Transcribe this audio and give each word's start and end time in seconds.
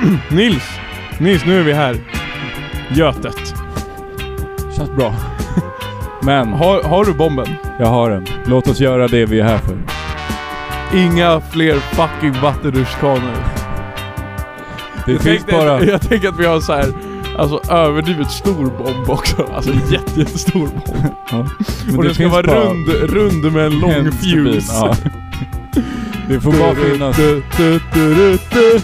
Nils! 0.30 0.62
Nils, 1.18 1.44
nu 1.46 1.60
är 1.60 1.62
vi 1.64 1.72
här. 1.72 1.96
Götet. 2.94 3.54
Känns 4.76 4.90
bra. 4.90 5.14
Men, 6.22 6.48
Har, 6.48 6.82
har 6.82 7.04
du 7.04 7.12
bomben? 7.14 7.46
jag 7.78 7.86
har 7.86 8.10
den. 8.10 8.26
Låt 8.46 8.68
oss 8.68 8.80
göra 8.80 9.08
det 9.08 9.26
vi 9.26 9.40
är 9.40 9.44
här 9.44 9.58
för. 9.58 9.76
Inga 10.98 11.40
fler 11.40 11.74
fucking 11.74 12.42
vattenrutschkanor. 12.42 13.32
Det 15.06 15.12
jag, 15.12 15.20
finns 15.20 15.44
tänkte, 15.44 15.52
bara... 15.52 15.84
jag 15.84 16.00
tänker 16.00 16.28
att 16.28 16.38
vi 16.38 16.46
har 16.46 16.60
så 16.60 16.72
här, 16.72 16.86
alltså 17.38 17.72
överdrivet 17.72 18.30
stor 18.30 18.64
bomb 18.78 19.10
också. 19.10 19.48
Alltså 19.54 19.70
jätte, 19.92 20.20
jättestor 20.20 20.68
bomb. 20.68 21.06
Ja. 21.30 21.46
Men 21.86 21.96
Och 21.96 22.02
det 22.02 22.08
den 22.08 22.14
ska 22.14 22.22
finns 22.22 22.32
vara 22.32 22.46
bara 22.46 22.64
rund, 22.64 22.88
rund 22.88 23.52
med 23.52 23.66
en 23.66 23.80
lång 23.80 23.90
en 23.90 24.12
stubin, 24.12 24.52
fuse. 24.52 24.72
Ja. 24.74 24.96
Det 26.28 26.40
får 26.40 26.52
bara 26.52 26.74
finnas... 26.74 27.16
Du, 27.16 27.42
du, 27.56 27.80
du, 27.94 28.14
du, 28.14 28.38
du. 28.52 28.80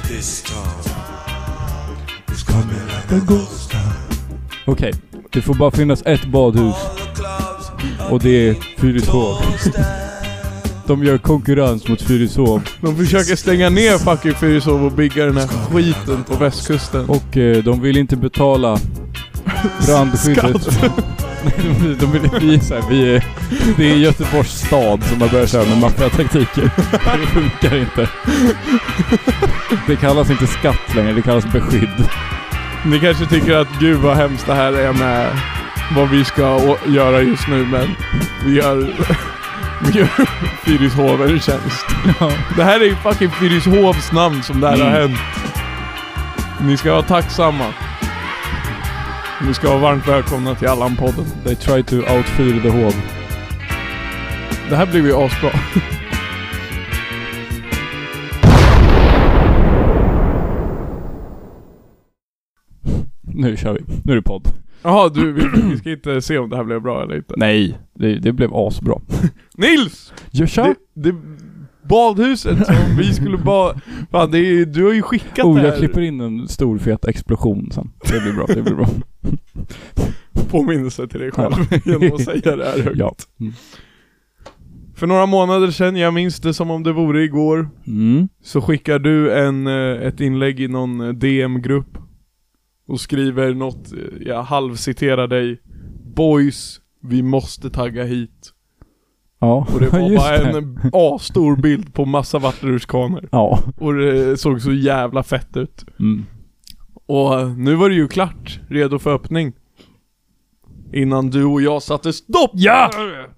Okej. 4.64 4.92
Det 5.32 5.42
får 5.42 5.54
bara 5.54 5.70
finnas 5.70 6.02
ett 6.06 6.24
badhus. 6.24 6.74
Och 8.10 8.20
det 8.20 8.48
är 8.48 8.56
Fyrishov. 8.78 9.36
De 10.86 11.04
gör 11.04 11.18
konkurrens 11.18 11.88
mot 11.88 12.02
Fyrishov. 12.02 12.62
De 12.80 12.96
försöker 12.96 13.36
stänga 13.36 13.70
ner 13.70 13.98
fucking 13.98 14.34
Fyrishov 14.34 14.84
och 14.84 14.92
bygga 14.92 15.26
den 15.26 15.36
här 15.36 15.46
skiten 15.46 16.24
på 16.24 16.36
västkusten. 16.36 17.08
Och 17.08 17.36
eh, 17.36 17.64
de 17.64 17.80
vill 17.80 17.96
inte 17.96 18.16
betala 18.16 18.78
brandskyddet. 19.86 20.80
Nej, 21.44 21.96
de, 22.00 22.12
vill, 22.12 22.30
vi 22.40 22.54
är 22.54 22.60
så 22.60 22.74
här, 22.74 22.90
vi 22.90 23.14
är, 23.14 23.26
det 23.76 23.90
är 23.92 23.96
Göteborgs 23.96 24.66
stad 24.66 25.04
som 25.04 25.20
har 25.20 25.28
börjat 25.28 25.50
köra 25.50 25.64
med 25.64 25.78
maffiataktiken. 25.78 26.70
Det 26.92 27.26
funkar 27.26 27.76
inte. 27.76 28.08
Det 29.86 29.96
kallas 29.96 30.30
inte 30.30 30.46
skatt 30.46 30.94
längre, 30.94 31.12
det 31.12 31.22
kallas 31.22 31.52
beskydd. 31.52 32.08
Ni 32.84 33.00
kanske 33.00 33.26
tycker 33.26 33.56
att 33.56 33.68
gud 33.80 33.96
vad 33.96 34.16
hemskt 34.16 34.46
det 34.46 34.54
här 34.54 34.72
är 34.72 34.92
med 34.92 35.30
vad 35.96 36.08
vi 36.10 36.24
ska 36.24 36.76
göra 36.86 37.20
just 37.22 37.48
nu 37.48 37.66
men 37.66 37.88
vi 38.44 38.56
gör, 38.56 38.76
vi 39.80 39.98
gör 39.98 40.06
Fyrishov 40.64 41.22
en 41.22 41.40
tjänst. 41.40 41.86
Det 42.56 42.64
här 42.64 42.80
är 42.80 42.84
ju 42.84 42.96
fucking 42.96 43.30
Fyrishovs 43.30 44.12
namn 44.12 44.42
som 44.42 44.60
det 44.60 44.68
här 44.68 44.76
har 44.78 44.86
Mm. 44.90 45.00
hänt. 45.00 45.20
Ni 46.60 46.76
ska 46.76 46.92
vara 46.92 47.02
tacksamma. 47.02 47.64
Ni 49.40 49.54
ska 49.54 49.68
vara 49.68 49.78
varmt 49.78 50.08
välkomna 50.08 50.54
till 50.54 50.68
Allan-podden. 50.68 51.24
They 51.44 51.54
try 51.56 51.82
to 51.82 51.96
outfyr 51.96 52.60
the 52.62 52.68
hov. 52.68 52.94
Det 54.70 54.76
här 54.76 54.86
blir 54.86 55.02
ju 55.06 55.16
asbra. 55.16 55.50
Nu 63.34 63.56
kör 63.56 63.72
vi. 63.74 63.80
Nu 64.04 64.12
är 64.12 64.16
det 64.16 64.22
podd. 64.22 64.48
Jaha 64.82 65.08
du, 65.08 65.32
vi, 65.32 65.42
vi 65.70 65.76
ska 65.78 65.90
inte 65.90 66.22
se 66.22 66.38
om 66.38 66.50
det 66.50 66.56
här 66.56 66.64
blev 66.64 66.80
bra 66.82 67.02
eller 67.02 67.16
inte. 67.16 67.34
Nej, 67.36 67.78
det, 67.94 68.14
det 68.18 68.32
blev 68.32 68.50
asbra. 68.54 68.94
Nils! 69.56 70.12
Kör. 70.48 70.74
Det, 70.94 71.10
det, 71.12 71.16
badhuset 71.88 72.66
som 72.66 72.96
vi 72.98 73.14
skulle 73.14 73.38
bara... 73.38 73.74
Fan, 74.10 74.30
det 74.30 74.38
är, 74.38 74.66
du 74.66 74.84
har 74.84 74.92
ju 74.92 75.02
skickat 75.02 75.44
Oh, 75.46 75.54
det 75.54 75.60
här. 75.60 75.68
jag 75.68 75.78
klipper 75.78 76.00
in 76.00 76.20
en 76.20 76.48
stor 76.48 76.78
fet 76.78 77.04
explosion 77.04 77.70
sen. 77.72 77.90
Det 78.10 78.20
blir 78.20 78.32
bra, 78.32 78.46
det 78.46 78.62
blir 78.62 78.74
bra. 78.74 78.88
påminnelse 80.50 81.08
till 81.08 81.20
dig 81.20 81.30
själv 81.30 81.52
genom 81.84 82.12
att 82.16 82.24
säga 82.24 82.56
det 82.56 82.64
här 82.64 82.82
högt. 82.82 82.98
Ja. 82.98 83.14
Mm. 83.40 83.52
För 84.94 85.06
några 85.06 85.26
månader 85.26 85.70
sedan, 85.70 85.96
jag 85.96 86.14
minns 86.14 86.40
det 86.40 86.54
som 86.54 86.70
om 86.70 86.82
det 86.82 86.92
vore 86.92 87.22
igår, 87.24 87.68
Mm. 87.86 88.28
så 88.42 88.60
skickar 88.60 88.98
du 88.98 89.32
en, 89.34 89.66
eh, 89.66 90.06
ett 90.06 90.20
inlägg 90.20 90.60
i 90.60 90.68
någon 90.68 91.00
eh, 91.00 91.08
DM-grupp 91.08 91.98
och 92.88 93.00
skriver 93.00 93.54
något, 93.54 93.92
jag 94.20 94.42
halvciterar 94.42 95.26
dig 95.28 95.60
Boys, 96.14 96.80
vi 97.02 97.22
måste 97.22 97.70
tagga 97.70 98.04
hit. 98.04 98.52
Ja, 99.40 99.66
Och 99.74 99.80
det 99.80 99.88
var 99.88 99.98
just 100.10 100.16
bara 100.24 100.38
det. 100.38 100.58
en 100.58 100.78
asstor 100.92 101.56
bild 101.56 101.94
på 101.94 102.04
massa 102.04 102.38
vattenrutschkanor. 102.38 103.28
Ja. 103.32 103.58
Och 103.80 103.94
det 103.94 104.36
såg 104.36 104.60
så 104.62 104.72
jävla 104.72 105.22
fett 105.22 105.56
ut. 105.56 105.84
Mm. 105.98 106.24
Och 107.06 107.40
eh, 107.40 107.48
nu 107.56 107.74
var 107.74 107.88
det 107.88 107.94
ju 107.94 108.08
klart, 108.08 108.60
redo 108.68 108.98
för 108.98 109.14
öppning. 109.14 109.52
Innan 110.92 111.30
du 111.30 111.44
och 111.44 111.62
jag 111.62 111.82
satte 111.82 112.12
stopp! 112.12 112.50
Ja! 112.54 112.90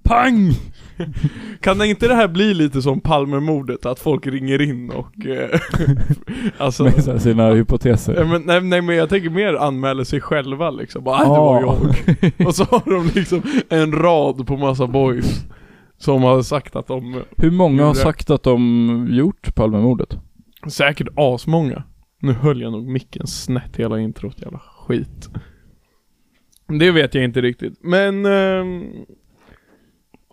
Pang! 0.03 0.51
Kan 1.61 1.79
det 1.79 1.87
inte 1.87 2.09
det 2.09 2.15
här 2.15 2.29
bli 2.29 2.55
lite 2.55 2.83
som 2.83 3.01
Palmemordet? 3.01 3.87
Att 3.87 3.99
folk 3.99 4.27
ringer 4.27 4.63
in 4.63 4.91
och... 4.91 5.27
Eh, 5.27 5.61
alltså... 6.59 6.85
Med 6.85 7.23
sina 7.23 7.51
hypoteser. 7.51 8.25
Men, 8.25 8.43
nej, 8.43 8.61
nej 8.61 8.83
men 8.83 8.97
jag 8.97 9.09
tänker 9.09 9.31
mer 9.31 9.55
anmäla 9.55 10.05
sig 10.05 10.21
själva 10.21 10.71
liksom. 10.71 11.05
Bara, 11.05 11.17
"Ah, 11.17 11.23
det 11.25 11.29
var 11.41 11.61
jag. 11.61 12.47
Och 12.49 12.55
så 12.55 12.65
har 12.65 12.91
de 12.91 13.11
liksom 13.15 13.43
en 13.69 13.93
rad 13.93 14.47
på 14.47 14.57
massa 14.57 14.87
boys. 14.87 15.45
Som 15.99 16.23
har 16.23 16.43
sagt 16.43 16.77
att 16.77 16.87
de... 16.87 17.23
Hur 17.37 17.51
många 17.51 17.83
har 17.83 17.89
Gjorde- 17.89 17.99
sagt 18.01 18.31
att 18.31 18.43
de 18.43 19.07
gjort 19.11 19.55
Palmemordet? 19.55 20.19
Säkert 20.69 21.09
asmånga. 21.17 21.83
Nu 22.21 22.33
höll 22.33 22.61
jag 22.61 22.73
nog 22.73 22.87
micken 22.89 23.27
snett 23.27 23.77
hela 23.77 24.01
introt, 24.01 24.43
jävla 24.43 24.59
skit. 24.59 25.29
Det 26.79 26.91
vet 26.91 27.15
jag 27.15 27.25
inte 27.25 27.41
riktigt. 27.41 27.79
Men... 27.83 28.27
ehm, 28.27 28.85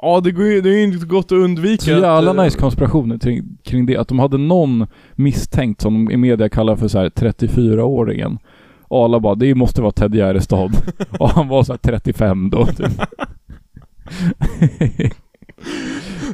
ja, 0.02 0.22
det 0.22 0.32
går 0.32 0.46
ju, 0.46 0.62
det 0.62 0.70
är 0.70 0.74
ju 0.74 0.84
inte 0.84 1.06
gott 1.06 1.26
att 1.26 1.32
undvika 1.32 1.84
Så 1.84 1.92
jävla 1.92 2.32
eh, 2.32 2.44
nice 2.44 2.60
konspirationer 2.60 3.18
kring, 3.18 3.58
kring 3.64 3.86
det. 3.86 3.98
Att 3.98 4.08
de 4.08 4.20
hade 4.20 4.38
någon 4.38 4.88
misstänkt 5.16 5.82
som 5.82 6.06
de 6.06 6.14
i 6.14 6.18
media 6.18 6.50
kallar 6.50 6.76
för 6.76 6.88
så 6.88 7.00
här 7.00 7.10
34-åringen. 7.10 8.38
Och 8.84 9.04
alla 9.04 9.20
bara, 9.20 9.36
det 9.36 9.56
måste 9.56 9.82
vara 9.82 9.92
Ted 9.92 10.16
Gärdestad. 10.16 10.72
och 11.20 11.30
han 11.30 11.48
var 11.48 11.64
så 11.64 11.74
här 11.74 11.78
35 11.78 12.50
då 12.50 12.66
typ. 12.66 12.78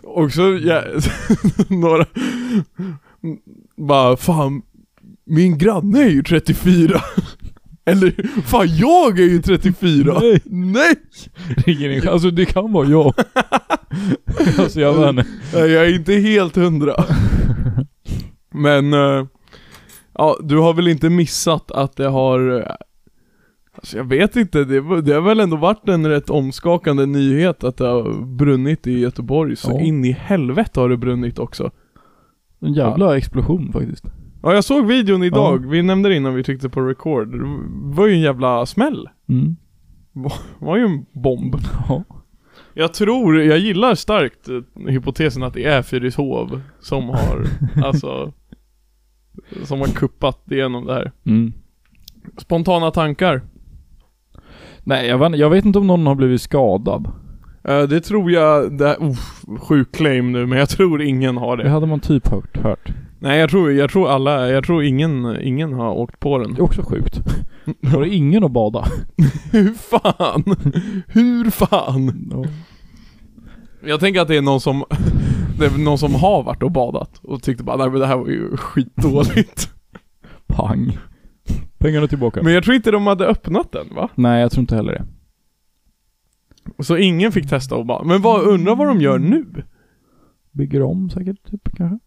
Också, 0.04 0.42
ja, 0.42 0.84
några... 1.70 2.06
Bara, 3.78 4.18
fan, 4.18 4.62
min 5.26 5.58
granne 5.58 6.00
är 6.00 6.10
ju 6.10 6.24
34. 6.24 7.02
Eller, 7.88 8.42
fan 8.42 8.68
jag 8.78 9.20
är 9.20 9.24
ju 9.24 9.42
34. 9.42 10.20
Nej. 10.22 10.42
Nej! 10.46 10.96
Ringer 11.66 11.90
in. 11.90 12.08
Alltså 12.10 12.32
det 12.32 12.46
kan 12.46 12.72
vara 12.74 12.88
jag. 12.88 13.14
alltså 14.60 14.80
jag 14.82 14.94
vet 14.94 15.10
inte. 15.26 15.26
Jag 15.60 15.86
är 15.88 15.96
inte 15.96 16.14
helt 16.14 16.56
hundra. 16.56 17.04
Men, 18.54 18.94
eh, 18.94 19.26
ja, 20.14 20.38
du 20.44 20.58
har 20.58 20.74
väl 20.74 20.88
inte 20.88 21.10
missat 21.10 21.72
att 21.72 21.96
det 21.96 22.08
har... 22.08 22.58
eh, 22.62 22.72
Alltså 23.76 23.98
jag 23.98 24.04
vet 24.04 24.36
inte, 24.36 24.64
det, 24.64 25.02
det 25.02 25.14
har 25.14 25.22
väl 25.22 25.40
ändå 25.40 25.58
varit 25.58 25.90
en 25.90 26.08
rätt 26.08 26.30
omskakande 26.30 27.06
nyhet 27.06 27.64
att 27.64 27.78
det 27.78 27.88
har 27.88 28.26
brunnit 28.38 28.88
i 28.88 29.00
Göteborg. 29.00 29.56
Så 29.56 29.72
Ja. 29.72 29.80
in 29.82 30.06
i 30.06 30.12
helvete 30.12 30.80
har 30.80 30.90
det 30.90 30.98
brunnit 30.98 31.40
också. 31.40 31.72
En 32.62 32.74
jävla 32.74 33.18
explosion 33.18 33.74
faktiskt. 33.74 34.06
Ja, 34.42 34.54
jag 34.54 34.64
såg 34.64 34.86
videon 34.86 35.24
idag. 35.24 35.70
Vi 35.70 35.82
nämnde 35.84 36.10
det 36.10 36.16
innan 36.16 36.34
vi 36.34 36.44
tryckte 36.44 36.70
på 36.70 36.82
record. 36.82 37.40
Det 37.40 37.96
var 37.96 38.08
ju 38.08 38.14
en 38.14 38.22
jävla 38.22 38.66
smäll. 38.66 39.10
Mm. 39.30 39.56
Det 40.14 40.66
var 40.66 40.78
ju 40.78 40.84
en 40.86 41.06
bomb. 41.12 41.56
Ja. 41.90 42.04
Jag 42.74 42.94
tror, 42.94 43.42
jag 43.42 43.58
gillar 43.58 43.96
starkt 43.96 44.50
eh, 44.50 44.62
hypotesen 44.88 45.44
att 45.44 45.54
det 45.54 45.64
är 45.66 45.82
Fyrishov 45.82 46.62
som 46.80 47.10
har, 47.10 47.46
alltså, 47.84 48.34
som 49.64 49.80
har 49.80 49.88
kuppat 49.88 50.52
igenom 50.52 50.86
det 50.86 50.94
här. 50.94 51.12
Mm. 51.26 51.54
Spontana 52.38 52.92
tankar? 52.92 53.42
Nej 54.84 55.08
jag 55.08 55.18
vet, 55.18 55.40
jag 55.40 55.50
vet 55.50 55.66
inte 55.66 55.80
om 55.80 55.88
någon 55.88 56.08
har 56.08 56.16
blivit 56.16 56.42
skadad. 56.42 57.12
Eh, 57.64 57.82
det 57.84 58.02
tror 58.02 58.32
jag, 58.32 58.78
det, 58.78 58.96
uff, 59.00 59.42
sjuk 59.60 59.92
claim 59.96 60.32
nu, 60.32 60.46
men 60.46 60.58
jag 60.60 60.70
tror 60.70 61.02
ingen 61.02 61.38
har 61.38 61.58
Det 61.58 61.64
det. 61.64 61.70
hade 61.70 61.86
man 61.88 62.00
typ 62.00 62.28
hört. 62.28 62.58
hört. 62.58 62.90
Nej 63.20 63.40
jag 63.40 63.50
tror, 63.50 63.72
jag 63.72 63.90
tror 63.90 64.10
alla, 64.10 64.50
jag 64.50 64.64
tror 64.64 64.84
ingen, 64.84 65.42
ingen 65.42 65.74
har 65.74 65.92
åkt 65.92 66.20
på 66.20 66.38
den. 66.38 66.54
Det 66.54 66.60
är 66.60 66.64
också 66.64 66.84
sjukt. 66.84 67.22
Var 67.82 68.02
det 68.02 68.10
ingen 68.10 68.44
att 68.44 68.52
bada? 68.52 68.86
Hur 69.52 69.74
fan? 69.74 70.44
Hur 71.08 71.50
fan? 71.50 72.32
Ja. 72.32 72.46
Jag 73.88 74.00
tänker 74.00 74.22
att 74.22 74.28
det 74.28 74.38
är 74.38 74.42
någon 74.42 74.62
som, 74.62 74.84
det 75.60 75.66
är 75.66 75.78
någon 75.78 75.98
som 75.98 76.16
har 76.16 76.44
varit 76.44 76.64
och 76.64 76.72
badat 76.72 77.20
och 77.24 77.44
tyckte 77.44 77.64
bara 77.64 77.78
nej 77.78 77.90
men 77.90 78.00
det 78.00 78.08
här 78.08 78.18
var 78.18 78.28
ju 78.28 78.58
skitdåligt. 78.58 79.70
Pang. 80.48 80.98
Pengarna 81.78 82.08
tillbaka. 82.08 82.44
Men 82.44 82.54
jag 82.54 82.64
tror 82.64 82.76
inte 82.76 82.92
de 82.92 83.08
hade 83.08 83.26
öppnat 83.26 83.72
den 83.72 83.96
va? 83.96 84.10
Nej 84.16 84.42
jag 84.42 84.52
tror 84.52 84.62
inte 84.62 84.76
heller 84.76 84.92
det. 84.92 85.06
Så 86.84 86.98
ingen 86.98 87.32
fick 87.32 87.50
testa 87.50 87.76
och 87.76 87.86
bara, 87.86 88.04
men 88.04 88.22
vad, 88.22 88.42
undrar 88.42 88.76
vad 88.76 88.88
de 88.88 89.02
gör 89.02 89.20
nu? 89.20 89.46
Bygger 90.52 90.82
om 90.82 91.10
säkert 91.10 91.50
typ 91.50 91.76
kanske. 91.78 92.07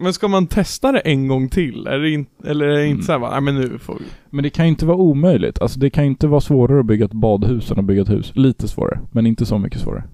Men 0.00 0.12
ska 0.12 0.28
man 0.28 0.46
testa 0.46 0.92
det 0.92 0.98
en 0.98 1.28
gång 1.28 1.48
till? 1.48 1.86
Är 1.86 1.98
det 1.98 2.10
in, 2.10 2.26
eller 2.44 2.66
är 2.66 2.76
det 2.76 2.86
inte 2.86 2.94
Mm. 2.94 3.02
såhär 3.02 3.18
bara, 3.18 3.30
nej 3.30 3.40
men 3.40 3.54
nu 3.54 3.78
får 3.78 3.94
vi. 3.94 4.04
Men 4.30 4.42
det 4.42 4.50
kan 4.50 4.64
ju 4.64 4.68
inte 4.68 4.86
vara 4.86 4.96
omöjligt. 4.96 5.62
Alltså 5.62 5.80
det 5.80 5.90
kan 5.90 6.04
ju 6.04 6.10
inte 6.10 6.26
vara 6.26 6.40
svårare 6.40 6.80
att 6.80 6.86
bygga 6.86 7.04
ett 7.04 7.12
badhus 7.12 7.70
än 7.70 7.78
att 7.78 7.84
bygga 7.84 8.02
ett 8.02 8.10
hus. 8.10 8.32
Lite 8.34 8.68
svårare, 8.68 9.00
men 9.12 9.26
inte 9.26 9.46
så 9.46 9.58
mycket 9.58 9.80
svårare. 9.80 10.04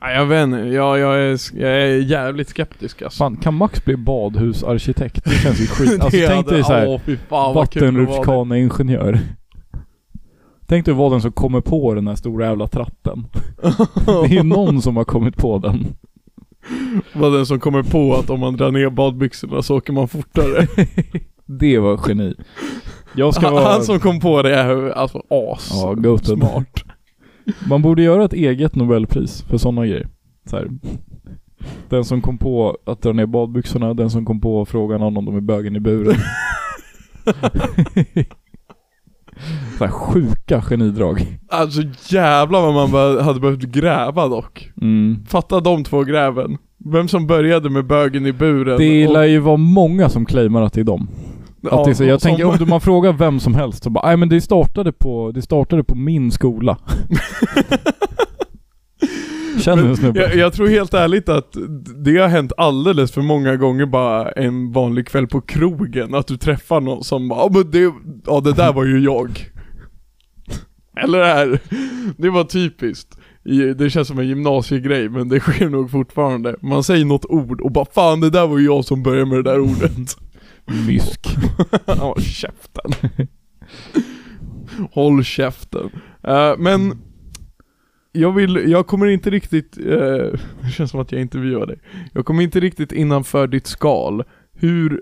Nej, 0.00 0.16
jag 0.16 0.26
vet 0.26 0.42
inte, 0.44 0.58
jag, 0.58 0.98
jag, 0.98 1.18
är, 1.20 1.60
jag 1.60 1.70
är 1.70 1.98
jävligt 2.02 2.48
skeptisk 2.48 3.02
alltså. 3.02 3.18
Fan, 3.18 3.36
kan 3.36 3.54
Max 3.54 3.84
bli 3.84 3.96
badhusarkitekt? 3.96 5.24
Det 5.24 5.30
känns 5.30 5.60
ju 5.60 5.66
skit. 5.66 6.00
Alltså 6.00 6.18
tänk 6.28 6.48
dig 6.48 6.64
såhär, 6.64 7.00
vattenrutschkaneingenjör. 7.54 9.18
Tänk 10.66 10.84
dig 10.86 10.94
vara 10.94 11.10
den 11.10 11.20
som 11.20 11.32
kommer 11.32 11.60
på 11.60 11.94
den 11.94 12.06
här 12.08 12.14
stora 12.14 12.46
jävla 12.46 12.66
tratten. 12.66 13.26
Det 14.06 14.12
är 14.12 14.28
ju 14.28 14.42
någon 14.42 14.82
som 14.82 14.96
har 14.96 15.04
kommit 15.04 15.36
på 15.36 15.58
den. 15.58 15.86
Var 17.14 17.30
den 17.30 17.46
som 17.46 17.60
kommer 17.60 17.82
på 17.82 18.14
att 18.14 18.30
om 18.30 18.40
man 18.40 18.56
drar 18.56 18.70
ner 18.72 18.90
badbyxorna 18.90 19.62
så 19.62 19.76
åker 19.76 19.92
man 19.92 20.08
fortare. 20.08 20.66
Det 21.46 21.78
var 21.78 22.00
geni. 22.08 22.34
Jag 23.16 23.34
ska 23.34 23.46
Han, 23.46 23.54
vara... 23.54 23.64
han 23.72 23.82
som 23.82 24.00
kom 24.00 24.20
på 24.20 24.42
det 24.42 24.54
är 24.54 24.90
alltså 24.90 25.22
as 25.30 25.70
Ja, 25.82 25.94
goated. 25.94 26.38
smart. 26.38 26.84
Man 27.68 27.82
borde 27.82 28.02
göra 28.02 28.24
ett 28.24 28.32
eget 28.32 28.74
nobelpris 28.74 29.42
för 29.42 29.56
sådana 29.58 29.86
grejer. 29.86 30.08
Så 30.50 30.56
här. 30.56 30.68
Den 31.88 32.04
som 32.04 32.20
kom 32.22 32.38
på 32.38 32.76
att 32.86 33.02
dra 33.02 33.12
ner 33.12 33.26
badbyxorna, 33.26 33.94
den 33.94 34.10
som 34.10 34.24
kom 34.24 34.40
på 34.40 34.66
frågan 34.66 35.02
om 35.02 35.14
de 35.14 35.36
är 35.36 35.40
bögen 35.40 35.76
i 35.76 35.80
buren. 35.80 36.16
så 39.78 39.88
sjuka 39.88 40.62
genidrag. 40.62 41.38
Alltså 41.48 41.82
jävlar 42.08 42.62
vad 42.62 42.74
man 42.74 42.90
bara 42.90 43.22
hade 43.22 43.40
behövt 43.40 43.60
gräva 43.60 44.28
dock. 44.28 44.70
Mm. 44.82 45.24
Fatta 45.28 45.60
de 45.60 45.84
två 45.84 46.02
gräven. 46.04 46.58
Vem 46.92 47.08
som 47.08 47.26
började 47.26 47.70
med 47.70 47.86
bögen 47.86 48.26
i 48.26 48.32
buren. 48.32 48.78
Det 48.78 49.06
och- 49.06 49.12
lär 49.12 49.24
ju 49.24 49.38
vara 49.38 49.56
många 49.56 50.08
som 50.08 50.26
claimar 50.26 50.62
att 50.62 50.72
det 50.72 50.80
är 50.80 50.84
dem. 50.84 51.08
Att 51.70 51.84
det 51.84 51.90
är 51.90 51.94
så, 51.94 52.04
jag 52.04 52.20
tänker 52.20 52.62
om 52.62 52.68
man 52.68 52.80
frågar 52.80 53.12
vem 53.12 53.40
som 53.40 53.54
helst 53.54 53.84
så 53.84 53.90
bara, 53.90 54.06
nej 54.06 54.16
men 54.16 54.28
det 54.28 54.40
startade 54.40 54.92
på, 54.92 55.30
det 55.34 55.42
startade 55.42 55.84
på 55.84 55.94
min 55.94 56.32
skola. 56.32 56.78
Känner 59.60 59.82
du 59.82 59.88
en 59.88 59.96
snubbe? 59.96 60.20
jag, 60.20 60.36
jag 60.36 60.52
tror 60.52 60.68
helt 60.68 60.94
ärligt 60.94 61.28
att 61.28 61.56
det 62.04 62.18
har 62.18 62.28
hänt 62.28 62.52
alldeles 62.56 63.12
för 63.12 63.22
många 63.22 63.56
gånger 63.56 63.86
bara 63.86 64.30
en 64.30 64.72
vanlig 64.72 65.08
kväll 65.08 65.26
på 65.26 65.40
krogen, 65.40 66.14
att 66.14 66.26
du 66.26 66.36
träffar 66.36 66.80
någon 66.80 67.04
som 67.04 67.28
bara, 67.28 67.40
ja 67.40 67.50
men 67.52 67.70
det, 67.70 67.92
ja 68.26 68.40
det 68.40 68.52
där 68.52 68.72
var 68.72 68.84
ju 68.84 68.98
jag. 68.98 69.50
Eller 70.96 71.18
det 71.18 71.26
här, 71.26 71.60
det 72.16 72.30
var 72.30 72.44
typiskt. 72.44 73.18
Det 73.76 73.90
känns 73.90 74.08
som 74.08 74.18
en 74.18 74.28
gymnasiegrej 74.28 75.08
men 75.08 75.28
det 75.28 75.40
sker 75.40 75.68
nog 75.68 75.90
fortfarande. 75.90 76.56
Man 76.62 76.84
säger 76.84 77.04
något 77.04 77.24
ord 77.24 77.60
och 77.60 77.72
bara 77.72 77.84
fan 77.84 78.20
det 78.20 78.30
där 78.30 78.46
var 78.46 78.58
ju 78.58 78.64
jag 78.64 78.84
som 78.84 79.02
började 79.02 79.26
med 79.26 79.38
det 79.38 79.50
där 79.50 79.60
ordet. 79.60 80.16
Mysk. 80.86 81.26
Ja, 81.86 82.16
käften. 82.20 83.10
Håll 84.92 85.24
käften. 85.24 85.90
Eh, 86.22 86.54
men 86.58 86.98
jag 88.16 88.32
vill, 88.32 88.64
jag 88.70 88.86
kommer 88.86 89.06
inte 89.06 89.30
riktigt, 89.30 89.78
eh, 89.78 89.86
det 90.62 90.70
känns 90.72 90.90
som 90.90 91.00
att 91.00 91.12
jag 91.12 91.20
intervjuar 91.20 91.66
dig. 91.66 91.78
Jag 92.12 92.24
kommer 92.26 92.42
inte 92.42 92.60
riktigt 92.60 92.92
innanför 92.92 93.46
ditt 93.46 93.66
skal. 93.66 94.22
Hur 94.58 95.00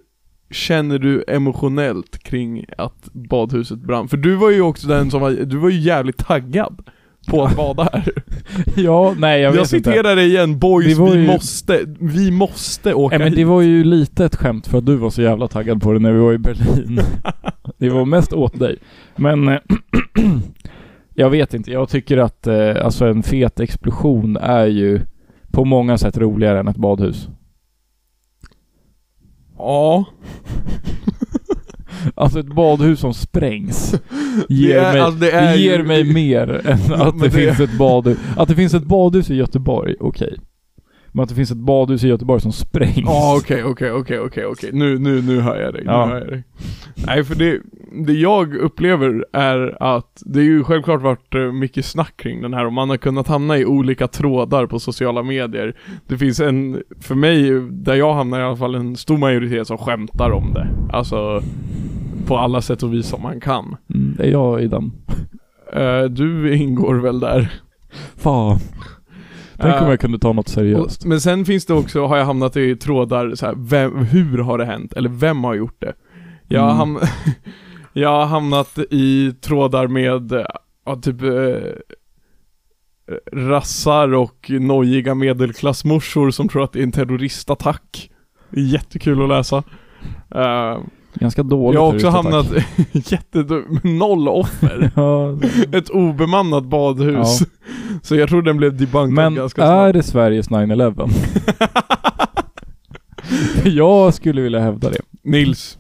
känner 0.51 0.99
du 0.99 1.25
emotionellt 1.29 2.19
kring 2.19 2.65
att 2.79 3.09
badhuset 3.13 3.79
brann? 3.79 4.09
För 4.09 4.17
du 4.17 4.35
var 4.35 4.51
ju 4.51 4.61
också 4.61 4.89
den 4.89 5.11
som 5.11 5.21
var, 5.21 5.31
du 5.31 5.57
var 5.57 5.69
ju 5.71 5.79
jävligt 5.81 6.17
taggad 6.19 6.89
på 7.29 7.45
att 7.45 7.57
bada 7.57 7.89
här. 7.93 8.13
Ja, 8.77 9.15
nej 9.19 9.41
jag 9.41 9.49
Jag, 9.49 9.53
vet 9.53 9.73
inte. 9.73 9.91
citerar 9.91 10.17
dig 10.17 10.27
igen, 10.29 10.59
boys, 10.59 10.99
Det 10.99 11.05
vi 11.05 11.11
ju- 11.21 11.27
måste, 11.27 11.81
vi 12.01 12.31
måste 12.31 12.95
åka 12.95 13.19
Nej 13.19 13.27
men 13.27 13.33
det 13.35 13.39
hit. 13.41 13.49
var 13.49 13.61
ju 13.63 13.85
lite 13.85 14.25
ett 14.25 14.37
skämt 14.37 14.67
för 14.67 14.79
att 14.79 14.87
du 14.87 14.97
var 14.97 15.11
så 15.11 15.23
jävla 15.23 15.49
taggad 15.49 15.83
på 15.83 15.93
det 15.93 15.99
när 15.99 16.13
vi 16.13 16.19
var 16.19 16.33
i 16.33 16.39
Berlin. 16.39 17.01
det 17.79 17.89
var 17.91 18.05
mest 18.05 18.33
åt 18.33 18.59
dig. 18.59 18.79
Men 19.17 19.49
eh, 19.49 19.59
jag 21.15 21.31
vet 21.31 21.55
inte, 21.55 21.71
jag 21.73 21.89
tycker 21.89 22.19
att 22.19 22.47
eh, 22.47 22.85
alltså 22.85 23.07
en 23.07 23.23
fet 23.23 23.61
explosion 23.61 24.37
är 24.37 24.67
ju 24.67 25.01
på 25.53 25.65
många 25.65 25.99
sätt 25.99 26.19
roligare 26.19 26.61
än 26.61 26.69
ett 26.69 26.77
badhus. 26.77 27.29
Ja. 29.59 30.05
Alltså 32.15 32.39
ett 32.41 32.47
badhus 32.55 33.01
som 33.01 33.15
sprängs 33.15 33.95
ger, 34.49 34.79
är- 34.79 34.93
mig, 34.93 35.01
alltså, 35.01 35.21
det 35.21 35.31
det 35.31 35.57
ger 35.57 35.79
ju- 35.79 35.85
mig 35.85 36.05
mer 36.13 36.67
än 36.67 36.93
att 37.01 37.19
det, 37.19 37.25
det- 37.25 37.31
finns 37.31 37.61
ett 37.61 37.79
badhus. 37.79 38.19
Att 38.37 38.49
det 38.49 38.55
finns 38.55 38.75
ett 38.75 38.85
badhus 38.87 39.31
i 39.31 39.35
Göteborg, 39.35 39.95
okej. 40.01 40.39
Men 41.15 41.23
att 41.23 41.29
det 41.29 41.35
finns 41.35 41.51
ett 41.51 41.57
badhus 41.57 42.05
i 42.05 42.09
Göteborg 42.09 42.41
som 42.41 42.53
sprängs. 42.53 42.99
Ja 43.05 43.37
okej, 43.39 43.65
okej, 43.65 43.93
okej, 43.93 44.19
okej, 44.21 44.47
okej. 44.47 44.71
Nu, 44.73 44.99
nu, 44.99 45.23
nu 45.23 45.41
hör 45.41 45.61
jag 45.61 45.75
dig. 45.75 45.83
Ja. 45.87 46.07
Nu 46.07 46.13
hör 46.13 46.19
jag 46.21 46.29
dig. 46.29 46.45
Nej 47.07 47.25
för 47.25 47.35
det, 47.35 47.61
det 48.07 48.13
jag 48.13 48.55
upplever 48.57 49.27
är 49.33 49.83
att 49.83 50.23
det 50.27 50.41
är 50.41 50.45
ju 50.45 50.65
självklart 50.65 51.03
varit 51.03 51.35
eh, 51.35 51.41
mycket 51.41 51.85
snack 51.85 52.17
kring 52.17 52.43
den 52.43 52.55
här 52.55 52.67
och 52.67 52.73
man 52.73 52.91
har 52.91 52.97
kunnat 52.97 53.29
hamna 53.29 53.59
i 53.59 53.65
olika 53.65 54.09
trådar 54.09 54.67
på 54.67 54.79
sociala 54.79 55.23
medier. 55.23 55.77
Det 56.07 56.19
finns 56.19 56.41
en, 56.41 56.83
för 57.01 57.15
mig, 57.15 57.61
där 57.71 57.95
jag 57.95 58.15
hamnar 58.15 58.41
i 58.41 58.43
alla 58.43 58.57
fall, 58.57 58.75
en 58.75 58.97
stor 58.97 59.19
majoritet 59.19 59.67
som 59.67 59.79
skämtar 59.79 60.31
om 60.31 60.53
det. 60.53 60.69
Alltså, 60.93 61.43
på 62.27 62.39
alla 62.39 62.63
sätt 62.63 62.83
och 62.83 62.95
vis 62.95 63.07
som 63.07 63.23
man 63.23 63.41
kan. 63.41 63.77
Mm, 63.95 64.17
är 64.19 64.31
jag 64.31 64.63
i 64.63 64.67
den? 64.67 64.93
Eh, 65.73 66.03
du 66.03 66.57
ingår 66.57 66.95
väl 66.95 67.21
där? 67.21 67.53
Fan. 68.17 68.59
Tänk 69.57 69.81
om 69.81 69.85
Eh, 69.85 69.91
jag 69.91 70.01
kunde 70.01 70.19
ta 70.19 70.33
något 70.33 70.49
seriöst. 70.49 71.03
Och, 71.03 71.09
men 71.09 71.21
sen 71.21 71.45
finns 71.45 71.67
det 71.67 71.75
också, 71.75 72.07
har 72.07 72.17
jag 72.17 72.25
hamnat 72.25 72.57
i 72.57 72.77
trådar 72.77 73.35
så 73.35 73.47
här, 73.47 73.55
vem, 73.59 73.97
hur 73.99 74.39
har 74.39 74.59
det 74.59 74.65
hänt? 74.65 74.93
Eller 74.93 75.09
vem 75.09 75.45
har 75.45 75.55
gjort 75.55 75.81
det? 75.81 75.93
Jag 76.49 76.65
Mm. 76.65 76.77
ham 76.77 76.99
jag 77.93 78.09
har 78.09 78.27
hamnat 78.27 78.79
i 78.91 79.33
trådar 79.41 79.87
med, 79.87 80.47
ja, 80.85 80.97
typ 80.97 81.23
eh, 81.23 81.73
rassar 83.33 84.15
och 84.15 84.51
nojiga 84.51 85.15
medelklassmorsor 85.15 86.31
som 86.31 86.49
tror 86.49 86.65
att 86.65 86.73
det 86.73 86.79
är 86.79 86.83
en 86.83 86.93
terroristattack. 86.93 88.11
Jättekul 88.51 89.23
att 89.23 89.29
läsa. 89.29 89.63
Eh, 90.35 90.79
Ganska 91.15 91.43
dåligt 91.43 91.75
jag 91.75 91.87
har 91.87 91.95
också 91.95 92.09
hamnat 92.09 92.47
jättedum, 92.93 93.81
noll 93.83 94.29
offer. 94.29 94.91
ja, 94.97 95.39
Ett 95.79 95.91
obemannat 95.91 96.65
badhus. 96.65 97.43
Så 98.03 98.17
jag 98.17 98.29
tror 98.29 98.43
den 98.43 98.57
blev 98.57 98.77
debunkad 98.77 99.11
Men 99.15 99.35
ganska 99.35 99.63
är 99.63 99.93
snabbt. 99.93 99.95
det 99.95 100.03
Sveriges 100.13 100.51
9-11? 100.51 101.11
jag 103.65 104.15
skulle 104.15 104.43
vilja 104.43 104.61
hävda 104.61 104.91
det. 104.91 105.01
Nils. 105.23 105.79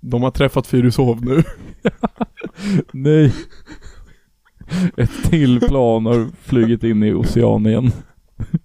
De 0.00 0.22
har 0.22 0.30
träffat 0.30 0.66
Fyrishov 0.66 1.24
nu. 1.24 1.42
Nej. 2.92 3.34
Ett 4.96 5.30
till 5.30 5.60
plan 5.60 6.06
har 6.06 6.26
flugit 6.42 6.84
in 6.84 7.02
i 7.02 7.12
Oceanien. 7.14 7.92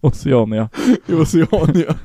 Oceania. 0.01 0.69
I 1.07 1.13
Oceania. 1.13 1.95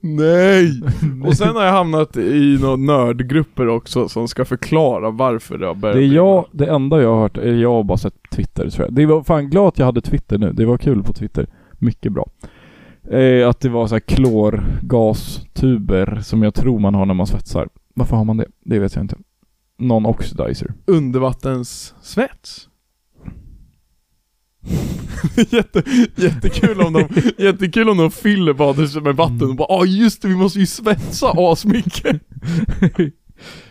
Nej! 0.00 0.82
Och 1.24 1.36
sen 1.36 1.56
har 1.56 1.64
jag 1.64 1.72
hamnat 1.72 2.16
i 2.16 2.58
några 2.60 2.76
nördgrupper 2.76 3.68
också 3.68 4.08
som 4.08 4.28
ska 4.28 4.44
förklara 4.44 5.10
varför 5.10 5.58
det 5.58 5.66
har 5.66 5.74
börjat 5.74 5.96
Det 5.96 6.04
är 6.04 6.08
bli 6.08 6.16
jag, 6.16 6.46
det 6.52 6.66
enda 6.66 7.02
jag 7.02 7.14
har 7.14 7.20
hört, 7.20 7.36
är 7.36 7.54
jag 7.54 7.72
har 7.72 7.84
bara 7.84 7.98
sett 7.98 8.14
Twitter 8.30 8.70
tror 8.70 8.86
jag. 8.86 8.94
Det 8.94 9.06
var 9.06 9.22
fan 9.22 9.50
glad 9.50 9.68
att 9.68 9.78
jag 9.78 9.86
hade 9.86 10.00
Twitter 10.00 10.38
nu. 10.38 10.52
Det 10.52 10.64
var 10.64 10.78
kul 10.78 11.02
på 11.02 11.12
Twitter. 11.12 11.46
Mycket 11.78 12.12
bra. 12.12 12.28
Eh, 13.10 13.48
att 13.48 13.60
det 13.60 13.68
var 13.68 13.86
så 13.86 13.94
här 13.94 14.00
klorgastuber 14.00 16.20
som 16.22 16.42
jag 16.42 16.54
tror 16.54 16.78
man 16.78 16.94
har 16.94 17.06
när 17.06 17.14
man 17.14 17.26
svetsar. 17.26 17.68
Varför 17.94 18.16
har 18.16 18.24
man 18.24 18.36
det? 18.36 18.46
Det 18.64 18.78
vet 18.78 18.94
jag 18.94 19.04
inte. 19.04 19.16
Non-oxidizer. 19.78 20.72
undervattenssvets. 20.86 22.68
Jätte, 25.50 25.82
jättekul 26.16 26.80
om 26.80 26.92
de, 26.92 27.08
jättekul 27.38 27.88
om 27.88 27.96
de 27.96 28.10
fyller 28.10 28.52
badhuset 28.52 29.02
med 29.02 29.16
vatten 29.16 29.42
och 29.50 29.56
bara 29.56 29.68
ah 29.68 29.84
just 29.84 30.22
det, 30.22 30.28
vi 30.28 30.36
måste 30.36 30.58
ju 30.58 30.66
svetsa 30.66 31.32
asmycket. 31.36 32.16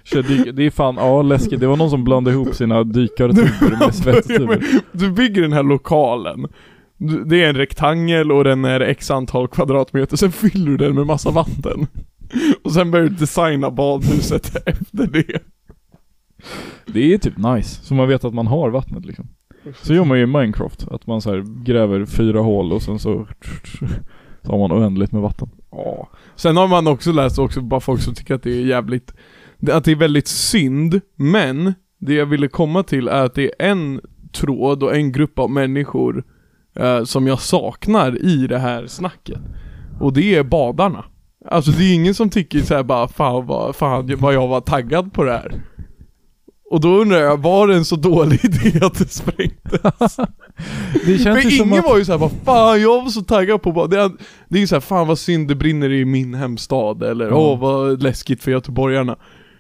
Kör 0.04 0.24
dyk- 0.24 0.52
det 0.52 0.64
är 0.66 0.70
fan, 0.70 0.96
ja 0.96 1.22
läskigt. 1.22 1.60
Det 1.60 1.68
var 1.68 1.78
någon 1.78 1.90
som 1.90 2.04
blandade 2.04 2.36
ihop 2.36 2.56
sina 2.56 2.84
dykartuber 2.84 3.78
med 3.80 3.96
svetstuber. 4.04 4.64
Du 4.92 5.12
bygger 5.12 5.42
den 5.42 5.54
här 5.54 5.64
lokalen. 5.64 6.48
Du- 6.98 7.24
Det 7.26 7.44
är 7.44 7.50
en 7.50 7.56
rektangel 7.58 8.32
och 8.32 8.44
den 8.44 8.66
är 8.66 8.80
x 8.80 9.12
antal 9.12 9.48
kvadratmeter, 9.48 10.18
sen 10.18 10.32
fyller 10.32 10.72
du 10.72 10.78
den 10.78 10.96
med 10.96 11.06
massa 11.06 11.32
vatten. 11.32 11.88
Och 12.64 12.72
sen 12.74 12.92
börjar 12.92 13.06
du 13.10 13.16
designa 13.16 13.72
badhuset 13.72 14.56
efter 14.68 15.08
det. 15.08 15.40
Det 16.86 17.14
är 17.14 17.18
typ 17.18 17.38
nice. 17.38 17.84
Så 17.86 17.94
man 17.94 18.08
vet 18.08 18.24
att 18.24 18.34
man 18.34 18.48
har 18.48 18.70
vattnet 18.70 19.06
liksom. 19.06 19.28
Så 19.82 19.94
gör 19.94 20.06
man 20.06 20.18
ju 20.18 20.24
i 20.24 20.28
Minecraft. 20.28 20.88
Att 20.88 21.08
man 21.08 21.22
så 21.22 21.32
här 21.32 21.64
gräver 21.64 22.06
fyra 22.06 22.40
hål 22.40 22.74
och 22.74 22.82
sen 22.82 23.00
så 23.00 23.28
så 24.46 24.52
har 24.52 24.58
man 24.58 24.72
oändligt 24.72 25.12
med 25.12 25.22
vatten. 25.22 25.50
Ja. 25.72 26.10
Sen 26.36 26.58
har 26.58 26.68
man 26.68 26.88
också 26.88 27.12
läst 27.12 27.40
också 27.40 27.62
bara 27.62 27.80
folk 27.80 28.02
som 28.02 28.14
tycker 28.14 28.36
att 28.36 28.44
det 28.44 28.52
är 28.52 28.66
jävligt, 28.66 29.14
att 29.72 29.84
det 29.84 29.92
är 29.92 29.96
väldigt 29.96 30.28
synd, 30.28 31.02
men 31.16 31.74
det 31.98 32.14
jag 32.14 32.26
ville 32.26 32.48
komma 32.48 32.84
till 32.84 33.08
är 33.08 33.26
att 33.26 33.36
det 33.36 33.44
är 33.60 33.72
en 33.72 34.02
tråd 34.32 34.84
och 34.84 34.96
en 34.96 35.12
grupp 35.12 35.40
av 35.40 35.52
människor 35.52 36.24
eh, 36.76 37.04
som 37.04 37.28
jag 37.28 37.40
saknar 37.40 38.26
i 38.26 38.48
det 38.48 38.60
här 38.60 38.88
snacket. 38.88 39.40
Och 40.00 40.14
det 40.14 40.36
är 40.36 40.44
badarna. 40.44 41.06
Alltså 41.46 41.72
det 41.72 41.84
är 41.84 41.96
ingen 41.96 42.14
som 42.14 42.30
tycker 42.30 42.60
så 42.60 42.76
här 42.76 42.84
bara 42.84 43.08
fan 43.08 43.46
vad, 43.46 43.76
fan 43.76 44.16
vad 44.18 44.34
jag 44.34 44.48
var 44.48 44.62
taggad 44.62 45.14
på 45.14 45.24
det 45.24 45.32
här. 45.32 45.62
Och 46.74 46.82
då 46.82 46.90
undrar 46.90 47.18
jag, 47.18 47.42
var 47.42 47.68
det 47.68 47.76
en 47.76 47.86
så 47.86 47.96
dålig 47.96 48.40
idé 48.46 48.86
att 48.86 48.98
det 48.98 49.08
sprängdes? 49.10 49.62
Det 51.06 51.18
känns 51.18 51.42
För 51.44 51.66
ingen 51.66 51.80
att... 51.80 51.86
var 51.86 51.98
ju 51.98 52.06
såhär, 52.06 52.20
vad 52.20 52.32
fan 52.46 52.82
jag 52.82 53.04
var 53.04 53.10
så 53.10 53.22
taggad 53.22 53.62
på 53.62 53.72
bara, 53.72 53.88
det 53.88 54.00
är, 54.00 54.12
det 54.50 54.58
är 54.58 54.60
ju 54.60 54.68
såhär, 54.68 54.80
fan 54.82 55.08
vad 55.08 55.20
synd 55.20 55.48
det 55.48 55.56
brinner 55.56 55.92
i 55.92 56.06
min 56.06 56.34
hemstad, 56.34 57.04
eller 57.04 57.34
åh 57.34 57.60
vad 57.60 58.04
läskigt 58.04 58.44
för 58.44 58.52
göteborgarna 58.52 59.16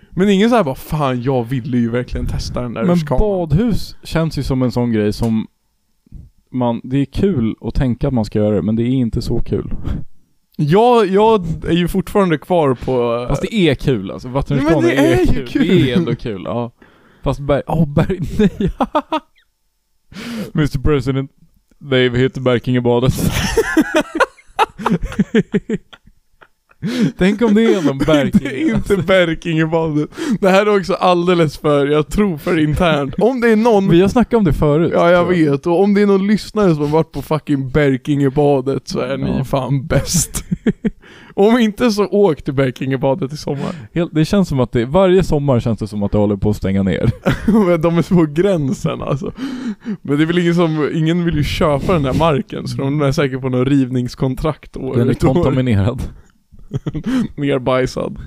Men 0.09 0.29
ingen 0.29 0.49
såhär 0.49 0.63
bara, 0.63 0.75
fan 0.75 1.21
jag 1.21 1.43
ville 1.43 1.77
ju 1.77 1.89
verkligen 1.89 2.27
testa 2.27 2.61
den 2.61 2.73
där 2.73 2.83
Men 2.83 2.95
rutschkanan." 2.95 3.19
badhus 3.19 3.95
känns 4.03 4.37
ju 4.37 4.43
som 4.43 4.61
en 4.61 4.71
sån 4.71 4.91
grej 4.91 5.13
som 5.13 5.47
man, 6.51 6.81
det 6.83 6.97
är 6.97 7.05
kul 7.05 7.55
att 7.61 7.75
tänka 7.75 8.07
att 8.07 8.13
man 8.13 8.25
ska 8.25 8.39
göra 8.39 8.55
det, 8.55 8.61
men 8.61 8.75
det 8.75 8.83
är 8.83 8.93
inte 8.93 9.21
så 9.21 9.39
kul. 9.39 9.73
jag, 10.57 11.07
jag 11.07 11.45
är 11.67 11.77
ju 11.77 11.87
fortfarande 11.87 12.37
kvar 12.37 12.73
på... 12.73 13.25
Fast 13.29 13.41
det 13.41 13.55
är 13.55 13.75
kul 13.75 14.11
alltså, 14.11 14.27
men 14.27 14.43
det 14.81 14.95
är 14.95 15.19
ju 15.19 15.25
kul. 15.25 15.47
kul. 15.47 15.67
Det 15.67 15.91
är 15.91 15.97
ändå 15.97 16.15
kul, 16.15 16.41
ja. 16.45 16.71
Fast 17.23 17.39
berg, 17.39 17.61
åh 17.67 17.85
berg, 17.93 18.19
nej. 18.39 18.71
Mr 20.53 20.79
President, 20.83 21.31
they've 21.81 22.15
hit 22.15 22.37
Berkingebadet. 22.37 23.13
Tänk 27.17 27.41
om 27.41 27.53
det 27.55 27.73
är 27.73 27.81
någon 27.81 27.97
Berkinge. 28.05 28.55
inte, 28.55 28.93
inte 28.93 28.97
Berkingebadet. 28.97 30.09
Det 30.41 30.49
här 30.49 30.65
är 30.65 30.77
också 30.77 30.93
alldeles 30.93 31.57
för, 31.57 31.87
jag 31.87 32.07
tror 32.07 32.37
för 32.37 32.59
internt. 32.59 33.15
Om 33.17 33.41
det 33.41 33.49
är 33.51 33.55
någon 33.55 33.89
Vi 33.89 34.01
har 34.01 34.07
snackat 34.07 34.37
om 34.37 34.43
det 34.43 34.53
förut. 34.53 34.91
Ja 34.95 35.11
jag 35.11 35.25
vet, 35.25 35.67
och 35.67 35.81
om 35.83 35.93
det 35.93 36.01
är 36.01 36.05
någon 36.05 36.27
lyssnare 36.27 36.73
som 36.73 36.83
har 36.83 36.89
varit 36.89 37.11
på 37.11 37.21
fucking 37.21 37.69
Berkingebadet 37.69 38.87
så 38.87 38.99
är 38.99 39.17
ni 39.17 39.43
fan 39.43 39.87
bäst. 39.87 40.43
om 41.33 41.57
inte 41.59 41.91
så 41.91 42.07
åk 42.07 42.41
till 42.41 42.53
Berkingebadet 42.53 43.33
i 43.33 43.37
sommar. 43.37 43.75
Helt, 43.93 44.13
det 44.13 44.25
känns 44.25 44.49
som 44.49 44.59
att 44.59 44.71
det, 44.71 44.85
varje 44.85 45.23
sommar 45.23 45.59
känns 45.59 45.79
det 45.79 45.87
som 45.87 46.03
att 46.03 46.11
det 46.11 46.17
håller 46.17 46.35
på 46.35 46.49
att 46.49 46.55
stänga 46.55 46.83
ner. 46.83 47.11
Men 47.67 47.81
de 47.81 47.97
är 47.97 48.15
på 48.15 48.25
gränsen 48.25 49.01
alltså. 49.01 49.31
Men 50.01 50.17
det 50.17 50.23
är 50.23 50.25
väl 50.27 50.39
ingen 50.39 50.55
som, 50.55 50.89
ingen 50.93 51.25
vill 51.25 51.35
ju 51.35 51.43
köpa 51.43 51.93
den 51.93 52.03
där 52.03 52.13
marken 52.13 52.67
så 52.67 52.77
de 52.77 53.01
är 53.01 53.11
säkert 53.11 53.41
på 53.41 53.49
något 53.49 53.67
rivningskontrakt 53.67 54.77
år 54.77 54.95
Den 54.95 55.07
är 55.07 55.11
ut 55.11 55.23
och 55.23 55.29
år. 55.29 55.33
kontaminerad. 55.33 56.01
Nerbajsad. 57.35 58.17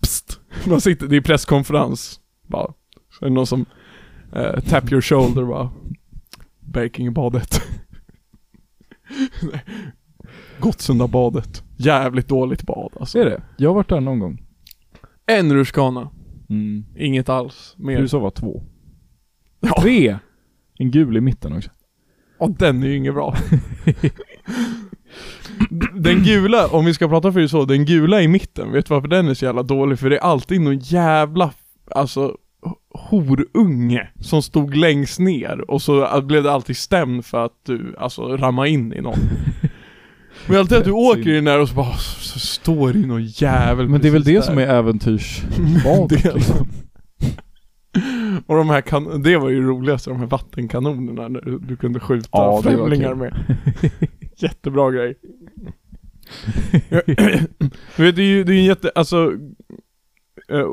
Psst. 0.00 0.40
Man 0.66 0.80
sitter, 0.80 1.06
det 1.06 1.16
är 1.16 1.20
presskonferens. 1.20 2.20
Bara. 2.46 2.72
Så 3.18 3.24
är 3.24 3.28
det 3.28 3.34
någon 3.34 3.46
som 3.46 3.66
eh, 4.32 4.60
tap 4.60 4.92
your 4.92 5.00
shoulder 5.00 5.44
bara. 5.44 5.70
Berkingebadet. 6.60 7.62
Gottsundabadet. 10.58 11.62
Jävligt 11.76 12.28
dåligt 12.28 12.62
bad 12.62 12.92
alltså. 13.00 13.18
Är 13.18 13.24
det? 13.24 13.42
Jag 13.56 13.70
har 13.70 13.74
varit 13.74 13.88
där 13.88 14.00
någon 14.00 14.18
gång. 14.18 14.42
En 15.26 15.52
rutschkana. 15.52 16.10
Mm. 16.48 16.84
Inget 16.96 17.28
alls. 17.28 17.74
Mer. 17.78 18.00
Du 18.00 18.08
sa 18.08 18.18
var 18.18 18.30
två? 18.30 18.62
Ja. 19.60 19.82
Tre! 19.82 20.18
En 20.78 20.90
gul 20.90 21.16
i 21.16 21.20
mitten 21.20 21.56
också. 21.56 21.70
Och 22.38 22.50
den 22.50 22.82
är 22.82 22.86
ju 22.86 22.96
inget 22.96 23.14
bra. 23.14 23.36
Den 25.94 26.22
gula, 26.22 26.66
om 26.68 26.84
vi 26.84 26.94
ska 26.94 27.08
prata 27.08 27.32
för 27.32 27.40
det 27.40 27.48
så, 27.48 27.64
den 27.64 27.84
gula 27.84 28.22
i 28.22 28.28
mitten, 28.28 28.72
vet 28.72 28.86
du 28.86 28.94
varför 28.94 29.08
den 29.08 29.28
är 29.28 29.34
så 29.34 29.44
jävla 29.44 29.62
dålig? 29.62 29.98
För 29.98 30.10
det 30.10 30.16
är 30.16 30.20
alltid 30.20 30.60
någon 30.60 30.78
jävla, 30.78 31.52
alltså 31.90 32.36
horunge 32.94 34.08
som 34.20 34.42
stod 34.42 34.76
längst 34.76 35.18
ner 35.18 35.70
och 35.70 35.82
så 35.82 36.22
blev 36.22 36.42
det 36.42 36.52
alltid 36.52 36.76
stämd 36.76 37.24
för 37.24 37.44
att 37.44 37.52
du, 37.66 37.94
alltså 37.98 38.36
ramma 38.36 38.66
in 38.66 38.92
i 38.92 39.00
någon. 39.00 39.18
Men 40.48 40.58
alltid 40.58 40.78
att 40.78 40.84
du 40.84 40.90
åker 40.90 41.28
i 41.28 41.34
den 41.34 41.44
där 41.44 41.60
och 41.60 41.68
så 41.68 41.74
bara, 41.74 41.92
så 41.96 42.38
står 42.38 42.92
det 42.92 42.98
någon 43.06 43.24
jävel 43.24 43.88
Men 43.88 44.00
det 44.00 44.08
är 44.08 44.12
väl 44.12 44.24
det 44.24 44.32
där. 44.34 44.40
som 44.40 44.58
är 44.58 44.66
äventyrsbadet 44.66 46.22
Det- 46.22 46.34
liksom. 46.34 46.68
Och 48.46 48.56
de 48.56 48.68
här 48.68 48.80
kan 48.80 49.22
det 49.22 49.36
var 49.36 49.48
ju 49.50 49.62
roligast, 49.62 50.04
de 50.04 50.18
här 50.20 50.26
vattenkanonerna 50.26 51.28
när 51.28 51.40
du, 51.40 51.58
du 51.58 51.76
kunde 51.76 52.00
skjuta 52.00 52.28
Ja, 52.32 52.62
främlingar 52.62 53.14
med. 53.14 53.34
Jättebra 54.36 54.90
grej. 54.90 55.14
du 57.96 58.02
vet, 58.02 58.16
det 58.16 58.22
är 58.22 58.26
ju 58.26 58.44
det 58.44 58.52
är 58.52 58.58
en 58.58 58.64
jätte, 58.64 58.90
alltså 58.94 59.32
eh, 60.48 60.66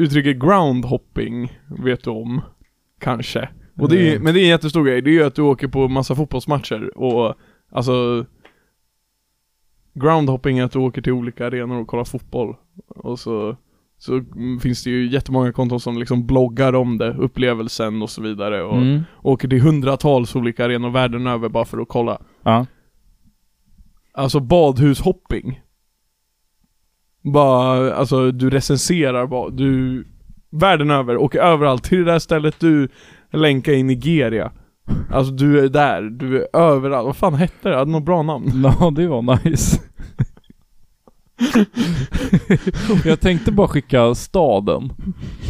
Uttrycket 0.00 0.38
groundhopping 0.40 1.58
vet 1.84 2.04
du 2.04 2.10
om, 2.10 2.40
kanske. 3.00 3.48
Och 3.78 3.88
det 3.88 3.96
är, 4.08 4.10
Mm. 4.10 4.22
men 4.24 4.34
det 4.34 4.40
är 4.40 4.42
en 4.42 4.48
jättestor 4.48 4.84
grej, 4.84 5.02
det 5.02 5.10
är 5.10 5.12
ju 5.12 5.24
att 5.24 5.34
du 5.34 5.42
åker 5.42 5.68
på 5.68 5.88
massa 5.88 6.14
fotbollsmatcher 6.14 6.98
och 6.98 7.34
alltså 7.72 8.26
Groundhopping 9.94 10.58
är 10.58 10.64
att 10.64 10.72
du 10.72 10.78
åker 10.78 11.02
till 11.02 11.12
olika 11.12 11.46
arenor 11.46 11.80
och 11.80 11.86
kollar 11.86 12.04
fotboll 12.04 12.56
och 12.86 13.18
så 13.18 13.56
så 13.98 14.22
finns 14.62 14.84
det 14.84 14.90
ju 14.90 15.08
jättemånga 15.08 15.52
konton 15.52 15.80
som 15.80 15.98
liksom 15.98 16.26
bloggar 16.26 16.72
om 16.74 16.98
det, 16.98 17.12
upplevelsen 17.14 18.02
och 18.02 18.10
så 18.10 18.22
vidare 18.22 18.62
och 18.62 18.76
Mm. 18.76 19.00
åker 19.22 19.48
till 19.48 19.60
hundratals 19.60 20.36
olika 20.36 20.64
arenor 20.64 20.90
världen 20.90 21.26
över 21.26 21.48
bara 21.48 21.64
för 21.64 21.78
att 21.78 21.88
kolla. 21.88 22.22
Ja. 22.42 22.66
Alltså 24.12 24.40
badhushopping. 24.40 25.60
Bara, 27.22 27.94
alltså 27.94 28.30
du 28.30 28.50
recenserar 28.50 29.26
bara, 29.26 29.50
du 29.50 30.04
Världen 30.50 30.90
över, 30.90 31.16
åker 31.16 31.38
överallt 31.38 31.84
till 31.84 31.98
det 31.98 32.04
där 32.04 32.18
stället 32.18 32.60
du 32.60 32.88
länkar 33.32 33.72
i 33.72 33.82
Nigeria. 33.82 34.52
Alltså 35.10 35.32
du 35.32 35.64
är 35.64 35.68
där, 35.68 36.02
du 36.02 36.42
är 36.42 36.56
överallt. 36.56 37.06
Vad 37.06 37.16
fan 37.16 37.34
hette 37.34 37.68
det? 37.68 37.76
Hade 37.76 37.90
något 37.90 38.04
bra 38.04 38.22
namn? 38.22 38.62
Ja, 38.80 38.90
det 38.90 39.06
var 39.06 39.44
nice. 39.44 39.80
jag 43.08 43.20
tänkte 43.20 43.52
bara 43.52 43.68
skicka 43.68 44.14
staden. 44.14 44.92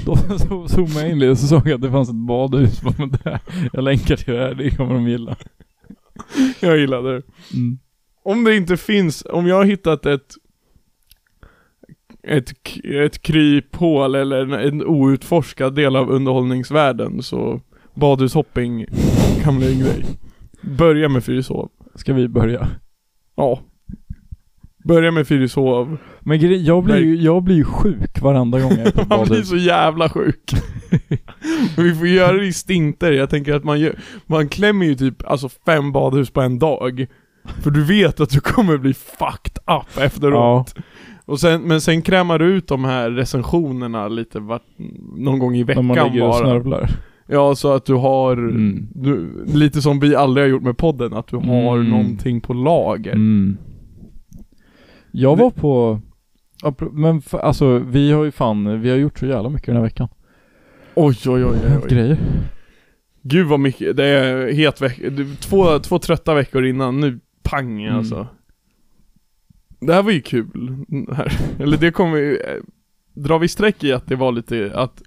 Då 0.06 0.16
zoomade 0.68 1.00
jag 1.00 1.10
in 1.10 1.18
lite 1.18 1.30
och 1.30 1.38
så 1.38 1.46
såg 1.46 1.68
jag 1.68 1.74
att 1.74 1.82
det 1.82 1.90
fanns 1.90 2.08
ett 2.08 2.14
badhus. 2.14 2.80
Det 2.80 3.30
här, 3.30 3.40
jag 3.72 3.84
länkar 3.84 4.16
till 4.16 4.34
det 4.34 4.40
här, 4.40 4.54
det 4.54 4.70
kommer 4.70 4.94
de 4.94 5.08
gilla. 5.08 5.36
Jag 6.60 6.78
gillade 6.78 7.12
det. 7.12 7.22
Mm. 7.54 7.78
Om 8.24 8.44
det 8.44 8.56
inte 8.56 8.76
finns, 8.76 9.26
om 9.30 9.46
jag 9.46 9.56
har 9.56 9.64
hittat 9.64 10.06
ett 10.06 10.34
ett, 12.22 12.52
ett 12.84 13.22
kryphål 13.22 14.14
eller 14.14 14.42
en, 14.42 14.52
en 14.52 14.86
outforskad 14.86 15.74
del 15.74 15.96
av 15.96 16.10
underhållningsvärlden 16.10 17.22
så 17.22 17.60
badhushopping 17.94 18.86
kan 19.42 19.58
bli 19.58 19.72
en 19.72 19.80
grej. 19.80 20.04
Börja 20.62 21.08
med 21.08 21.24
Fyrishov. 21.24 21.68
Ska 21.94 22.12
vi 22.12 22.28
börja? 22.28 22.68
Ja. 23.36 23.60
Börja 24.84 25.10
med 25.10 25.26
Fyrishov. 25.28 25.96
Men 26.20 26.38
grej, 26.38 26.66
jag 26.66 26.84
blir 26.84 26.96
ju, 26.96 27.16
jag 27.16 27.42
blir 27.42 27.56
ju 27.56 27.64
sjuk 27.64 28.20
varenda 28.20 28.60
gång 28.60 28.70
jag 28.70 28.86
är 28.86 28.90
på 28.90 28.98
Man 29.08 29.18
blir 29.24 29.28
badhus. 29.28 29.48
så 29.48 29.56
jävla 29.56 30.08
sjuk. 30.08 30.50
Vi 31.76 31.94
får 31.94 32.06
göra 32.06 32.32
det 32.32 32.46
i 32.46 32.52
stinter. 32.52 33.12
Jag 33.12 33.30
tänker 33.30 33.54
att 33.54 33.64
man 33.64 33.80
gör, 33.80 33.98
man 34.26 34.48
klämmer 34.48 34.86
ju 34.86 34.94
typ 34.94 35.26
alltså 35.26 35.48
fem 35.48 35.92
badhus 35.92 36.30
på 36.30 36.40
en 36.40 36.58
dag. 36.58 37.06
För 37.62 37.70
du 37.70 37.84
vet 37.84 38.20
att 38.20 38.30
du 38.30 38.40
kommer 38.40 38.76
bli 38.76 38.94
fucked 38.94 39.58
up 39.66 39.98
efteråt. 39.98 40.72
Ja, 40.76 40.82
Och 41.30 41.40
sen, 41.40 41.62
men 41.62 41.80
sen 41.80 42.02
krämar 42.02 42.38
du 42.38 42.44
ut 42.44 42.68
de 42.68 42.84
här 42.84 43.10
recensionerna 43.10 44.08
lite 44.08 44.40
vart, 44.40 44.62
någon 45.16 45.38
gång 45.38 45.54
i 45.54 45.58
när 45.58 45.64
veckan 45.64 45.84
man 45.84 45.96
ligger 45.96 46.22
och 46.24 46.30
bara. 46.30 46.38
snörvlar. 46.38 46.90
Ja, 47.26 47.54
så 47.54 47.72
att 47.72 47.84
du 47.84 47.94
har, 47.94 48.32
Mm. 48.36 48.86
du, 48.94 49.44
lite 49.54 49.82
som 49.82 50.00
vi 50.00 50.14
aldrig 50.16 50.44
har 50.46 50.50
gjort 50.50 50.62
med 50.62 50.76
podden, 50.78 51.12
att 51.14 51.26
du 51.26 51.36
har 51.36 51.76
Mm. 51.76 51.90
någonting 51.90 52.40
på 52.40 52.52
lager. 52.52 53.12
Mm. 53.12 53.56
Jag 55.12 55.36
var 55.38 55.50
på, 55.50 56.00
men 56.92 57.18
f- 57.18 57.34
alltså 57.34 57.78
vi 57.78 58.12
har 58.12 58.24
ju 58.24 58.30
fan, 58.30 58.80
vi 58.80 58.90
har 58.90 58.96
gjort 58.96 59.18
så 59.18 59.26
jävla 59.26 59.48
mycket 59.48 59.66
den 59.66 59.76
här 59.76 59.82
veckan. 59.82 60.08
Oj, 60.94 61.16
oj, 61.26 61.44
oj, 61.44 61.44
oj, 61.44 61.78
oj. 61.82 61.88
Grejer. 61.90 62.18
Gud 63.22 63.46
vad 63.46 63.60
mycket, 63.60 63.96
det 63.96 64.04
är 64.06 64.52
het 64.52 64.80
vecka, 64.80 65.02
två, 65.40 65.78
två 65.78 65.98
trötta 65.98 66.34
veckor 66.34 66.64
innan, 66.66 67.00
nu 67.00 67.20
pang 67.42 67.82
Mm. 67.82 67.96
alltså. 67.98 68.26
Det 69.80 69.94
här 69.94 70.02
var 70.02 70.10
ju 70.10 70.20
kul. 70.20 70.84
Här. 71.12 71.32
Eller 71.58 71.76
det 71.76 71.90
kommer 71.90 72.16
ju, 72.16 72.36
eh, 72.36 72.62
drar 73.14 73.38
vi 73.38 73.48
streck 73.48 73.84
i 73.84 73.92
att 73.92 74.06
det 74.06 74.16
var 74.16 74.32
lite, 74.32 74.72
att 74.74 75.02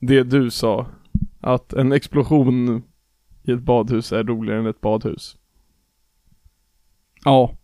det 0.00 0.22
du 0.22 0.50
sa, 0.50 0.86
att 1.40 1.72
en 1.72 1.92
explosion 1.92 2.82
i 3.42 3.52
ett 3.52 3.62
badhus 3.62 4.12
är 4.12 4.24
roligare 4.24 4.60
än 4.60 4.66
ett 4.66 4.80
badhus. 4.80 5.36
Ja. 7.24 7.54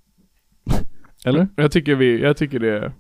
Eller? 1.25 1.49
Jag 1.57 1.73
tycker 1.73 1.95
vi, 1.95 2.21
jag 2.23 2.37
tycker 2.37 2.61
det 2.61 2.93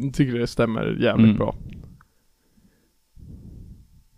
Jag 0.00 0.14
tycker 0.14 0.38
det 0.38 0.46
stämmer 0.46 0.96
jävligt 1.00 1.26
Mm. 1.26 1.36
bra 1.36 1.56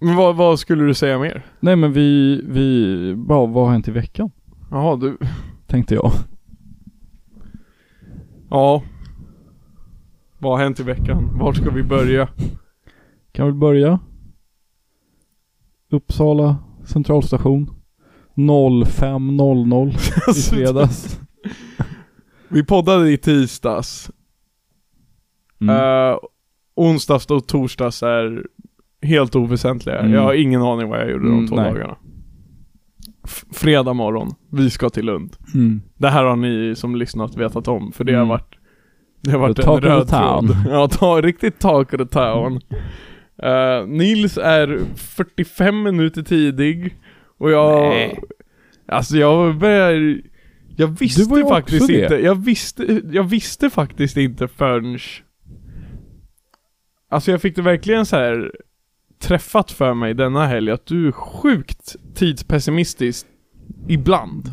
Men 0.00 0.16
vad, 0.16 0.36
vad 0.36 0.58
skulle 0.58 0.84
du 0.84 0.94
säga 0.94 1.18
mer? 1.18 1.46
Nej 1.60 1.76
men 1.76 1.92
vi, 1.92 2.40
vi, 2.48 3.14
bara 3.16 3.46
vad 3.46 3.64
har 3.64 3.72
hänt 3.72 3.88
i 3.88 3.90
veckan? 3.90 4.30
Jaha 4.70 4.96
du, 4.96 5.18
Tänkte 5.66 5.94
jag. 5.94 6.12
Ja 8.50 8.82
Vad 10.38 10.52
har 10.52 10.64
hänt 10.64 10.80
i 10.80 10.82
veckan? 10.82 11.38
Var 11.38 11.52
ska 11.52 11.70
vi 11.70 11.82
börja? 11.82 12.28
Kan 13.32 13.46
vi 13.46 13.52
börja? 13.52 14.00
Uppsala 15.90 16.56
centralstation 16.86 17.70
05.00 18.34 19.96
i 20.30 20.42
fredags. 20.56 21.20
Vi 22.48 22.64
poddade 22.64 23.10
i 23.12 23.16
tisdags 23.18 24.10
Mm. 25.60 25.76
Eh, 25.76 26.18
onsdags 26.74 27.26
och 27.26 27.46
torsdags 27.48 28.02
är 28.02 28.46
helt 29.02 29.36
oväsentliga. 29.36 29.98
Mm. 29.98 30.12
Jag 30.12 30.20
har 30.22 30.34
ingen 30.34 30.62
aning 30.62 30.88
vad 30.88 31.00
jag 31.00 31.10
gjorde 31.10 31.24
de 31.24 31.32
Mm, 31.32 31.48
två 31.48 31.56
nej. 31.56 31.64
dagarna. 31.72 31.96
Fredag 33.52 33.92
morgon, 33.92 34.34
vi 34.52 34.70
ska 34.70 34.90
till 34.90 35.04
Lund. 35.06 35.36
Mm. 35.54 35.80
Det 35.96 36.08
här 36.08 36.24
har 36.24 36.36
ni 36.36 36.74
som 36.76 36.96
lyssnat 36.96 37.36
vetat 37.36 37.68
om, 37.68 37.92
för 37.92 38.04
det 38.04 38.12
har 38.12 38.18
Mm. 38.18 38.28
varit 38.28 38.54
Det 39.20 39.30
har 39.30 39.38
varit 39.38 39.56
The 39.56 39.62
en 39.70 39.80
röd 39.80 40.08
town. 40.08 40.46
tråd. 40.46 40.56
Ja, 40.70 40.88
ta, 40.88 41.20
riktigt 41.20 41.58
talk 41.58 41.92
of 41.94 41.98
the 41.98 42.06
town. 42.06 42.60
Eh, 43.42 43.86
Nils 43.86 44.38
är 44.38 44.78
45 44.96 45.82
minuter 45.82 46.22
tidig 46.22 46.96
och 47.38 47.50
jag... 47.50 47.88
Nej. 47.88 48.20
Alltså 48.88 49.16
jag 49.16 49.58
börjar... 49.58 50.20
Jag 50.76 50.86
visste 51.00 51.30
var 51.30 51.36
ju 51.36 51.42
också 51.42 51.54
faktiskt 51.54 51.86
det. 51.86 52.02
inte, 52.02 52.14
jag 52.14 52.34
visste, 52.44 53.00
jag 53.12 53.24
visste 53.24 53.70
faktiskt 53.70 54.16
inte 54.16 54.48
förrän... 54.48 54.98
Alltså 57.10 57.30
jag 57.30 57.42
fick 57.42 57.56
det 57.56 57.62
verkligen 57.62 58.06
så 58.06 58.16
här 58.16 58.52
träffat 59.20 59.70
för 59.70 59.94
mig 59.94 60.14
denna 60.14 60.46
helg 60.46 60.70
att 60.70 60.86
du 60.86 61.08
är 61.08 61.12
sjukt 61.12 61.96
tidspessimistisk 62.14 63.26
ibland. 63.88 64.52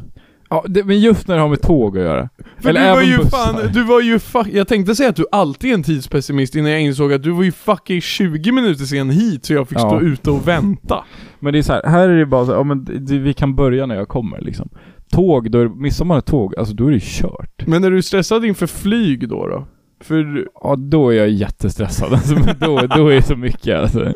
Ja, 0.49 0.65
det, 0.67 0.83
men 0.83 0.99
just 0.99 1.27
när 1.27 1.35
det 1.35 1.41
har 1.41 1.49
med 1.49 1.61
tåg 1.61 1.97
att 1.97 2.03
göra. 2.03 2.29
För 2.61 2.69
Eller 2.69 2.89
du 2.89 2.95
var 2.95 3.01
ju 3.01 3.17
bussar. 3.17 3.29
fan, 3.37 3.69
du 3.73 3.83
var 3.83 4.01
ju 4.01 4.19
fuck, 4.19 4.47
jag 4.51 4.67
tänkte 4.67 4.95
säga 4.95 5.09
att 5.09 5.15
du 5.15 5.25
alltid 5.31 5.69
är 5.69 5.73
en 5.73 5.83
tidspessimist 5.83 6.55
innan 6.55 6.71
jag 6.71 6.81
insåg 6.81 7.13
att 7.13 7.23
du 7.23 7.31
var 7.31 7.43
ju 7.43 7.51
fucking 7.51 8.01
20 8.01 8.51
minuter 8.51 8.85
sen 8.85 9.09
hit 9.09 9.45
så 9.45 9.53
jag 9.53 9.69
fick 9.69 9.77
Ja. 9.77 9.89
stå 9.89 10.01
ute 10.01 10.31
och 10.31 10.47
vänta. 10.47 11.05
Men 11.39 11.53
det 11.53 11.59
är 11.59 11.63
så 11.63 11.73
här, 11.73 11.83
här 11.85 12.09
är 12.09 12.17
det 12.17 12.25
bara 12.25 12.45
så, 12.45 12.51
ja 12.51 12.63
men 12.63 12.85
det, 13.05 13.17
vi 13.17 13.33
kan 13.33 13.55
börja 13.55 13.85
när 13.85 13.95
jag 13.95 14.07
kommer 14.07 14.41
liksom. 14.41 14.69
Tåg, 15.11 15.51
då 15.51 15.59
är, 15.59 15.67
missar 15.69 16.05
man 16.05 16.17
ett 16.17 16.25
tåg, 16.25 16.55
alltså 16.55 16.73
då 16.73 16.87
är 16.87 16.91
det 16.91 17.03
kört. 17.03 17.67
Men 17.67 17.83
är 17.83 17.91
du 17.91 18.01
stressad 18.01 18.45
inför 18.45 18.67
flyg 18.67 19.29
då 19.29 19.47
då? 19.47 19.67
För, 20.03 20.47
Ja, 20.63 20.75
då 20.75 21.09
är 21.09 21.15
jag 21.17 21.29
jättestressad 21.29 22.13
alltså, 22.13 22.33
men 22.33 22.55
då, 22.59 22.87
då 22.95 23.07
är 23.07 23.15
det 23.15 23.21
så 23.21 23.35
mycket 23.35 23.79
alltså. 23.79 24.13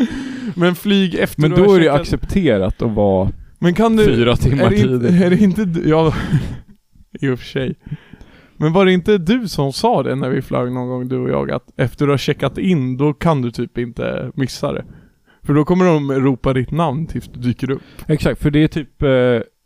Men 0.56 0.76
flyg 0.76 1.16
efter 1.16 1.42
Men 1.42 1.52
du 1.52 1.58
har 1.58 1.66
då 1.68 1.74
är 1.74 1.80
det 1.80 1.86
checkat- 1.86 2.02
accepterat 2.02 2.82
att 2.82 2.92
vara 2.92 3.32
Men 3.60 3.74
kan 3.74 3.96
du, 3.96 4.06
fyra 4.06 4.36
timmar 4.36 4.64
är 4.66 4.70
det, 4.70 4.76
inte, 4.78 5.08
tidigt. 5.08 5.22
är 5.22 5.30
det 5.30 5.38
inte 5.40 5.66
du, 5.66 5.90
ja, 5.90 6.14
i 7.22 7.30
och 7.30 7.40
för 7.40 7.46
sig. 7.46 7.76
Men 8.58 8.74
var 8.74 8.86
det 8.86 8.94
inte 8.94 9.18
du 9.18 9.48
som 9.48 9.74
sa 9.74 10.04
det 10.04 10.16
när 10.16 10.30
vi 10.30 10.42
flög 10.42 10.72
någon 10.72 10.88
gång 10.88 11.08
du 11.08 11.18
och 11.18 11.30
jag 11.30 11.52
att 11.52 11.64
efter 11.78 12.06
du 12.06 12.12
har 12.12 12.18
checkat 12.18 12.58
in 12.58 12.98
då 12.98 13.14
kan 13.14 13.42
du 13.42 13.52
typ 13.52 13.78
inte 13.78 14.32
missa 14.36 14.74
det? 14.74 14.86
För 15.44 15.54
då 15.54 15.66
kommer 15.66 15.86
de 15.86 16.12
ropa 16.12 16.54
ditt 16.54 16.72
namn 16.72 17.08
tills 17.08 17.28
du 17.28 17.40
dyker 17.40 17.72
upp. 17.72 17.82
Exakt, 18.08 18.42
för 18.42 18.52
det 18.52 18.64
är 18.64 18.68
typ, 18.68 19.02
eh, 19.02 19.08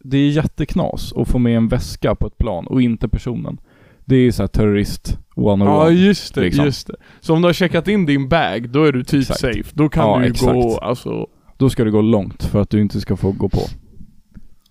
det 0.04 0.18
är 0.18 0.30
jätteknas 0.30 1.14
att 1.14 1.28
få 1.28 1.40
med 1.40 1.58
en 1.58 1.68
väska 1.68 2.16
på 2.16 2.28
ett 2.28 2.38
plan 2.38 2.68
och 2.68 2.82
inte 2.82 3.08
personen. 3.10 3.58
Det 4.06 4.16
är 4.16 4.32
så 4.32 4.44
här 4.44 4.48
terrorist 4.48 5.18
one 5.36 5.66
Ja 5.66 5.90
just 5.90 6.36
det, 6.36 6.42
liksom. 6.42 6.66
just 6.66 6.88
det. 6.88 6.96
Så 7.22 7.34
om 7.34 7.42
du 7.42 7.48
har 7.48 7.54
checkat 7.54 7.88
in 7.88 8.06
din 8.06 8.30
bag, 8.30 8.70
då 8.70 8.84
är 8.84 8.92
du 8.92 9.04
typ 9.04 9.22
Exakt. 9.22 9.40
safe. 9.40 9.64
Då 9.74 9.90
kan 9.90 10.08
Ja, 10.08 10.18
du 10.18 10.24
ju 10.26 10.32
exakt. 10.32 10.54
gå, 10.54 10.78
alltså 10.78 11.28
Då 11.58 11.70
ska 11.70 11.84
det 11.84 11.92
gå 11.92 12.02
långt 12.02 12.44
för 12.44 12.62
att 12.62 12.70
du 12.70 12.82
inte 12.82 13.02
ska 13.02 13.16
få 13.16 13.32
gå 13.32 13.50
på. 13.50 13.62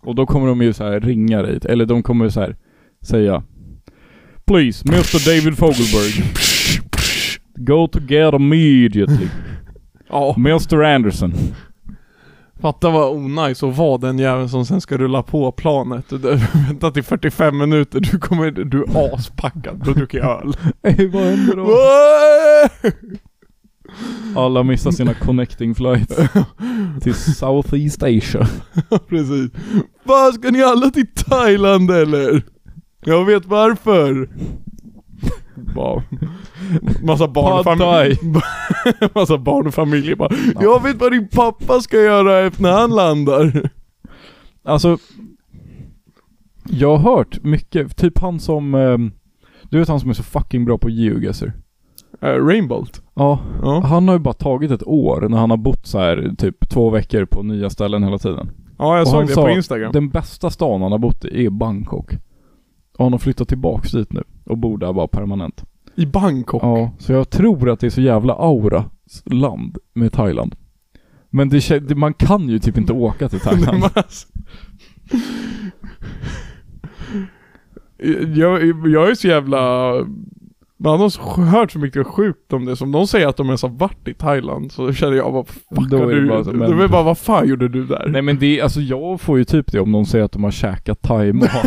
Och 0.00 0.14
då 0.14 0.26
kommer 0.26 0.46
de 0.46 0.62
ju 0.62 0.72
så 0.72 0.90
ringa 0.98 1.42
dig, 1.42 1.58
eller 1.64 1.86
de 1.86 2.02
kommer 2.02 2.28
så 2.28 2.40
här 2.40 2.56
säga 3.02 3.42
Please, 4.44 4.84
Mr 4.88 5.26
David 5.26 5.58
Fogelberg. 5.58 6.24
Go 7.56 7.86
to 7.88 8.00
get 8.08 8.34
immediately. 8.34 9.26
Ja, 10.08 10.34
Mr 10.38 10.82
Anderson. 10.82 11.32
Fatta 12.62 12.90
vad 12.90 13.12
onajs 13.12 13.62
att 13.62 13.76
vara 13.76 13.98
den 13.98 14.18
jäveln 14.18 14.48
som 14.48 14.66
sen 14.66 14.80
ska 14.80 14.96
rulla 14.96 15.22
på 15.22 15.52
planet. 15.52 16.04
Du, 16.08 16.18
du, 16.18 16.40
vänta 16.68 16.90
till 16.90 17.02
45 17.02 17.58
minuter, 17.58 18.00
du 18.00 18.18
kommer, 18.18 18.50
du 18.50 18.82
är 18.82 19.14
aspackad, 19.14 19.82
då 19.84 19.92
dricker 19.92 20.18
jag 20.18 20.42
öl. 20.42 20.56
Ey, 20.82 21.08
vad 21.08 21.22
händer 21.22 21.56
då? 21.56 21.68
Alla 24.40 24.62
missar 24.62 24.90
sina 24.90 25.14
connecting 25.14 25.74
flights 25.74 26.16
till 27.02 27.14
Southeast 27.14 28.02
Asia. 28.02 28.48
Precis. 29.08 29.50
Vad 30.04 30.34
ska 30.34 30.50
ni 30.50 30.62
alla 30.62 30.90
till 30.90 31.06
Thailand 31.06 31.90
eller? 31.90 32.42
Jag 33.04 33.24
vet 33.24 33.46
varför. 33.46 34.28
Bara, 35.74 36.02
massa 37.02 37.28
Pad 37.28 37.34
barnfamiljer. 37.34 38.18
massa 39.14 39.38
barnfamiljer 39.38 40.16
bara. 40.16 40.30
Jag 40.60 40.82
vet 40.82 41.00
vad 41.00 41.12
din 41.12 41.28
pappa 41.28 41.80
ska 41.80 41.96
göra 41.96 42.50
när 42.58 42.72
han 42.72 42.90
landar. 42.90 43.70
Alltså, 44.64 44.98
jag 46.68 46.96
har 46.96 47.16
hört 47.16 47.44
mycket, 47.44 47.96
typ 47.96 48.18
han 48.18 48.40
som, 48.40 48.74
ehm, 48.74 49.12
du 49.62 49.78
vet 49.78 49.88
han 49.88 50.00
som 50.00 50.10
är 50.10 50.14
så 50.14 50.22
fucking 50.22 50.64
bra 50.64 50.78
på 50.78 50.90
geoguesser? 50.90 51.52
Uh, 52.24 52.46
Rainbolt. 52.46 53.02
Ja, 53.14 53.38
Ja. 53.62 53.80
han 53.86 54.08
har 54.08 54.14
ju 54.14 54.18
bara 54.20 54.34
tagit 54.34 54.70
ett 54.70 54.86
år 54.86 55.26
när 55.28 55.38
han 55.38 55.50
har 55.50 55.56
bott 55.56 55.86
så 55.86 55.98
här 55.98 56.34
typ 56.38 56.68
två 56.70 56.90
veckor 56.90 57.24
på 57.24 57.42
nya 57.42 57.70
ställen 57.70 58.02
hela 58.04 58.18
tiden. 58.18 58.50
Ja, 58.78 58.94
jag 58.96 59.02
Och 59.02 59.08
såg 59.08 59.26
det 59.26 59.32
sa, 59.32 59.42
på 59.42 59.50
Instagram. 59.50 59.92
Den 59.92 60.08
bästa 60.08 60.50
stan 60.50 60.82
han 60.82 60.92
har 60.92 60.98
bott 60.98 61.24
i 61.24 61.46
är 61.46 61.50
Bangkok. 61.50 62.12
Och 62.98 63.04
han 63.04 63.12
har 63.12 63.18
flyttat 63.18 63.48
tillbaks 63.48 63.90
dit 63.92 64.12
nu 64.12 64.24
och 64.44 64.58
bor 64.58 64.78
där 64.78 64.92
bara 64.92 65.08
permanent. 65.08 65.64
I 65.94 66.06
Bangkok. 66.06 66.62
Ja, 66.62 66.90
så 66.98 67.12
jag 67.12 67.30
tror 67.30 67.70
att 67.70 67.80
det 67.80 67.86
är 67.86 67.90
så 67.90 68.00
jävla 68.00 68.34
aura 68.34 68.84
land 69.24 69.78
med 69.94 70.12
Thailand. 70.12 70.54
Men 71.30 71.48
det, 71.48 71.94
man 71.94 72.14
kan 72.14 72.48
ju 72.48 72.58
typ 72.58 72.78
inte 72.78 72.92
åka 72.92 73.28
till 73.28 73.40
Thailand. 73.44 73.84
Alltså- 73.94 74.28
jag, 78.36 78.64
jag 78.88 79.10
är 79.10 79.14
så 79.14 79.28
jävla... 79.28 79.92
Man 80.84 81.00
har 81.00 81.08
så 81.08 81.22
hört 81.40 81.72
så 81.72 81.78
mycket 81.78 82.06
sjukt 82.06 82.52
om 82.52 82.64
det, 82.64 82.76
som 82.76 82.92
de 82.92 83.06
säger 83.06 83.26
att 83.28 83.36
de 83.36 83.46
ens 83.46 83.62
har 83.62 83.68
varit 83.68 84.08
i 84.08 84.14
Thailand, 84.14 84.72
så 84.72 84.92
känner 84.92 85.16
jag 85.16 85.32
bara 85.32 85.44
fuck 85.44 85.90
Då 85.90 85.96
är 86.08 86.14
det 86.14 86.20
du, 86.20 86.28
bara 86.28 86.44
så, 86.44 86.50
men... 86.50 86.58
men- 86.58 86.78
Det 86.78 86.84
är 86.84 86.88
bara 86.88 87.02
vad 87.02 87.18
fan 87.18 87.48
gjorde 87.48 87.68
du 87.68 87.86
där? 87.86 88.08
Nej 88.08 88.22
men 88.22 88.38
det, 88.38 88.60
alltså 88.60 88.80
jag 88.80 89.20
får 89.20 89.38
ju 89.38 89.44
typ 89.44 89.72
det 89.72 89.80
om 89.80 89.92
någon 89.92 90.06
säger 90.06 90.24
att 90.24 90.32
de 90.32 90.44
har 90.44 90.50
käkat 90.50 91.02
thaimat. 91.02 91.50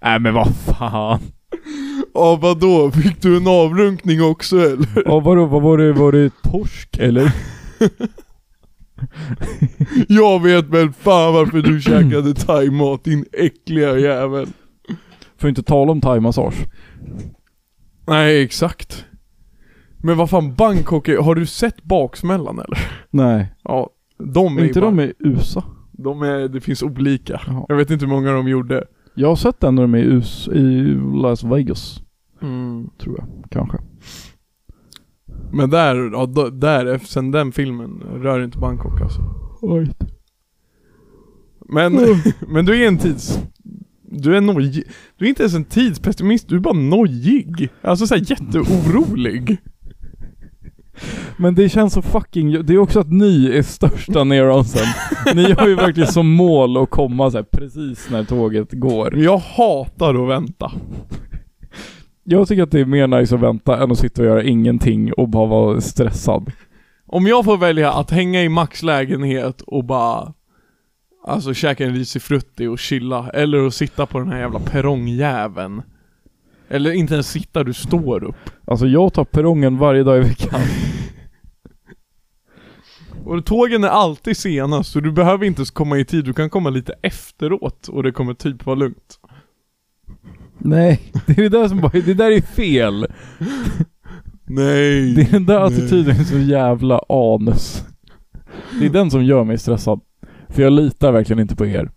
Nej 0.00 0.18
men 0.20 0.34
vad 0.34 0.48
fan. 0.56 1.20
Ja 2.14 2.36
vadå, 2.42 2.90
fick 2.90 3.22
du 3.22 3.36
en 3.36 3.48
avrunkning 3.48 4.22
också 4.22 4.56
eller? 4.56 5.02
Ja 5.04 5.20
vadå, 5.20 5.46
vad 5.46 5.62
var 5.62 5.78
det, 5.78 5.92
var 5.92 6.12
det 6.12 6.30
torsk 6.42 6.98
eller? 6.98 7.32
Jag 10.08 10.42
vet 10.42 10.64
väl 10.68 10.92
fan 10.92 11.34
varför 11.34 11.58
du 11.62 11.80
käkade 11.80 12.34
thaimat 12.34 13.04
din 13.04 13.24
äckliga 13.32 13.98
jävel. 13.98 14.46
Får 15.40 15.48
inte 15.48 15.62
tala 15.62 15.92
om 15.92 16.00
thaimassage. 16.00 16.54
Nej 18.06 18.42
exakt. 18.42 19.04
Men 19.98 20.16
vad 20.16 20.30
fan 20.30 20.54
Bangkok 20.54 21.08
är, 21.08 21.18
har 21.18 21.34
du 21.34 21.46
sett 21.46 21.82
baksmällan 21.82 22.58
eller? 22.58 22.78
Nej. 23.10 23.54
Ja, 23.62 23.90
de 24.18 24.58
är 24.58 24.64
inte 24.64 24.78
ju 24.78 24.84
de 24.84 24.96
bara, 24.96 25.06
i 25.06 25.12
USA? 25.18 25.64
de 26.02 26.22
är, 26.22 26.48
det 26.48 26.60
finns 26.60 26.82
olika. 26.82 27.40
Jaha. 27.46 27.66
Jag 27.68 27.76
vet 27.76 27.90
inte 27.90 28.04
hur 28.04 28.12
många 28.12 28.32
de 28.32 28.48
gjorde. 28.48 28.84
Jag 29.14 29.28
har 29.28 29.36
sett 29.36 29.60
den 29.60 29.74
när 29.74 29.82
de 29.82 29.94
är 29.94 29.98
i, 29.98 30.02
US, 30.02 30.48
i 30.48 30.82
Las 31.22 31.44
Vegas. 31.44 32.02
Mm. 32.42 32.90
Tror 32.98 33.18
jag. 33.18 33.50
Kanske. 33.50 33.78
Men 35.52 35.70
där, 35.70 36.10
ja, 36.12 36.26
där, 36.50 36.98
sen 36.98 37.30
den 37.30 37.52
filmen, 37.52 38.00
rör 38.00 38.44
inte 38.44 38.58
Bangkok 38.58 39.00
alltså. 39.00 39.20
Oj. 39.60 39.90
Men, 41.68 41.92
men 42.48 42.64
du 42.64 42.84
är 42.84 42.88
en 42.88 42.98
tids... 42.98 43.38
Du 44.14 44.36
är 44.36 44.40
nojig. 44.40 44.84
Du 45.18 45.24
är 45.24 45.28
inte 45.28 45.42
ens 45.42 45.54
en 45.54 45.64
tidspessimist, 45.64 46.48
du 46.48 46.56
är 46.56 46.60
bara 46.60 46.74
nojig. 46.74 47.68
Alltså 47.82 48.06
såhär 48.06 48.30
jätteorolig. 48.30 49.58
Men 51.36 51.54
det 51.54 51.68
känns 51.68 51.92
så 51.92 52.02
fucking, 52.02 52.66
det 52.66 52.74
är 52.74 52.78
också 52.78 53.00
att 53.00 53.12
ni 53.12 53.46
är 53.46 53.62
största 53.62 54.24
neuronsen. 54.24 54.86
ni 55.34 55.52
har 55.52 55.68
ju 55.68 55.74
verkligen 55.74 56.12
som 56.12 56.34
mål 56.34 56.76
att 56.76 56.90
komma 56.90 57.30
så 57.30 57.36
här 57.36 57.44
precis 57.44 58.10
när 58.10 58.24
tåget 58.24 58.72
går. 58.72 59.18
Jag 59.18 59.38
hatar 59.38 60.22
att 60.22 60.28
vänta. 60.28 60.72
Jag 62.24 62.48
tycker 62.48 62.62
att 62.62 62.70
det 62.70 62.80
är 62.80 62.84
mer 62.84 63.06
nice 63.06 63.34
att 63.34 63.40
vänta 63.40 63.82
än 63.82 63.92
att 63.92 63.98
sitta 63.98 64.22
och 64.22 64.28
göra 64.28 64.42
ingenting 64.42 65.12
och 65.12 65.28
bara 65.28 65.46
vara 65.46 65.80
stressad. 65.80 66.52
Om 67.06 67.26
jag 67.26 67.44
får 67.44 67.56
välja 67.56 67.92
att 67.92 68.10
hänga 68.10 68.42
i 68.42 68.48
Max 68.48 68.82
lägenhet 68.82 69.60
och 69.60 69.84
bara 69.84 70.32
Alltså 71.24 71.54
käka 71.54 71.84
en 71.84 71.94
risifrutti 71.94 72.66
och 72.66 72.78
chilla, 72.78 73.30
eller 73.30 73.66
att 73.66 73.74
sitta 73.74 74.06
på 74.06 74.18
den 74.18 74.28
här 74.28 74.38
jävla 74.38 74.60
perrongjäveln 74.60 75.82
Eller 76.68 76.92
inte 76.92 77.14
ens 77.14 77.30
sitta, 77.30 77.64
du 77.64 77.72
står 77.72 78.24
upp 78.24 78.50
Alltså 78.64 78.86
jag 78.86 79.12
tar 79.12 79.24
perrongen 79.24 79.78
varje 79.78 80.02
dag 80.02 80.18
i 80.18 80.20
veckan. 80.20 80.60
Och 83.24 83.44
tågen 83.44 83.84
är 83.84 83.88
alltid 83.88 84.36
senast, 84.36 84.92
så 84.92 85.00
du 85.00 85.12
behöver 85.12 85.46
inte 85.46 85.64
komma 85.72 85.98
i 85.98 86.04
tid, 86.04 86.24
du 86.24 86.32
kan 86.32 86.50
komma 86.50 86.70
lite 86.70 86.94
efteråt 87.02 87.88
och 87.88 88.02
det 88.02 88.12
kommer 88.12 88.34
typ 88.34 88.66
vara 88.66 88.76
lugnt 88.76 89.18
Nej, 90.64 91.00
det 91.26 91.32
är 91.32 91.42
det 91.42 91.48
där 91.48 91.68
som 91.68 91.80
bara, 91.80 91.92
det 91.92 92.14
där 92.14 92.30
är 92.30 92.40
fel. 92.40 93.06
Nej 94.44 95.14
Det 95.14 95.22
är 95.22 95.30
den 95.30 95.46
där 95.46 95.58
Nej. 95.58 95.66
attityden 95.66 96.24
så 96.24 96.38
jävla 96.38 97.00
anus. 97.08 97.84
Det 98.80 98.86
är 98.86 98.90
den 98.90 99.10
som 99.10 99.24
gör 99.24 99.44
mig 99.44 99.58
stressad. 99.58 100.00
För 100.52 100.62
jag 100.62 100.72
litar 100.72 101.12
verkligen 101.12 101.40
inte 101.40 101.56
på 101.56 101.66
er. 101.66 101.90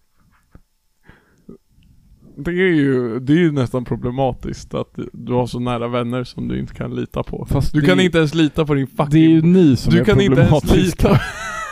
Det 2.37 2.51
är 2.51 2.73
ju, 2.73 3.19
det 3.19 3.33
är 3.33 3.37
ju 3.37 3.51
nästan 3.51 3.85
problematiskt 3.85 4.73
att 4.73 4.99
du 5.13 5.33
har 5.33 5.47
så 5.47 5.59
nära 5.59 5.87
vänner 5.87 6.23
som 6.23 6.47
du 6.47 6.59
inte 6.59 6.73
kan 6.73 6.95
lita 6.95 7.23
på. 7.23 7.45
Fast 7.49 7.73
Du 7.73 7.81
det, 7.81 7.87
kan 7.87 7.99
inte 7.99 8.17
ens 8.17 8.33
lita 8.33 8.65
på 8.65 8.73
din 8.73 8.87
fucking... 8.87 9.09
Det 9.09 9.19
är 9.19 9.29
ju 9.29 9.41
ni 9.41 9.75
som 9.75 9.93
du 9.93 9.99
är 9.99 10.05
kan 10.05 10.21
inte 10.21 10.41
ens 10.41 10.61
problematiska. 10.61 11.09
lita... 11.09 11.19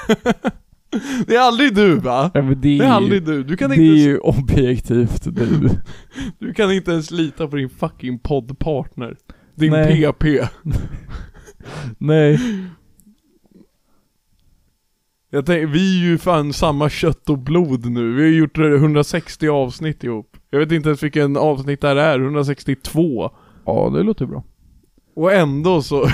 det 1.27 1.35
är 1.35 1.39
aldrig 1.39 1.75
du 1.75 1.95
va? 1.95 2.31
Ja, 2.33 2.41
det, 2.41 2.49
är 2.49 2.79
Det 2.79 2.85
är 2.85 2.91
aldrig 2.91 3.25
du. 3.25 3.43
Du 3.43 3.57
kan, 3.57 3.69
det 3.69 3.75
inte 3.75 3.85
är 3.85 3.87
ens, 3.87 4.07
ju 4.07 4.17
objektivt 4.17 5.23
du. 5.23 5.69
du 6.39 6.53
kan 6.53 6.71
inte 6.71 6.91
ens 6.91 7.11
lita 7.11 7.47
på 7.47 7.55
din 7.55 7.69
fucking 7.69 8.19
poddpartner. 8.19 9.17
Din 9.55 9.71
Nej. 9.71 10.01
PP. 10.01 10.25
Nej. 11.97 12.39
Jag 15.33 15.45
tänker, 15.45 15.67
vi 15.67 15.99
är 15.99 16.09
ju 16.09 16.17
fan 16.17 16.53
samma 16.53 16.89
kött 16.89 17.29
och 17.29 17.37
blod 17.39 17.85
nu. 17.85 18.13
Vi 18.13 18.21
har 18.21 18.29
gjort 18.29 18.57
160 18.57 19.47
avsnitt 19.47 20.03
ihop. 20.03 20.37
Jag 20.49 20.59
vet 20.59 20.71
inte 20.71 20.89
ens 20.89 21.03
vilken 21.03 21.37
avsnitt 21.37 21.81
det 21.81 21.87
här 21.87 21.95
är, 21.95 22.19
162. 22.19 23.31
Ja, 23.65 23.91
det 23.95 24.03
låter 24.03 24.25
bra. 24.25 24.43
Och 25.15 25.33
ändå 25.33 25.81
så... 25.81 26.07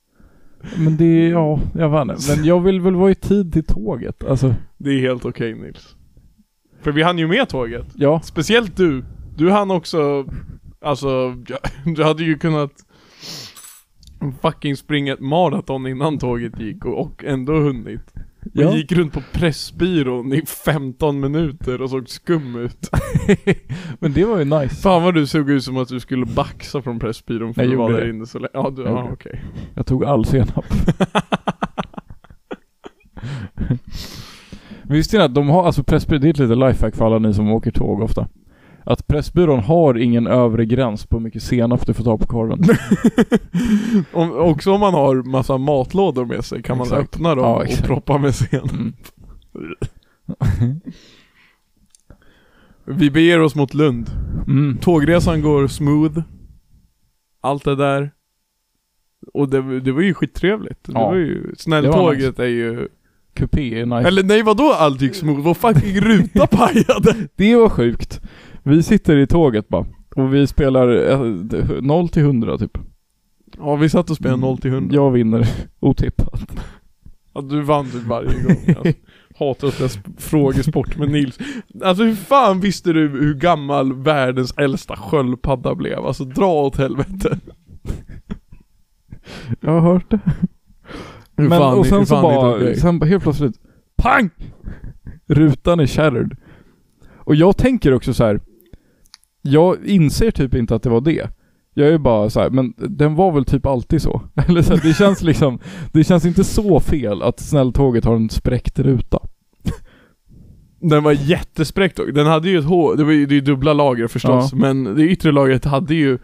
Men 0.76 0.96
det 0.96 1.28
ja, 1.28 1.60
jag 1.74 2.02
inte. 2.02 2.36
Men 2.36 2.44
jag 2.44 2.60
vill 2.60 2.80
väl 2.80 2.94
vara 2.94 3.10
i 3.10 3.14
tid 3.14 3.52
till 3.52 3.64
tåget. 3.64 4.24
Alltså, 4.24 4.54
Det 4.76 4.90
är 4.90 5.00
helt 5.00 5.24
okej 5.24 5.54
Nils. 5.54 5.96
För 6.80 6.92
vi 6.92 7.02
hann 7.02 7.18
ju 7.18 7.26
med 7.26 7.48
tåget. 7.48 7.86
ja. 7.94 8.20
Speciellt 8.24 8.76
du. 8.76 9.04
Du 9.36 9.50
hann 9.50 9.70
också, 9.70 10.26
alltså, 10.80 11.30
du 11.96 12.04
hade 12.04 12.24
ju 12.24 12.38
kunnat 12.38 12.72
fucking 14.42 14.76
springa 14.76 15.12
ett 15.12 15.20
maraton 15.20 15.86
innan 15.86 16.18
tåget 16.18 16.60
gick 16.60 16.84
och, 16.84 17.00
och 17.00 17.24
ändå 17.24 17.52
hunnit. 17.52 18.14
Och 18.54 18.62
ja. 18.62 18.76
gick 18.76 18.92
runt 18.92 19.12
på 19.12 19.22
Pressbyrån 19.32 20.32
i 20.32 20.46
15 20.46 21.20
minuter 21.20 21.82
och 21.82 21.90
såg 21.90 22.08
skum 22.08 22.56
ut. 22.56 22.90
Men 23.98 24.12
det 24.12 24.24
var 24.24 24.38
ju 24.38 24.44
nice. 24.44 24.74
Fan 24.74 25.02
vad 25.02 25.14
du 25.14 25.26
såg 25.26 25.50
ut 25.50 25.64
som 25.64 25.76
att 25.76 25.88
du 25.88 26.00
skulle 26.00 26.26
baxa 26.26 26.82
från 26.82 26.98
Pressbyrån 26.98 27.54
för 27.54 27.62
Jag 27.62 27.72
att 27.72 27.78
vara 27.78 27.90
gjorde 27.90 28.00
där 28.00 28.06
det. 28.06 28.14
inne 28.16 28.26
så 28.26 28.38
länge. 28.38 28.50
Ja, 28.52 28.70
du, 28.76 28.82
Jag 28.82 28.92
ja 28.92 29.08
okej. 29.12 29.44
Jag 29.74 29.86
tog 29.86 30.04
all 30.04 30.24
senap. 30.24 30.64
Visste 34.82 35.18
ni 35.18 35.22
att 35.24 35.34
de 35.34 35.48
har, 35.48 35.66
alltså 35.66 35.82
Pressbyrån, 35.84 36.20
det 36.20 36.28
är 36.28 36.30
ett 36.30 36.38
litet 36.38 36.58
lifehack 36.58 36.96
för 36.96 37.06
alla 37.06 37.18
ni 37.18 37.34
som 37.34 37.52
åker 37.52 37.70
tåg 37.70 38.00
ofta. 38.02 38.28
Att 38.90 39.06
Pressbyrån 39.06 39.60
har 39.60 39.98
ingen 39.98 40.26
övre 40.26 40.66
gräns 40.66 41.06
på 41.06 41.16
hur 41.16 41.24
mycket 41.24 41.42
senap 41.42 41.86
du 41.86 41.94
får 41.94 42.04
ta 42.04 42.18
på 42.18 42.26
korven. 42.26 42.64
Om, 44.12 44.32
också 44.32 44.72
om 44.72 44.80
man 44.80 44.94
har 44.94 45.14
massa 45.22 45.58
matlådor 45.58 46.24
med 46.24 46.44
sig 46.44 46.62
kan 46.62 46.78
man 46.78 46.86
Exakt. 46.86 47.02
öppna 47.14 47.34
dem 47.34 47.44
Ja, 47.44 47.56
och 47.56 47.84
proppa 47.86 48.18
med 48.18 48.34
sen. 48.34 48.68
Mm. 48.72 48.92
Vi 52.84 53.10
beger 53.10 53.40
oss 53.40 53.54
mot 53.54 53.74
Lund. 53.74 54.10
Mm. 54.46 54.76
Tågresan 54.80 55.42
går 55.42 55.66
smooth. 55.68 56.20
Allt 57.40 57.64
det 57.64 57.76
där. 57.76 58.10
Och 59.34 59.48
det, 59.48 59.80
det 59.80 59.92
var 59.92 60.02
ju 60.02 60.14
skittrevligt. 60.14 60.84
Det 60.84 60.92
Ja. 60.92 61.06
var 61.08 61.14
ju, 61.16 61.54
snälltåget 61.58 62.38
är 62.38 62.44
ju... 62.46 62.88
Kupé 63.34 63.80
är 63.80 63.86
nice. 63.86 64.08
Eller 64.08 64.22
nej 64.22 64.42
vadå 64.42 64.72
allt 64.72 65.00
gick 65.02 65.14
smooth? 65.14 65.40
Vår 65.40 65.54
fucking 65.54 66.00
ruta 66.00 66.46
pajade! 66.50 67.28
Det 67.36 67.56
var 67.56 67.68
sjukt. 67.68 68.20
Vi 68.68 68.82
sitter 68.82 69.16
i 69.16 69.26
tåget 69.26 69.68
bara. 69.68 69.86
Och 70.16 70.34
vi 70.34 70.46
spelar 70.46 71.10
eh, 71.10 71.20
0 71.82 72.08
till 72.08 72.22
100 72.22 72.58
typ. 72.58 72.78
Ja 73.58 73.76
vi 73.76 73.88
satt 73.88 74.10
och 74.10 74.16
spelade 74.16 74.40
0 74.40 74.58
till 74.58 74.70
100. 74.70 74.94
Jag 74.94 75.10
vinner 75.10 75.46
otippat. 75.80 76.40
Ja, 77.34 77.40
du 77.40 77.60
vann 77.62 77.86
typ 77.90 78.02
varje 78.02 78.28
gång. 78.42 78.56
Jag 78.84 78.94
hatar 79.38 79.68
att 79.68 79.74
spela 79.74 79.88
sp- 79.88 80.20
frågesport 80.20 80.96
med 80.96 81.10
Nils. 81.10 81.38
Alltså 81.84 82.04
hur 82.04 82.14
fan 82.14 82.60
visste 82.60 82.92
du 82.92 83.08
hur 83.08 83.34
gammal 83.34 83.92
världens 84.02 84.54
äldsta 84.58 84.96
sköldpadda 84.96 85.74
blev? 85.74 85.98
Alltså 85.98 86.24
dra 86.24 86.52
åt 86.52 86.76
helvete. 86.76 87.38
Jag 89.60 89.70
har 89.80 89.80
hört 89.92 90.10
det. 90.10 90.20
Hur 91.36 91.48
Men 91.48 91.58
fan- 91.58 91.78
och 91.78 91.86
sen 91.86 92.06
så 92.06 92.22
bara, 92.22 92.74
sen 92.74 93.02
helt 93.02 93.22
plötsligt 93.22 93.56
PANG! 93.96 94.30
Rutan 95.26 95.80
är 95.80 95.86
shattered. 95.86 96.36
Och 97.18 97.34
jag 97.34 97.56
tänker 97.56 97.94
också 97.94 98.14
så 98.14 98.24
här. 98.24 98.40
Jag 99.48 99.86
inser 99.86 100.30
typ 100.30 100.54
inte 100.54 100.74
att 100.74 100.82
det 100.82 100.90
var 100.90 101.00
det. 101.00 101.30
Jag 101.74 101.88
är 101.88 101.98
bara 101.98 102.30
så 102.30 102.40
här, 102.40 102.50
men 102.50 102.74
den 102.76 103.14
var 103.14 103.32
väl 103.32 103.44
typ 103.44 103.66
alltid 103.66 104.02
så. 104.02 104.22
Eller 104.48 104.62
så 104.62 104.74
här, 104.74 104.82
det 104.82 104.94
känns 104.94 105.22
liksom, 105.22 105.58
det 105.92 106.04
känns 106.04 106.24
inte 106.24 106.44
så 106.44 106.80
fel 106.80 107.22
att 107.22 107.40
snälltåget 107.40 108.04
har 108.04 108.16
en 108.16 108.30
spräckt 108.30 108.78
ruta. 108.78 109.18
Den 110.80 111.02
var 111.02 111.12
jättespräckt 111.12 111.96
dock. 111.96 112.14
Den 112.14 112.26
hade 112.26 112.48
ju 112.48 112.58
ett 112.58 112.64
hål, 112.64 112.96
det 112.96 113.04
var 113.04 113.12
ju 113.12 113.26
det 113.26 113.32
är 113.32 113.36
ju 113.36 113.40
dubbla 113.40 113.72
lager 113.72 114.06
förstås, 114.06 114.48
Ja. 114.52 114.58
men 114.58 114.84
det 114.84 115.02
yttre 115.02 115.32
lagret 115.32 115.64
hade 115.64 115.94
ju 115.94 116.18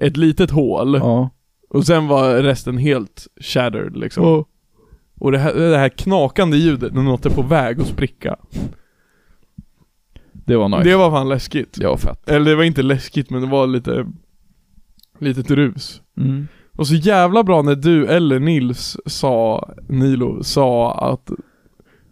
ett 0.00 0.16
litet 0.16 0.50
hål. 0.50 0.94
Ja. 0.94 1.30
Och 1.70 1.86
sen 1.86 2.08
var 2.08 2.34
resten 2.42 2.78
helt 2.78 3.26
shattered 3.40 3.96
liksom. 3.96 4.24
Och, 4.24 4.48
Och 5.20 5.32
det 5.32 5.38
här, 5.38 5.54
det 5.54 5.78
här 5.78 5.88
knakande 5.88 6.56
ljudet 6.56 6.94
när 6.94 7.02
något 7.02 7.26
är 7.26 7.30
på 7.30 7.42
väg 7.42 7.80
att 7.80 7.86
spricka. 7.86 8.36
Det 10.44 10.56
var 10.56 10.68
nice. 10.68 10.90
Det 10.90 10.96
var 10.96 11.10
fan 11.10 11.28
läskigt. 11.28 11.74
Det 11.80 11.86
var 11.86 11.96
fett. 11.96 12.28
Eller 12.28 12.50
det 12.50 12.56
var 12.56 12.64
inte 12.64 12.82
läskigt 12.82 13.30
men 13.30 13.40
det 13.40 13.46
var 13.46 13.66
lite 13.66 14.06
Litet 15.18 15.50
rus. 15.50 16.00
Mm. 16.20 16.48
Och 16.76 16.86
så 16.86 16.94
jävla 16.94 17.42
bra 17.42 17.62
när 17.62 17.74
du 17.74 18.06
eller 18.06 18.38
Nils 18.38 18.96
sa, 19.06 19.68
Nilo, 19.88 20.42
sa 20.42 20.94
att 21.12 21.30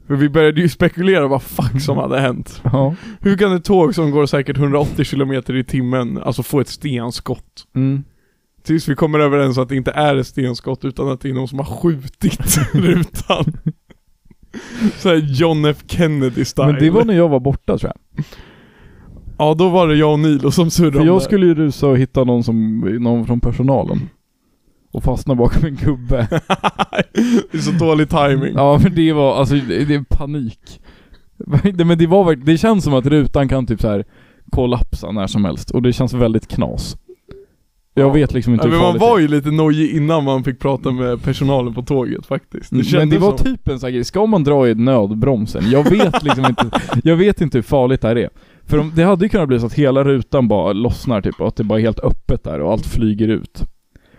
För 0.07 0.15
vi 0.17 0.29
började 0.29 0.61
ju 0.61 0.69
spekulera 0.69 1.27
vad 1.29 1.43
fuck 1.43 1.83
som 1.83 1.97
hade 1.97 2.21
hänt. 2.21 2.63
Ja. 2.65 2.95
Hur 3.21 3.37
kan 3.37 3.57
ett 3.57 3.65
tåg 3.65 3.95
som 3.95 4.11
går 4.11 4.27
säkert 4.27 4.57
180 4.57 5.05
km 5.05 5.33
i 5.33 5.65
timmen, 5.65 6.19
alltså 6.19 6.43
få 6.43 6.61
ett 6.61 6.69
stenskott? 6.69 7.67
Mm. 7.75 8.05
Tills 8.63 8.89
vi 8.89 8.95
kommer 8.95 9.19
överens 9.19 9.59
att 9.59 9.69
det 9.69 9.77
inte 9.77 9.91
är 9.91 10.17
ett 10.17 10.27
stenskott 10.27 10.85
utan 10.85 11.09
att 11.09 11.21
det 11.21 11.31
är 11.31 11.35
någon 11.35 11.49
som 11.49 11.59
har 11.59 11.67
skjutit 11.67 12.59
rutan. 12.73 13.45
Såhär 14.99 15.17
John 15.17 15.65
F 15.65 15.77
Kennedy 15.87 16.45
style. 16.45 16.67
Men 16.67 16.81
det 16.81 16.91
var 16.91 17.05
när 17.05 17.15
jag 17.15 17.29
var 17.29 17.41
borta 17.41 17.79
tror 17.79 17.93
jag. 17.95 18.25
Ja 19.39 19.55
då 19.55 19.69
var 19.69 19.89
det 19.89 19.97
jag 19.97 20.13
och 20.13 20.21
Nilo 20.21 20.51
som 20.51 20.71
surrade 20.71 20.99
För 20.99 21.05
jag 21.05 21.23
skulle 21.23 21.47
ju 21.47 21.55
rusa 21.55 21.87
och 21.87 21.99
hitta 21.99 22.25
någon 22.25 22.45
som, 22.45 22.79
någon 23.01 23.27
från 23.27 23.41
personalen. 23.41 24.09
Och 24.93 25.03
fastna 25.03 25.35
bakom 25.35 25.65
en 25.65 25.77
gubbe. 25.77 26.29
det 27.53 27.59
är 27.59 27.59
så 27.59 27.71
dålig 27.71 28.09
timing. 28.09 28.55
Ja 28.55 28.81
men 28.83 28.95
det 28.95 29.13
var, 29.13 29.37
alltså 29.37 29.55
det, 29.55 29.85
det 29.85 29.95
är 29.95 30.05
panik. 30.09 30.81
Men 31.85 31.99
det 31.99 32.07
var 32.07 32.35
det 32.35 32.59
känns 32.59 32.85
som 32.85 32.95
att 32.95 33.07
rutan 33.07 33.49
kan 33.49 33.67
typ 33.67 33.81
så 33.81 33.89
här 33.89 34.05
kollapsa 34.51 35.11
när 35.11 35.27
som 35.27 35.45
helst 35.45 35.71
och 35.71 35.83
det 35.83 35.93
känns 35.93 36.13
väldigt 36.15 36.49
knas. 36.49 36.97
Jag 37.95 38.09
Ja. 38.09 38.13
vet 38.13 38.33
liksom 38.35 38.53
inte 38.55 38.67
Ja, 38.67 38.71
hur 38.73 38.79
men 38.81 38.87
man 38.89 38.99
var 38.99 39.19
ju 39.19 39.29
lite 39.29 39.51
nojig 39.51 39.97
innan 39.97 40.25
man 40.25 40.45
fick 40.45 40.59
prata 40.59 40.91
med 40.93 41.23
personalen 41.23 41.75
på 41.75 41.83
tåget 41.83 42.27
faktiskt. 42.27 42.71
Det 42.71 42.75
är. 42.75 42.77
Men 42.77 42.85
det 42.85 42.91
kändes 42.91 43.19
var 43.21 43.37
som- 43.37 43.47
typ 43.47 43.69
en 43.69 43.81
sån 43.81 43.93
grej, 43.93 44.05
ska 44.05 44.27
man 44.27 44.45
dra 44.45 44.69
i 44.69 44.75
nödbromsen? 44.75 45.71
Jag 45.71 45.91
vet 45.91 46.23
liksom 46.23 46.45
inte, 46.47 46.71
jag 47.05 47.17
vet 47.17 47.41
inte 47.41 47.59
hur 47.59 47.63
farligt 47.63 48.01
det 48.01 48.09
här 48.09 48.17
är. 48.19 48.29
För 48.67 48.79
om, 48.79 48.93
det 48.95 49.03
hade 49.05 49.25
ju 49.25 49.29
kunnat 49.29 49.49
bli 49.49 49.61
så 49.61 49.67
att 49.67 49.75
hela 49.75 50.05
rutan 50.05 50.49
bara 50.49 50.73
lossnar 50.73 51.21
typ 51.23 51.41
och 51.41 51.49
att 51.49 51.57
det 51.57 51.65
bara 51.65 51.79
är 51.79 51.83
helt 51.83 52.01
öppet 52.01 52.45
där 52.45 52.61
och 52.61 52.73
allt 52.73 52.87
flyger 52.87 53.29
ut. 53.29 53.63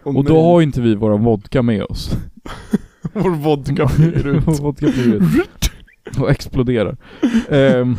Åh, 0.04 0.18
och 0.18 0.24
då 0.24 0.34
nej. 0.34 0.44
har 0.44 0.60
ju 0.60 0.66
inte 0.66 0.82
vi 0.82 0.96
våran 0.96 1.24
vodka 1.24 1.62
med 1.62 1.84
oss. 1.84 2.18
Vår 3.14 3.30
vodka 3.30 3.88
flyger 3.88 4.28
ut. 4.28 4.48
vodka 4.62 4.88
flyger 4.88 5.16
ut. 5.16 5.72
Och 6.20 6.30
exploderar. 6.32 6.98
Ehm, 7.50 7.98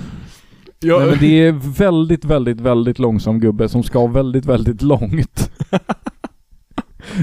Jag, 0.81 1.01
Nej 1.01 1.11
men 1.11 1.19
det 1.19 1.47
är 1.47 1.53
väldigt, 1.79 2.25
väldigt, 2.25 2.61
väldigt 2.61 2.99
långsam 2.99 3.41
gubbe 3.41 3.69
som 3.69 3.83
ska 3.83 4.07
väldigt, 4.07 4.47
väldigt 4.47 4.83
långt. 4.83 5.51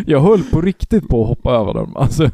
Jag 0.06 0.20
höll 0.22 0.44
på 0.44 0.62
riktigt 0.62 1.08
på 1.08 1.22
att 1.22 1.28
hoppa 1.28 1.52
över 1.52 1.74
dem. 1.74 1.98
Alltså. 1.98 2.30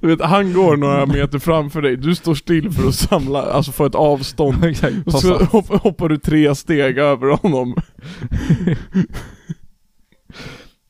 du 0.00 0.06
vet, 0.06 0.20
han 0.20 0.52
går 0.52 0.76
några 0.76 1.06
meter 1.06 1.38
framför 1.38 1.82
dig, 1.82 1.96
du 1.96 2.14
står 2.14 2.34
still 2.34 2.70
för 2.70 2.88
att 2.88 2.94
samla, 2.94 3.42
alltså 3.42 3.72
få 3.72 3.86
ett 3.86 3.94
avstånd. 3.94 4.64
Exakt. 4.70 4.94
Och 5.06 5.12
så 5.12 5.44
hopp, 5.44 5.82
hoppar 5.82 6.08
du 6.08 6.18
tre 6.18 6.54
steg 6.54 6.98
över 6.98 7.38
honom. 7.42 7.74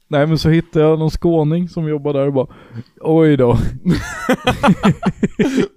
Nej 0.09 0.27
men 0.27 0.39
så 0.39 0.49
hittade 0.49 0.85
jag 0.85 0.99
någon 0.99 1.11
skåning 1.11 1.69
som 1.69 1.89
jobbar 1.89 2.13
där 2.13 2.27
och 2.27 2.33
bara 2.33 2.47
Oj 3.01 3.37
då. 3.37 3.53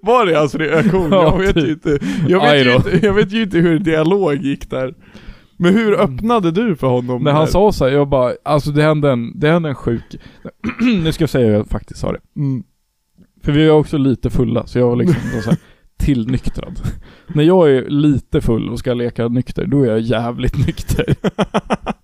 Var 0.02 0.26
det 0.26 0.38
hans 0.38 0.54
reaktion? 0.54 1.08
Ja, 1.12 1.24
jag, 1.24 1.38
vet 1.38 1.54
typ. 1.54 1.66
ju 1.66 1.72
inte, 1.72 1.98
jag, 2.28 2.40
vet 2.40 2.66
ju 2.66 2.74
inte, 2.74 3.06
jag 3.06 3.14
vet 3.14 3.32
ju 3.32 3.42
inte 3.42 3.58
hur 3.58 3.78
dialog 3.78 4.34
gick 4.34 4.70
där. 4.70 4.94
Men 5.56 5.74
hur 5.74 6.00
öppnade 6.00 6.50
du 6.50 6.76
för 6.76 6.86
honom? 6.86 7.22
När 7.22 7.32
han 7.32 7.46
sa 7.46 7.72
så 7.72 7.84
här, 7.84 7.92
jag 7.92 8.08
bara, 8.08 8.32
alltså 8.44 8.70
det 8.70 8.82
hände 8.82 9.10
en, 9.10 9.40
det 9.40 9.50
hände 9.50 9.68
en 9.68 9.74
sjuk 9.74 10.16
Nu 10.80 11.12
ska 11.12 11.22
jag 11.22 11.30
säga 11.30 11.46
hur 11.46 11.54
jag 11.54 11.68
faktiskt 11.68 12.00
sa 12.00 12.12
det. 12.12 12.20
Mm. 12.36 12.62
För 13.42 13.52
vi 13.52 13.68
var 13.68 13.76
också 13.76 13.98
lite 13.98 14.30
fulla, 14.30 14.66
så 14.66 14.78
jag 14.78 14.88
var 14.88 14.96
liksom 14.96 15.22
så 15.42 15.50
här, 15.50 15.58
tillnyktrad. 15.98 16.80
När 17.34 17.44
jag 17.44 17.70
är 17.70 17.88
lite 17.88 18.40
full 18.40 18.70
och 18.70 18.78
ska 18.78 18.94
leka 18.94 19.28
nykter, 19.28 19.66
då 19.66 19.82
är 19.82 19.86
jag 19.86 20.00
jävligt 20.00 20.66
nykter. 20.66 21.14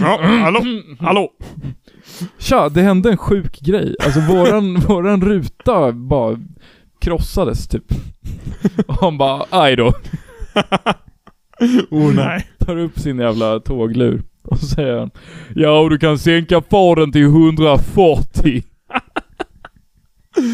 Ja, 0.00 0.20
hallå? 0.22 0.60
Hallå? 1.00 1.30
Tja, 2.38 2.68
det 2.68 2.82
hände 2.82 3.10
en 3.10 3.16
sjuk 3.16 3.60
grej. 3.60 3.96
Alltså 4.04 4.20
våran, 4.20 4.80
våran 4.88 5.22
ruta 5.22 5.92
bara 5.92 6.38
krossades 7.00 7.68
typ. 7.68 7.84
Och 8.86 8.94
han 8.94 9.18
bara, 9.18 9.44
aj 9.50 9.76
då. 9.76 9.92
oh 11.90 12.14
nej. 12.14 12.46
tar 12.58 12.76
upp 12.76 12.98
sin 12.98 13.18
jävla 13.18 13.60
tåglur 13.60 14.22
och 14.42 14.58
säger 14.58 14.98
han 14.98 15.10
Ja, 15.54 15.78
och 15.78 15.90
du 15.90 15.98
kan 15.98 16.18
sänka 16.18 16.62
farten 16.70 17.12
till 17.12 17.24
140. 17.24 18.62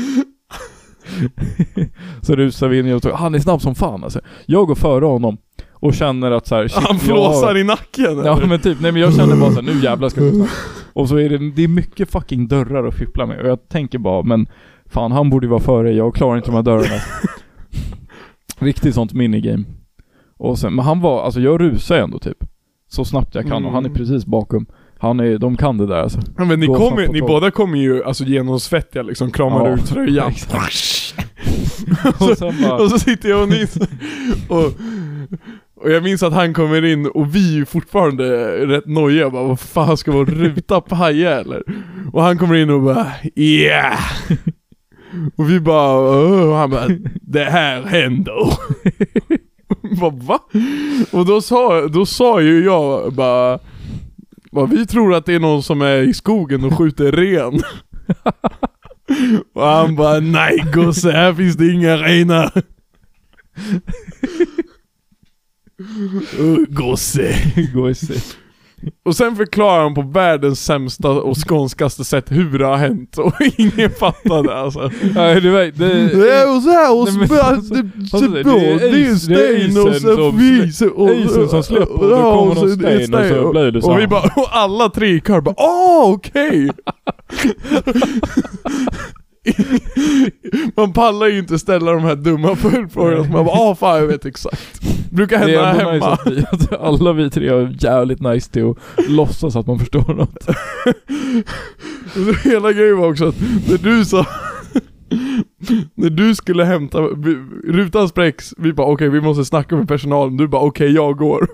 så 2.22 2.36
rusar 2.36 2.68
vi 2.68 2.78
in 2.78 2.86
i 2.86 2.92
och 2.92 3.04
han 3.04 3.34
är 3.34 3.38
snabb 3.38 3.62
som 3.62 3.74
fan 3.74 4.04
alltså. 4.04 4.20
Jag 4.46 4.66
går 4.66 4.74
före 4.74 5.04
honom 5.04 5.38
och 5.80 5.94
känner 5.94 6.30
att 6.30 6.46
så 6.46 6.54
här, 6.54 6.68
shit, 6.68 6.82
Han 6.84 6.96
jag 6.96 7.00
flåsar 7.00 7.46
har- 7.46 7.58
i 7.58 7.64
nacken 7.64 8.04
Ja 8.24 8.36
eller? 8.36 8.46
men 8.46 8.60
typ, 8.60 8.80
nej 8.80 8.92
men 8.92 9.02
jag 9.02 9.14
känner 9.14 9.36
bara 9.36 9.50
såhär, 9.50 9.62
nu 9.74 9.80
jävlar 9.82 10.08
ska 10.08 10.24
jag 10.24 10.34
gå. 10.34 10.46
Och 10.92 11.08
så 11.08 11.16
är 11.16 11.28
det, 11.28 11.50
det 11.50 11.64
är 11.64 11.68
mycket 11.68 12.10
fucking 12.10 12.48
dörrar 12.48 12.86
att 12.88 12.94
fippla 12.94 13.26
med 13.26 13.40
och 13.40 13.48
jag 13.48 13.68
tänker 13.68 13.98
bara, 13.98 14.22
men 14.22 14.46
fan 14.86 15.12
han 15.12 15.30
borde 15.30 15.46
ju 15.46 15.50
vara 15.50 15.60
före, 15.60 15.92
jag 15.92 16.14
klarar 16.14 16.36
inte 16.36 16.48
de 16.50 16.54
här 16.54 16.62
dörrarna. 16.62 17.00
Riktigt 18.58 18.94
sånt 18.94 19.12
minigame. 19.12 19.64
Och 20.36 20.58
sen, 20.58 20.74
men 20.74 20.84
han 20.84 21.00
var, 21.00 21.22
alltså 21.24 21.40
jag 21.40 21.60
rusar 21.60 21.96
ändå 21.98 22.18
typ. 22.18 22.36
Så 22.90 23.04
snabbt 23.04 23.34
jag 23.34 23.46
kan 23.46 23.64
och 23.64 23.72
han 23.72 23.84
är 23.84 23.88
Mm. 23.88 23.98
precis 23.98 24.26
bakom. 24.26 24.66
Han 25.00 25.20
är, 25.20 25.38
de 25.38 25.56
kan 25.56 25.78
det 25.78 25.86
där 25.86 26.02
alltså. 26.02 26.20
Ja, 26.38 26.44
men 26.44 26.60
ni, 26.60 26.66
på 26.66 26.96
ni 27.12 27.20
båda 27.20 27.50
kommer 27.50 27.78
ju 27.78 28.04
alltså 28.04 28.24
genomsvettiga 28.24 29.02
liksom, 29.02 29.30
kramar 29.30 29.68
Ja, 29.68 29.74
ut 29.74 29.86
tröjan. 29.86 30.32
Och 32.20 32.38
sen 32.38 32.54
bara, 32.62 32.82
och 32.82 32.90
så 32.90 32.98
sitter 32.98 33.28
jag 33.28 33.42
och 33.42 33.48
och, 34.48 34.72
och 35.80 35.90
jag 35.90 36.02
minns 36.02 36.22
att 36.22 36.32
han 36.32 36.54
kommer 36.54 36.84
in 36.84 37.06
och 37.06 37.34
vi 37.34 37.52
är 37.52 37.56
ju 37.56 37.66
fortfarande 37.66 38.56
rätt 38.66 38.86
nojiga 38.86 39.30
bara 39.30 39.42
vad 39.42 39.60
fan 39.60 39.96
ska 39.96 40.12
vår 40.12 40.26
ruta 40.26 40.80
paja 40.80 41.40
eller? 41.40 41.62
Och 42.12 42.22
han 42.22 42.38
kommer 42.38 42.54
in 42.54 42.70
och 42.70 42.82
bara 42.82 43.06
yeah! 43.34 43.98
Och 45.36 45.50
vi 45.50 45.60
bara 45.60 45.92
och 45.92 46.56
han 46.56 46.70
bara 46.70 46.88
det 47.22 47.44
här 47.44 47.82
händer. 47.82 48.58
bara, 50.00 50.10
va? 50.10 50.38
Och 51.12 51.26
då 51.26 51.40
sa, 51.40 51.86
då 51.86 52.06
sa 52.06 52.40
ju 52.40 52.64
jag 52.64 53.12
bara 53.12 53.58
vad 54.50 54.70
vi 54.70 54.86
tror 54.86 55.14
att 55.14 55.26
det 55.26 55.34
är 55.34 55.40
någon 55.40 55.62
som 55.62 55.82
är 55.82 55.96
i 55.96 56.14
skogen 56.14 56.64
och 56.64 56.78
skjuter 56.78 57.12
ren. 57.12 57.60
Och 59.54 59.66
han 59.66 59.96
bara 59.96 60.20
nej 60.20 60.64
gosse, 60.74 61.10
här 61.10 61.34
finns 61.34 61.56
det 61.56 61.72
inga 61.72 61.96
renar. 61.96 62.52
Uh, 66.40 66.64
gosse. 66.68 67.34
sig. 67.94 68.22
Och 69.04 69.16
sen 69.16 69.36
förklarar 69.36 69.82
han 69.82 69.94
på 69.94 70.02
världens 70.02 70.64
sämsta 70.64 71.10
och 71.10 71.48
skånskaste 71.48 72.04
sätt 72.04 72.24
hur 72.28 72.58
det 72.58 72.66
har 72.66 72.76
hänt 72.76 73.18
och 73.18 73.32
ingen 73.56 73.90
fattade 73.90 74.54
alltså. 74.54 74.90
Nej 75.14 75.40
du 75.40 75.50
vet, 75.50 75.78
det... 75.78 76.08
Det 76.08 76.32
är 76.32 76.56
och 76.56 76.62
så 76.62 76.70
här 76.70 76.94
och 76.94 77.00
alltså, 77.00 77.34
det, 77.34 77.42
alltså, 77.42 77.74
så 78.10 78.26
det 78.26 78.40
är 78.40 79.14
sten 79.14 79.86
och 79.86 79.94
så 79.94 80.16
som 80.16 80.38
fis 80.38 80.80
och 80.80 81.10
isen 81.10 81.48
som 81.48 81.62
släpper 81.62 82.02
och 82.02 82.10
då 82.10 82.16
kommer 82.16 82.54
så 82.54 82.60
någon 82.60 82.76
sten 82.76 83.14
och 83.14 83.26
så 83.26 83.50
blir 83.50 83.70
det 83.70 83.82
så 83.82 83.90
Och 83.92 83.98
vi 83.98 84.06
bara, 84.06 84.32
och 84.36 84.48
alla 84.50 84.88
tre 84.88 85.08
i 85.08 85.20
kör 85.20 85.40
bara 85.40 85.54
åh 85.58 86.12
okej! 86.12 86.70
Man 90.76 90.92
pallar 90.92 91.26
ju 91.26 91.38
inte 91.38 91.58
ställa 91.58 91.92
de 91.92 92.02
här 92.02 92.16
dumma 92.16 92.56
följdfrågorna 92.56 93.24
så 93.24 93.30
man 93.30 93.44
bara 93.44 93.60
åh 93.60 93.74
fan 93.74 93.98
jag 93.98 94.06
vet 94.06 94.24
exakt. 94.24 94.80
Brukar 95.10 95.38
hända 95.38 95.66
är 95.66 95.80
ändå 95.80 95.92
nice 95.92 96.04
hemma. 96.06 96.12
att, 96.12 96.26
vi, 96.26 96.44
att 96.52 96.80
alla 96.80 97.12
vi 97.12 97.30
tre 97.30 97.48
är 97.48 97.76
jävligt 97.84 98.20
nice 98.20 98.52
till 98.52 98.70
att 98.70 98.76
låtsas 99.08 99.56
att 99.56 99.66
man 99.66 99.78
förstår 99.78 100.14
något. 100.14 100.46
Hela 102.44 102.72
grejen 102.72 102.98
var 102.98 103.10
också 103.10 103.28
att 103.28 103.40
när 103.68 103.78
du 103.78 104.04
sa 104.04 104.26
När 105.94 106.10
du 106.10 106.34
skulle 106.34 106.64
hämta, 106.64 107.00
rutan 107.64 108.08
spräcks, 108.08 108.54
vi 108.56 108.72
bara 108.72 108.86
okej 108.86 109.08
vi 109.08 109.20
måste 109.20 109.44
snacka 109.44 109.76
med 109.76 109.88
personalen, 109.88 110.36
du 110.36 110.48
bara 110.48 110.62
okej 110.62 110.92
jag 110.92 111.16
går. 111.16 111.48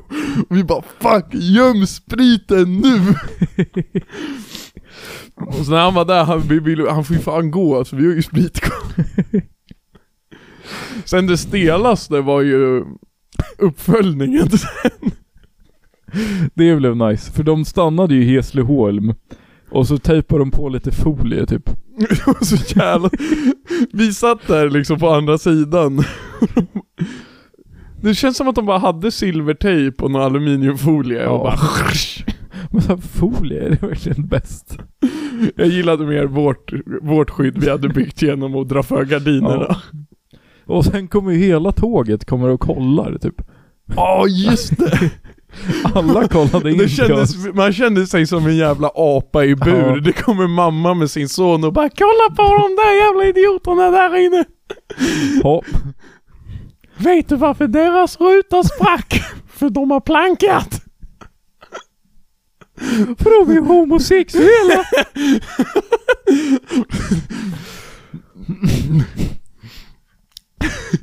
Vi 0.49 0.65
bara 0.65 0.83
fuck, 1.01 1.27
göm 1.33 1.87
spriten 1.87 2.81
nu! 2.81 3.15
Och 5.35 5.55
så 5.55 5.71
när 5.71 5.81
han 5.81 5.95
var 5.95 6.05
där, 6.05 6.25
han, 6.25 6.41
vi 6.41 6.59
ville, 6.61 6.91
han 6.91 7.05
får 7.05 7.17
ju 7.17 7.23
fan 7.23 7.51
gå 7.51 7.79
alltså, 7.79 7.97
vi 7.97 8.07
har 8.07 8.15
ju 8.15 8.23
sprit 8.23 8.61
kvar. 8.61 9.05
Sen 11.05 11.27
det 11.27 11.39
stelaste 11.39 12.21
var 12.21 12.41
ju 12.43 12.85
uppföljningen 13.59 14.49
Det 16.55 16.77
blev 16.77 16.97
nice, 16.97 17.33
för 17.33 17.43
de 17.43 17.65
stannade 17.65 18.15
ju 18.15 18.23
i 18.25 18.37
Hässleholm. 18.37 19.15
Och 19.71 19.87
så 19.89 19.99
tejpade 19.99 20.39
de 20.41 20.51
på 20.51 20.69
lite 20.69 20.93
folie 20.93 21.47
typ. 21.47 21.71
Så 22.41 22.57
jävla... 22.81 23.11
Vi 23.93 24.13
satt 24.15 24.47
där 24.47 24.71
liksom 24.71 24.99
på 24.99 25.11
andra 25.11 25.39
sidan. 25.39 26.05
Det 28.03 28.15
känns 28.15 28.37
som 28.37 28.49
att 28.49 28.55
de 28.55 28.67
bara 28.67 28.79
hade 28.79 29.11
silvertejp 29.11 30.03
och 30.05 30.11
någon 30.11 30.23
aluminiumfolie 30.23 31.27
och 31.27 31.47
Ja. 31.47 31.51
bara... 31.57 31.59
Men 32.71 32.83
så 32.83 32.89
här, 32.89 32.97
folie, 32.97 33.65
är 33.67 33.71
det 33.71 33.87
verkligen 33.87 34.27
bäst? 34.27 34.79
Jag 35.57 35.69
gillade 35.69 36.05
mer 36.07 36.25
vårt, 36.25 36.73
vårt 37.03 37.31
skydd 37.31 37.59
vi 37.59 37.71
hade 37.71 37.89
byggt 37.89 38.23
genom 38.23 38.55
att 38.55 38.69
dra 38.69 38.83
för 38.83 39.05
gardinerna. 39.05 39.67
Ja. 39.69 39.77
Och 40.67 40.85
sen 40.85 41.09
kommer 41.09 41.33
ju 41.33 41.39
hela 41.39 41.73
tåget 41.73 42.25
kommer 42.25 42.49
och 42.49 42.61
kollar 42.61 43.19
typ. 43.19 43.35
Ja, 43.97 44.27
just 44.29 44.79
det! 44.79 45.11
Alla 45.95 46.29
kollade 46.29 46.71
in 46.71 46.79
det 46.79 46.89
kändes, 46.89 47.55
man 47.55 47.73
kände 47.73 48.07
sig 48.07 48.27
som 48.27 48.47
en 48.47 48.57
jävla 48.57 48.91
apa 48.95 49.45
i 49.45 49.57
bur. 49.57 49.95
Ja. 49.95 50.01
Det 50.01 50.13
kommer 50.13 50.47
mamma 50.47 50.95
med 50.95 51.11
sin 51.11 51.29
son 51.29 51.65
och 51.65 51.73
bara 51.73 51.89
'Kolla 51.89 52.35
på 52.37 52.43
de 52.43 52.77
där 52.77 53.07
jävla 53.07 53.25
idioterna 53.25 53.91
där 53.91 54.17
inne' 54.17 54.45
Ja, 55.43 55.63
Vet 56.97 57.29
du 57.29 57.37
varför 57.37 57.69
deras 57.69 58.21
ruta 58.21 58.63
sprack? 58.63 59.23
För 59.49 59.71
de 59.71 59.91
har 59.91 60.01
plankat! 60.01 60.84
För 63.19 63.47
de 63.47 63.57
är 63.57 63.61
homosexuella! 63.61 64.85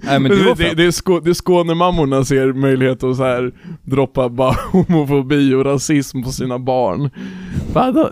Nej 0.04 0.20
men 0.20 0.32
det 0.32 0.54
det, 0.54 0.74
det, 0.74 0.84
är 0.84 0.92
Skå, 0.92 1.20
det 1.20 1.30
är 1.30 1.34
Skånemammorna 1.34 2.26
ser 2.26 2.54
möjlighet 2.54 3.04
att 3.04 3.18
så 3.18 3.24
här 3.24 3.52
droppa 3.84 4.30
bara 4.30 4.56
homofobi 4.72 5.54
och 5.54 5.66
rasism 5.66 6.24
på 6.24 6.32
sina 6.32 6.60
barn. 6.60 7.10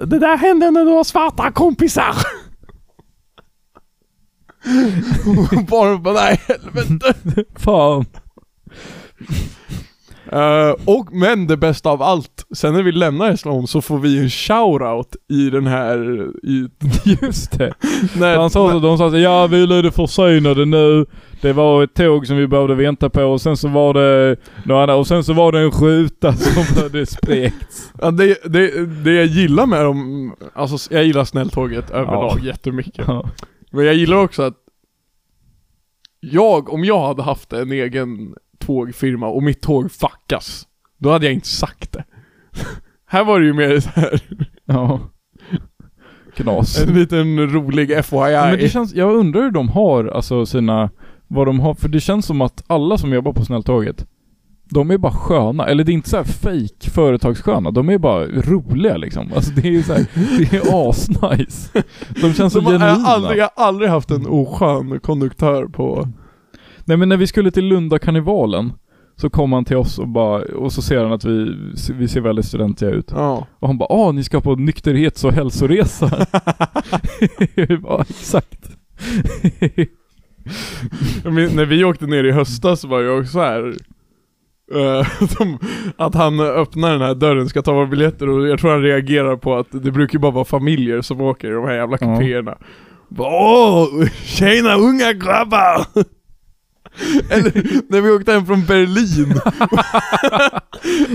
Det, 0.09 0.19
där 0.19 0.37
hände 0.37 0.71
när 0.71 0.85
du 0.85 0.91
har 0.91 1.03
svarta 1.03 1.51
kompisar! 1.51 2.15
Barnen 5.69 6.03
bara 6.03 6.13
nej 6.13 6.41
helvete. 6.47 7.13
Fan. 7.55 8.05
Eh, 10.31 10.75
och 10.85 11.13
men 11.13 11.47
det 11.47 11.57
bästa 11.57 11.89
av 11.89 12.01
allt, 12.01 12.45
sen 12.55 12.73
när 12.73 12.83
vi 12.83 12.91
lämnar 12.91 13.29
Hässleholm 13.29 13.67
så 13.67 13.81
får 13.81 13.99
vi 13.99 14.19
en 14.19 14.29
shoutout 14.29 15.15
i 15.29 15.49
den 15.49 15.67
här, 15.67 16.27
i, 16.43 16.67
Just 17.21 17.57
det. 17.57 17.73
när, 18.19 18.37
Han 18.37 18.49
sa 18.49 18.71
så, 18.71 18.79
de 18.79 18.97
sa 18.97 19.11
så, 19.11 19.17
ja 19.17 19.47
vi 19.47 19.67
lite 19.67 19.91
försenade 19.91 20.65
nu. 20.65 21.05
Det 21.41 21.53
var 21.53 21.83
ett 21.83 21.93
tåg 21.93 22.27
som 22.27 22.37
vi 22.37 22.47
behövde 22.47 22.75
vänta 22.75 23.09
på 23.09 23.23
och 23.23 23.41
sen 23.41 23.57
så 23.57 23.67
var 23.67 23.93
det 23.93 24.35
några 24.65 24.81
andra, 24.81 24.95
och 24.95 25.07
sen 25.07 25.23
så 25.23 25.33
var 25.33 25.51
det 25.51 25.59
en 25.59 25.71
skjuta 25.71 26.33
som 26.35 26.81
hade 26.83 27.05
spräckts. 27.05 27.91
Ja, 28.01 28.11
det, 28.11 28.37
det, 28.43 28.85
det 28.85 29.13
jag 29.13 29.25
gillar 29.25 29.65
med 29.65 29.85
dem, 29.85 30.35
alltså 30.53 30.93
jag 30.93 31.05
gillar 31.05 31.25
snälltåget 31.25 31.91
överlag 31.91 32.39
jättemycket. 32.43 33.07
Ja. 33.07 33.29
Men 33.71 33.85
jag 33.85 33.95
gillar 33.95 34.17
också 34.17 34.41
att 34.41 34.55
jag, 36.19 36.73
om 36.73 36.85
jag 36.85 37.07
hade 37.07 37.23
haft 37.23 37.53
en 37.53 37.71
egen 37.71 38.35
tågfirma 38.59 39.27
och 39.27 39.43
mitt 39.43 39.61
tåg 39.61 39.91
fuckas, 39.91 40.67
då 40.97 41.11
hade 41.11 41.25
jag 41.25 41.33
inte 41.33 41.47
sagt 41.47 41.91
det. 41.91 42.03
här 43.07 43.23
var 43.23 43.39
det 43.39 43.45
ju 43.45 43.53
mer 43.53 43.79
så 43.79 43.89
här, 43.89 44.21
ja. 44.65 44.99
Knas. 46.35 46.81
en 46.81 46.93
liten 46.93 47.49
rolig 47.49 48.05
FYI. 48.05 48.17
Ja, 48.17 48.45
men 48.45 48.59
det 48.59 48.69
känns, 48.69 48.93
jag 48.93 49.15
undrar 49.15 49.41
hur 49.41 49.51
de 49.51 49.69
har 49.69 50.05
alltså 50.05 50.45
sina, 50.45 50.89
vad 51.27 51.47
de 51.47 51.59
har, 51.59 51.73
för 51.73 51.89
det 51.89 51.99
känns 51.99 52.25
som 52.25 52.41
att 52.41 52.63
alla 52.67 52.97
som 52.97 53.13
jobbar 53.13 53.33
på 53.33 53.45
Snälltåget, 53.45 54.05
de 54.71 54.91
är 54.91 54.97
bara 54.97 55.13
sköna, 55.13 55.67
eller 55.67 55.83
det 55.83 55.91
är 55.91 55.93
inte 55.93 56.09
så 56.09 56.17
här 56.17 56.23
fake 56.23 56.89
företagssköna, 56.89 57.71
de 57.71 57.89
är 57.89 57.97
bara 57.97 58.25
roliga 58.25 58.97
liksom. 58.97 59.31
Alltså 59.35 59.51
det 59.51 59.75
är 59.75 59.81
så 59.81 59.93
här, 59.93 60.05
det 60.37 60.57
är 60.57 60.89
asnice. 60.89 61.83
De 62.21 62.33
känns 62.33 62.53
så 62.53 62.59
De 62.59 62.65
har, 62.65 62.73
jag, 62.73 62.81
genuina. 62.81 63.07
har 63.07 63.13
aldrig, 63.15 63.37
jag 63.37 63.49
har 63.55 63.65
aldrig 63.65 63.89
haft 63.89 64.11
en 64.11 64.27
oskön 64.27 64.99
konduktör 64.99 65.65
på... 65.65 66.07
Nej 66.89 66.97
men 66.97 67.09
när 67.09 67.17
vi 67.17 67.27
skulle 67.27 67.51
till 67.51 67.65
Lundakarnevalen 67.65 68.73
så 69.15 69.29
kom 69.29 69.53
han 69.53 69.65
till 69.65 69.77
oss 69.77 69.99
och 69.99 70.07
bara, 70.07 70.41
och 70.55 70.71
så 70.73 70.81
ser 70.81 71.03
han 71.03 71.11
att 71.13 71.25
vi, 71.25 71.55
vi 71.93 72.07
ser 72.07 72.21
väldigt 72.21 72.45
studentiga 72.45 72.89
ut. 72.89 73.11
Ja. 73.11 73.47
Och 73.59 73.67
han 73.67 73.77
bara 73.77 73.87
ah 73.93 74.11
ni 74.11 74.23
ska 74.23 74.41
på 74.41 74.55
nykterhets 74.55 75.23
och 75.23 75.33
hälsoresa. 75.33 76.09
bara 77.81 78.01
exakt. 78.01 78.69
Men, 81.23 81.49
när 81.55 81.65
vi 81.65 81.83
åkte 81.83 82.05
ner 82.05 82.23
i 82.23 82.31
höstas 82.31 82.83
var 82.85 83.01
jag 83.01 83.19
också 83.19 83.31
så 83.31 83.39
här. 83.41 83.67
eh, 84.75 85.07
de, 85.39 85.57
att 85.97 86.15
han 86.15 86.39
öppnar 86.39 86.91
den 86.91 87.01
här 87.01 87.15
dörren, 87.15 87.49
ska 87.49 87.61
ta 87.61 87.73
våra 87.73 87.85
biljetter 87.87 88.29
och 88.29 88.47
jag 88.47 88.59
tror 88.59 88.71
han 88.71 88.81
reagerar 88.81 89.35
på 89.35 89.55
att 89.55 89.67
det 89.71 89.91
brukar 89.91 90.19
bara 90.19 90.31
vara 90.31 90.45
familjer 90.45 91.01
som 91.01 91.21
åker 91.21 91.47
i 91.47 91.53
de 91.53 91.63
här 91.65 91.73
jävla 91.75 91.97
Ja. 92.01 92.15
kupéerna. 92.17 92.57
Bara, 93.09 93.29
Åh, 93.29 94.05
tjena 94.23 94.75
unga 94.75 95.13
grabbar! 95.13 95.85
Eller 97.29 97.51
när 97.89 98.01
vi 98.01 98.09
åkte 98.11 98.31
hem 98.31 98.45
från 98.45 98.65
Berlin. 98.65 99.41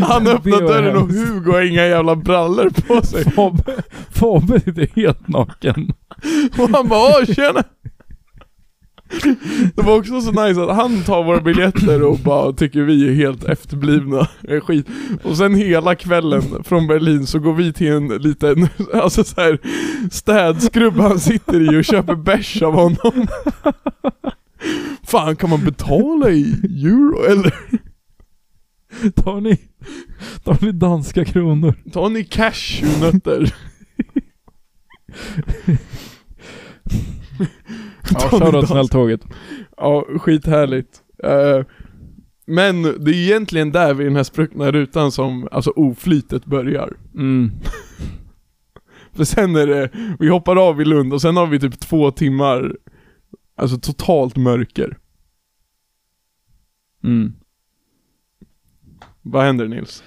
Han 0.02 0.24
var 0.24 0.60
dörren 0.60 0.96
och. 0.96 1.08
Hugo 1.08 1.52
har 1.52 1.62
inga 1.62 1.86
jävla 1.86 2.16
brallor 2.16 2.70
på 2.70 3.02
sig. 3.06 3.24
Fabbe, 3.24 3.82
Fabbe 4.10 4.60
sitter 4.60 4.88
helt 4.96 5.28
naken. 5.28 5.92
Och 6.58 6.70
han 6.70 6.88
bara 6.88 7.18
åh 7.18 7.34
tjena! 7.34 7.62
Det 9.74 9.82
var 9.82 9.96
också 9.98 10.20
så 10.20 10.30
nice 10.46 10.62
att 10.62 10.76
han 10.76 11.02
tar 11.02 11.24
våra 11.24 11.40
biljetter 11.40 12.02
och 12.02 12.18
bara 12.18 12.52
tycker 12.52 12.80
vi 12.80 13.08
är 13.08 13.14
helt 13.14 13.44
efterblivna, 13.44 14.28
skit. 14.62 14.86
Och 15.22 15.36
sen 15.36 15.54
hela 15.54 15.94
kvällen 15.94 16.42
från 16.64 16.86
Berlin 16.86 17.26
så 17.26 17.38
går 17.38 17.52
vi 17.54 17.72
till 17.72 17.92
en 17.92 18.08
liten, 18.08 18.68
alltså 18.94 19.24
så 19.24 19.40
här 19.40 19.58
städskrubb 20.10 20.96
han 20.96 21.20
sitter 21.20 21.74
i 21.74 21.80
och 21.80 21.84
köper 21.84 22.14
bärs 22.14 22.62
av 22.62 22.74
honom. 22.74 23.26
Fan 25.14 25.37
kan 25.37 25.50
man 25.50 25.64
betala 25.64 26.31
i 26.31 26.53
euro 26.87 27.24
eller? 27.24 27.55
Tar 29.14 29.40
ni, 29.40 29.59
tar 30.44 30.59
ni 30.61 30.72
danska 30.72 31.24
kronor? 31.24 31.74
Tar 31.92 32.09
ni 32.09 32.24
cashewnötter? 32.24 33.55
Ja, 38.11 38.18
shoutout 38.18 38.68
snälltåget. 38.68 39.20
Ja, 39.77 40.07
skithärligt. 40.18 41.03
Eh, 41.24 41.66
men 42.46 42.83
det 42.83 43.11
är 43.11 43.14
egentligen 43.14 43.72
där 43.72 43.94
vid 43.94 44.07
den 44.07 44.16
här 44.16 44.24
spruckna 44.24 44.72
rutan 44.72 45.12
som, 45.12 45.48
alltså 45.53 45.70
oflytet 45.70 46.44
börjar. 46.44 46.96
Mm. 47.14 47.50
För 49.12 49.24
sen 49.24 49.57
är 49.57 49.66
det, 49.66 49.90
vi 50.18 50.29
hoppar 50.29 50.68
av 50.68 50.81
i 50.81 50.85
Lund 50.85 51.12
och 51.12 51.22
sen 51.22 51.37
har 51.37 51.46
vi 51.46 51.61
typ 51.61 51.81
två 51.81 52.11
timmar, 52.11 52.77
alltså 53.57 53.79
totalt 53.79 54.37
mörker. 54.37 54.98
Mm. 57.04 57.32
Vad 59.22 59.44
händer 59.44 59.68
Nils? 59.68 60.04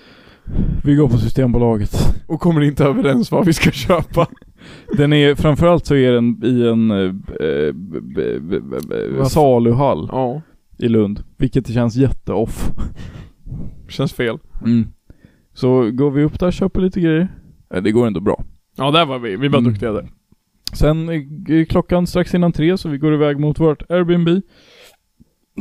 Vi 0.83 0.95
går 0.95 1.07
på 1.09 1.17
Systembolaget. 1.17 1.91
Och 2.27 2.39
kommer 2.39 2.61
inte 2.61 2.83
överens 2.85 3.31
vad 3.31 3.45
vi 3.45 3.53
ska 3.53 3.71
köpa. 3.71 4.27
Den 4.97 5.13
är, 5.13 5.35
framförallt 5.35 5.85
så 5.85 5.95
är 5.95 6.11
den 6.11 6.41
i 6.43 6.67
en 6.67 6.91
eh, 6.91 7.13
eh, 9.17 9.25
saluhall 9.25 10.09
Ja, 10.11 10.41
i 10.77 10.87
Lund. 10.87 11.23
Vilket 11.37 11.73
känns 11.73 11.95
jätteoff. 11.95 12.69
känns 13.89 14.13
fel. 14.13 14.37
Mm. 14.65 14.87
Så 15.53 15.91
går 15.91 16.11
vi 16.11 16.23
upp 16.23 16.39
där 16.39 16.47
och 16.47 16.53
köper 16.53 16.81
lite 16.81 17.01
grejer. 17.01 17.27
Eh, 17.73 17.81
Det 17.81 17.91
går 17.91 18.07
ändå 18.07 18.19
bra. 18.19 18.43
Ja, 18.77 18.91
där 18.91 19.05
var 19.05 19.19
vi. 19.19 19.35
Vi 19.35 19.47
var 19.47 19.59
Mm. 19.59 19.71
duktiga 19.71 19.91
där. 19.91 20.09
Sen 20.73 21.09
är 21.09 21.65
klockan 21.65 22.07
strax 22.07 22.33
innan 22.35 22.51
tre 22.51 22.77
så 22.77 22.89
vi 22.89 22.97
går 22.97 23.13
iväg 23.13 23.39
mot 23.39 23.59
vårt 23.59 23.91
Airbnb. 23.91 24.27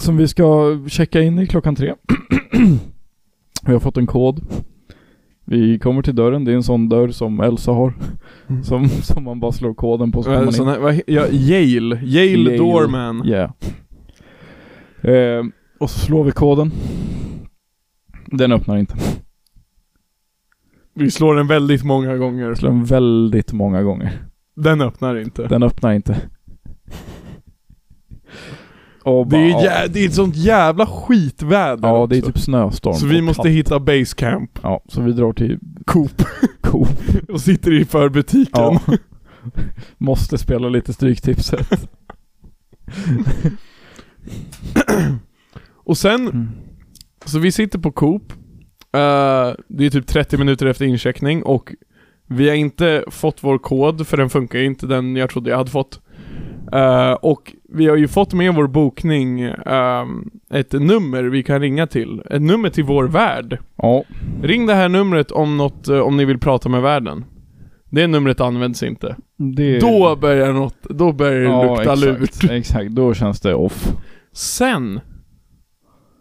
Som 0.01 0.17
vi 0.17 0.29
ska 0.29 0.79
checka 0.89 1.21
in 1.23 1.39
i 1.39 1.47
klockan 1.47 1.75
tre. 1.77 1.95
vi 3.67 3.73
har 3.73 3.81
fått 3.81 3.97
en 3.97 4.07
kod. 4.07 4.41
Vi 5.45 5.79
kommer 5.79 6.03
till 6.03 6.15
dörren, 6.15 6.45
det 6.45 6.53
är 6.53 6.57
en 6.57 6.63
sån 6.63 6.89
dörr 6.89 7.09
som 7.09 7.41
Elsa 7.41 7.73
har. 7.73 7.95
Mm. 8.49 8.65
Som, 8.65 8.89
som 8.89 9.25
man 9.25 9.41
bara 9.41 9.53
slår 9.53 9.75
koden 9.75 10.13
på 10.13 10.23
så 10.23 10.31
kommer 10.31 10.45
man 10.45 10.55
in. 10.55 10.67
här, 10.67 10.79
vad, 10.79 10.95
he- 10.95 11.03
ja, 11.07 11.27
Yale. 11.29 11.97
Yale, 12.03 12.51
Yale. 12.51 12.57
Doorman. 12.57 13.27
Yeah. 13.27 13.51
Eh, 15.03 15.45
och 15.81 15.91
så 15.91 15.99
slår 15.99 16.25
vi 16.25 16.33
koden. 16.33 16.73
Den 18.27 18.53
öppnar 18.53 18.77
inte. 18.77 18.95
Vi 20.95 21.11
slår 21.11 21.35
den 21.35 21.47
väldigt 21.47 21.85
många 21.85 22.17
gånger. 22.17 22.55
Slår 22.55 22.71
den 22.71 22.85
väldigt 22.85 23.53
många 23.53 23.83
gånger. 23.83 24.13
Den 24.57 24.81
öppnar 24.81 25.17
inte. 25.17 25.47
Den 25.49 25.63
öppnar 25.63 25.93
inte. 25.93 26.17
Och 29.07 29.27
Det 29.27 29.37
är, 29.37 29.53
bara, 29.53 29.62
jä- 29.62 29.88
det 29.88 30.01
är 30.01 30.07
ett 30.07 30.14
sånt 30.14 30.37
jävla 30.37 30.87
skitväder 30.87 31.88
Ja, 31.88 32.07
det 32.07 32.16
är 32.16 32.21
också. 32.21 32.33
typ 32.33 32.38
snöstorm. 32.42 32.95
Så 32.95 33.07
vi 33.07 33.21
och 33.21 33.25
måste 33.25 33.42
kallt. 33.42 33.55
hitta 33.55 33.81
basecamp. 33.81 34.59
Ja, 34.62 34.81
så 34.88 35.03
vi 35.03 35.12
drar 35.12 35.33
till 35.33 35.59
Coop. 35.85 36.23
Coop. 36.61 36.88
Och 37.29 37.40
sitter 37.40 37.73
i 37.73 37.85
förbutiken. 37.85 38.51
Ja. 38.53 38.81
måste 39.99 40.38
spela 40.38 40.69
lite 40.69 40.92
Stryktipset. 40.92 41.69
Och 45.85 45.99
sen, 45.99 46.29
Mm. 46.29 46.49
så 47.25 47.38
vi 47.38 47.53
sitter 47.53 47.79
på 47.79 47.92
Coop. 47.92 48.33
Eh, 48.92 49.53
det 49.69 49.87
är 49.87 49.90
typ 49.90 50.07
30 50.07 50.37
minuter 50.38 50.66
efter 50.66 50.85
incheckning 50.85 51.42
och 51.42 51.73
vi 52.27 52.49
har 52.49 52.57
inte 52.57 53.05
fått 53.11 53.38
vår 53.45 53.59
kod 53.59 54.07
för 54.07 54.16
den 54.16 54.31
funkar 54.31 54.59
ju 54.59 54.64
inte, 54.66 54.87
den 54.87 55.16
jag 55.16 55.31
trodde 55.31 55.51
jag 55.51 55.57
hade 55.57 55.71
fått. 55.71 56.01
Eh, 56.72 57.12
och 57.12 57.52
vi 57.68 57.87
har 57.87 57.96
ju 57.96 58.09
fått 58.09 58.35
med 58.35 58.55
vår 58.55 58.66
bokning 58.66 59.40
ehm, 59.40 60.31
ett 60.50 60.72
nummer 60.72 61.22
vi 61.22 61.42
kan 61.42 61.61
ringa 61.61 61.87
till. 61.87 62.22
Ett 62.31 62.42
nummer 62.42 62.70
till 62.70 62.85
vår 62.85 63.05
värd. 63.05 63.59
Ja, 63.76 64.05
Ring 64.42 64.66
det 64.66 64.74
här 64.74 64.88
numret 64.88 65.31
om 65.31 65.57
något, 65.57 65.88
eh, 65.88 65.98
om 65.98 66.16
ni 66.16 66.24
vill 66.24 66.38
prata 66.38 66.68
med 66.68 66.83
värden. 66.83 67.24
Det 67.90 68.07
numret 68.07 68.40
används 68.40 68.83
inte. 68.83 69.16
det... 69.37 69.79
Då 69.79 70.16
börjar 70.16 70.52
något, 70.52 70.83
då 70.83 71.12
börjar 71.12 71.40
det 71.40 71.44
ja, 71.44 71.74
lukta 71.74 71.94
lurt. 71.94 72.22
exakt, 72.22 72.52
exakt. 72.52 72.90
Då 72.90 73.14
känns 73.14 73.40
det 73.40 73.55
off. 73.55 73.92
Sen 74.33 75.00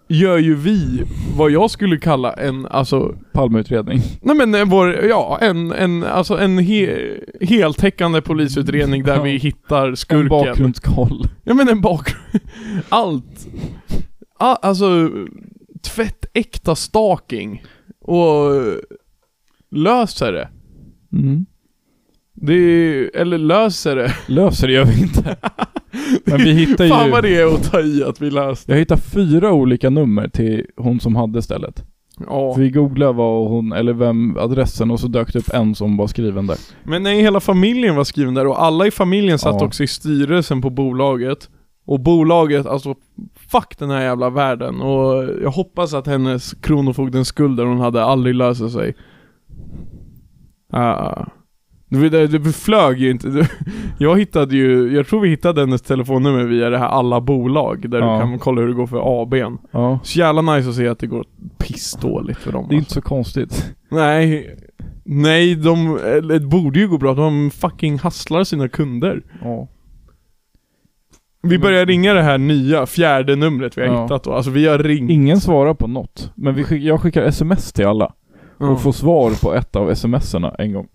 gör 0.08 0.38
ju 0.38 0.56
vi 0.56 1.04
vad 1.38 1.52
jag 1.52 1.72
skulle 1.72 1.98
kalla 1.98 2.34
en, 2.34 2.66
alltså, 2.66 3.16
Palmeutredning. 3.34 4.00
nej 4.22 4.36
men 4.36 4.56
en 4.56 4.70
vår, 4.70 4.94
ja, 5.06 5.38
en, 5.42 5.72
en, 5.72 6.04
alltså 6.04 6.38
en 6.38 6.58
he, 6.58 7.10
heltäckande 7.42 8.22
polisutredning 8.22 9.04
där 9.04 9.16
Ja. 9.16 9.22
vi 9.24 9.38
hittar 9.38 9.88
En 9.88 9.96
skurken. 9.98 10.28
bakgrundskoll. 10.30 11.28
Ja 11.44 11.54
men 11.54 11.70
en 11.70 11.82
bakgrund. 11.82 12.44
Allt. 12.90 13.48
All, 14.40 14.58
alltså, 14.62 15.10
tvättäkta 15.84 16.76
stalking. 16.76 17.64
Och 18.02 18.52
löser 19.72 20.32
det. 20.32 20.50
Mm. 21.14 21.46
Det 22.36 22.54
är, 22.54 23.16
eller 23.16 23.38
löser 23.38 23.96
det. 23.96 24.14
Löser 24.34 24.68
det 24.68 24.74
gör 24.74 24.86
vi 24.86 25.02
inte. 25.02 25.36
Men 26.26 26.38
vi 26.38 26.52
hittar 26.52 26.88
Fan 26.88 27.06
ju... 27.06 27.12
vad 27.12 27.24
det 27.24 27.36
är 27.36 27.54
att 27.54 27.72
ta 27.72 27.82
i 27.82 28.04
att 28.04 28.22
vi 28.22 28.32
löste. 28.32 28.72
Jag 28.72 28.80
hittar 28.80 28.98
fyra 28.98 29.52
olika 29.54 29.90
nummer 29.90 30.28
till 30.28 30.66
hon 30.78 31.00
som 31.00 31.16
hade 31.16 31.42
stället. 31.42 31.84
Ja. 32.28 32.54
För 32.54 32.62
vi 32.62 32.70
googlade 32.70 33.14
vad 33.14 33.50
hon, 33.50 33.72
eller 33.74 33.94
vem, 33.94 34.38
adressen 34.38 34.92
och 34.92 35.00
så 35.00 35.08
dök 35.08 35.34
det 35.34 35.40
upp 35.40 35.54
en 35.54 35.76
som 35.76 35.98
var 35.98 36.08
skriven 36.08 36.48
där. 36.48 36.58
Men 36.84 37.04
nej, 37.04 37.22
hela 37.22 37.40
familjen 37.40 37.96
var 37.96 38.04
skriven 38.04 38.34
där 38.34 38.48
och 38.48 38.64
alla 38.64 38.88
i 38.88 38.92
familjen 38.92 39.40
satt 39.40 39.56
Ja. 39.60 39.66
också 39.66 39.84
i 39.84 39.88
styrelsen 39.88 40.62
på 40.62 40.70
bolaget. 40.70 41.50
Och 41.88 42.00
bolaget, 42.00 42.66
alltså 42.66 42.96
fuck 43.52 43.78
den 43.80 43.90
här 43.90 44.02
jävla 44.02 44.30
världen. 44.30 44.82
Och 44.82 45.24
jag 45.44 45.52
hoppas 45.52 45.94
att 45.94 46.08
hennes 46.08 46.54
kronofogdens 46.54 47.28
skulder 47.28 47.66
hon 47.66 47.80
hade 47.80 48.04
aldrig 48.04 48.36
löser 48.36 48.68
sig. 48.68 48.96
Ah. 50.74 51.26
Det 51.90 52.54
flög 52.56 53.00
ju 53.00 53.12
inte. 53.12 53.48
Jag 54.00 54.20
hittade 54.20 54.56
ju, 54.56 54.96
jag 54.96 55.08
tror 55.08 55.22
vi 55.22 55.30
hittade 55.30 55.62
hennes 55.62 55.82
telefonnummer 55.82 56.44
via 56.44 56.70
det 56.70 56.78
här 56.78 56.88
alla 56.88 57.22
bolag. 57.22 57.90
Där 57.90 58.00
Ja. 58.00 58.14
du 58.14 58.20
kan 58.20 58.40
kolla 58.40 58.62
hur 58.62 58.68
det 58.68 58.74
går 58.74 58.88
för 58.88 59.22
ABn. 59.22 59.58
Ja. 59.72 60.00
Så 60.04 60.20
jävla 60.20 60.42
nice 60.56 60.70
att 60.70 60.76
se 60.76 60.88
att 60.88 61.00
det 61.00 61.08
går 61.08 61.26
pissdåligt 61.58 62.40
för 62.40 62.52
dem. 62.52 62.66
Det 62.70 62.76
är 62.76 62.78
alltså. 62.78 62.80
inte 62.80 62.94
så 62.94 63.02
konstigt. 63.02 63.74
Nej, 63.92 64.56
nej 65.04 65.56
de, 65.56 66.00
eller 66.04 66.40
det 66.40 66.46
borde 66.48 66.80
ju 66.80 66.88
gå 66.88 66.98
bra, 66.98 67.14
de 67.14 67.52
fucking 67.52 68.00
hasslar 68.00 68.44
sina 68.44 68.68
kunder. 68.68 69.24
Ja. 69.44 69.68
Vi 71.44 71.60
börjar 71.60 71.86
ringa 71.86 72.14
det 72.14 72.22
här 72.22 72.38
nya, 72.38 72.86
fjärde 72.86 73.36
numret 73.36 73.78
vi 73.78 73.82
har 73.82 73.88
Ja. 73.96 74.04
hittat 74.04 74.24
då. 74.24 74.34
Alltså 74.34 74.52
vi 74.52 74.68
har 74.68 74.80
ringt. 74.80 75.12
Ingen 75.12 75.40
svarar 75.42 75.74
på 75.74 75.88
något. 75.88 76.32
Men 76.36 76.56
vi 76.56 76.64
skick, 76.64 76.84
jag 76.84 77.02
skickar 77.02 77.24
sms 77.24 77.74
till 77.74 77.86
alla. 77.86 78.14
Och 78.58 78.82
får 78.82 78.92
svar 78.92 79.32
på 79.42 79.54
ett 79.54 79.76
av 79.76 79.94
smserna 79.96 80.50
en 80.60 80.74
gång. 80.74 80.88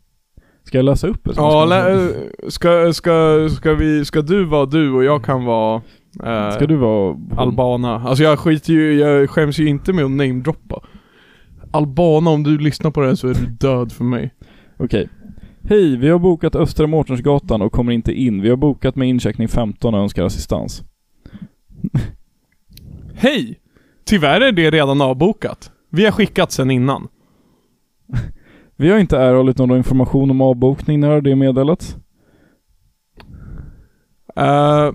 Ska 0.64 0.78
jag 0.78 0.84
läsa 0.84 1.06
upp 1.08 1.24
det? 1.24 1.32
Ja, 1.36 1.64
lä- 1.64 2.12
ska, 2.48 2.92
ska, 2.92 3.48
ska 3.56 3.74
vi, 3.74 4.04
ska 4.04 4.22
du 4.22 4.44
vara 4.44 4.66
du 4.66 4.92
och 4.92 5.04
jag 5.04 5.24
kan 5.24 5.44
vara 5.44 5.82
eh, 6.24 6.50
Ska 6.50 6.66
du 6.66 6.76
vara... 6.76 7.16
Albana? 7.36 7.94
Alltså 8.00 8.24
jag 8.24 8.38
skiter 8.38 8.72
ju, 8.72 8.98
jag 8.98 9.30
skäms 9.30 9.58
ju 9.58 9.68
inte 9.68 9.92
med 9.92 10.04
att 10.04 10.10
namedroppa. 10.10 10.80
Albana, 11.70 12.30
om 12.30 12.42
du 12.42 12.58
lyssnar 12.58 12.90
på 12.90 13.00
det 13.00 13.06
här 13.06 13.14
så 13.14 13.28
är 13.28 13.34
du 13.34 13.46
död 13.46 13.92
för 13.92 14.04
mig. 14.04 14.34
Okej. 14.78 15.08
Hej, 15.62 15.96
vi 15.96 16.08
har 16.08 16.18
bokat 16.18 16.54
Östra 16.56 16.86
Mårtensgatan 16.86 17.62
och 17.62 17.72
kommer 17.72 17.92
inte 17.92 18.12
in. 18.12 18.42
Vi 18.42 18.48
har 18.50 18.56
bokat 18.56 18.96
med 18.96 19.08
incheckning 19.08 19.48
15 19.48 19.94
och 19.94 20.00
önskar 20.00 20.24
assistans. 20.24 20.82
Hej! 23.14 23.60
Tyvärr 24.04 24.40
är 24.40 24.52
det 24.52 24.70
redan 24.70 25.00
avbokat. 25.00 25.70
Vi 25.90 26.04
har 26.04 26.12
skickat 26.12 26.52
sen 26.52 26.70
innan. 26.70 27.08
Vi 28.80 28.90
har 28.90 28.98
inte 28.98 29.18
erhållit 29.18 29.58
någon 29.58 29.76
information 29.76 30.30
om 30.30 30.40
avbokning 30.40 31.00
när 31.00 31.20
det 31.20 31.36
meddelats. 31.36 31.96
Uh, 34.38 34.92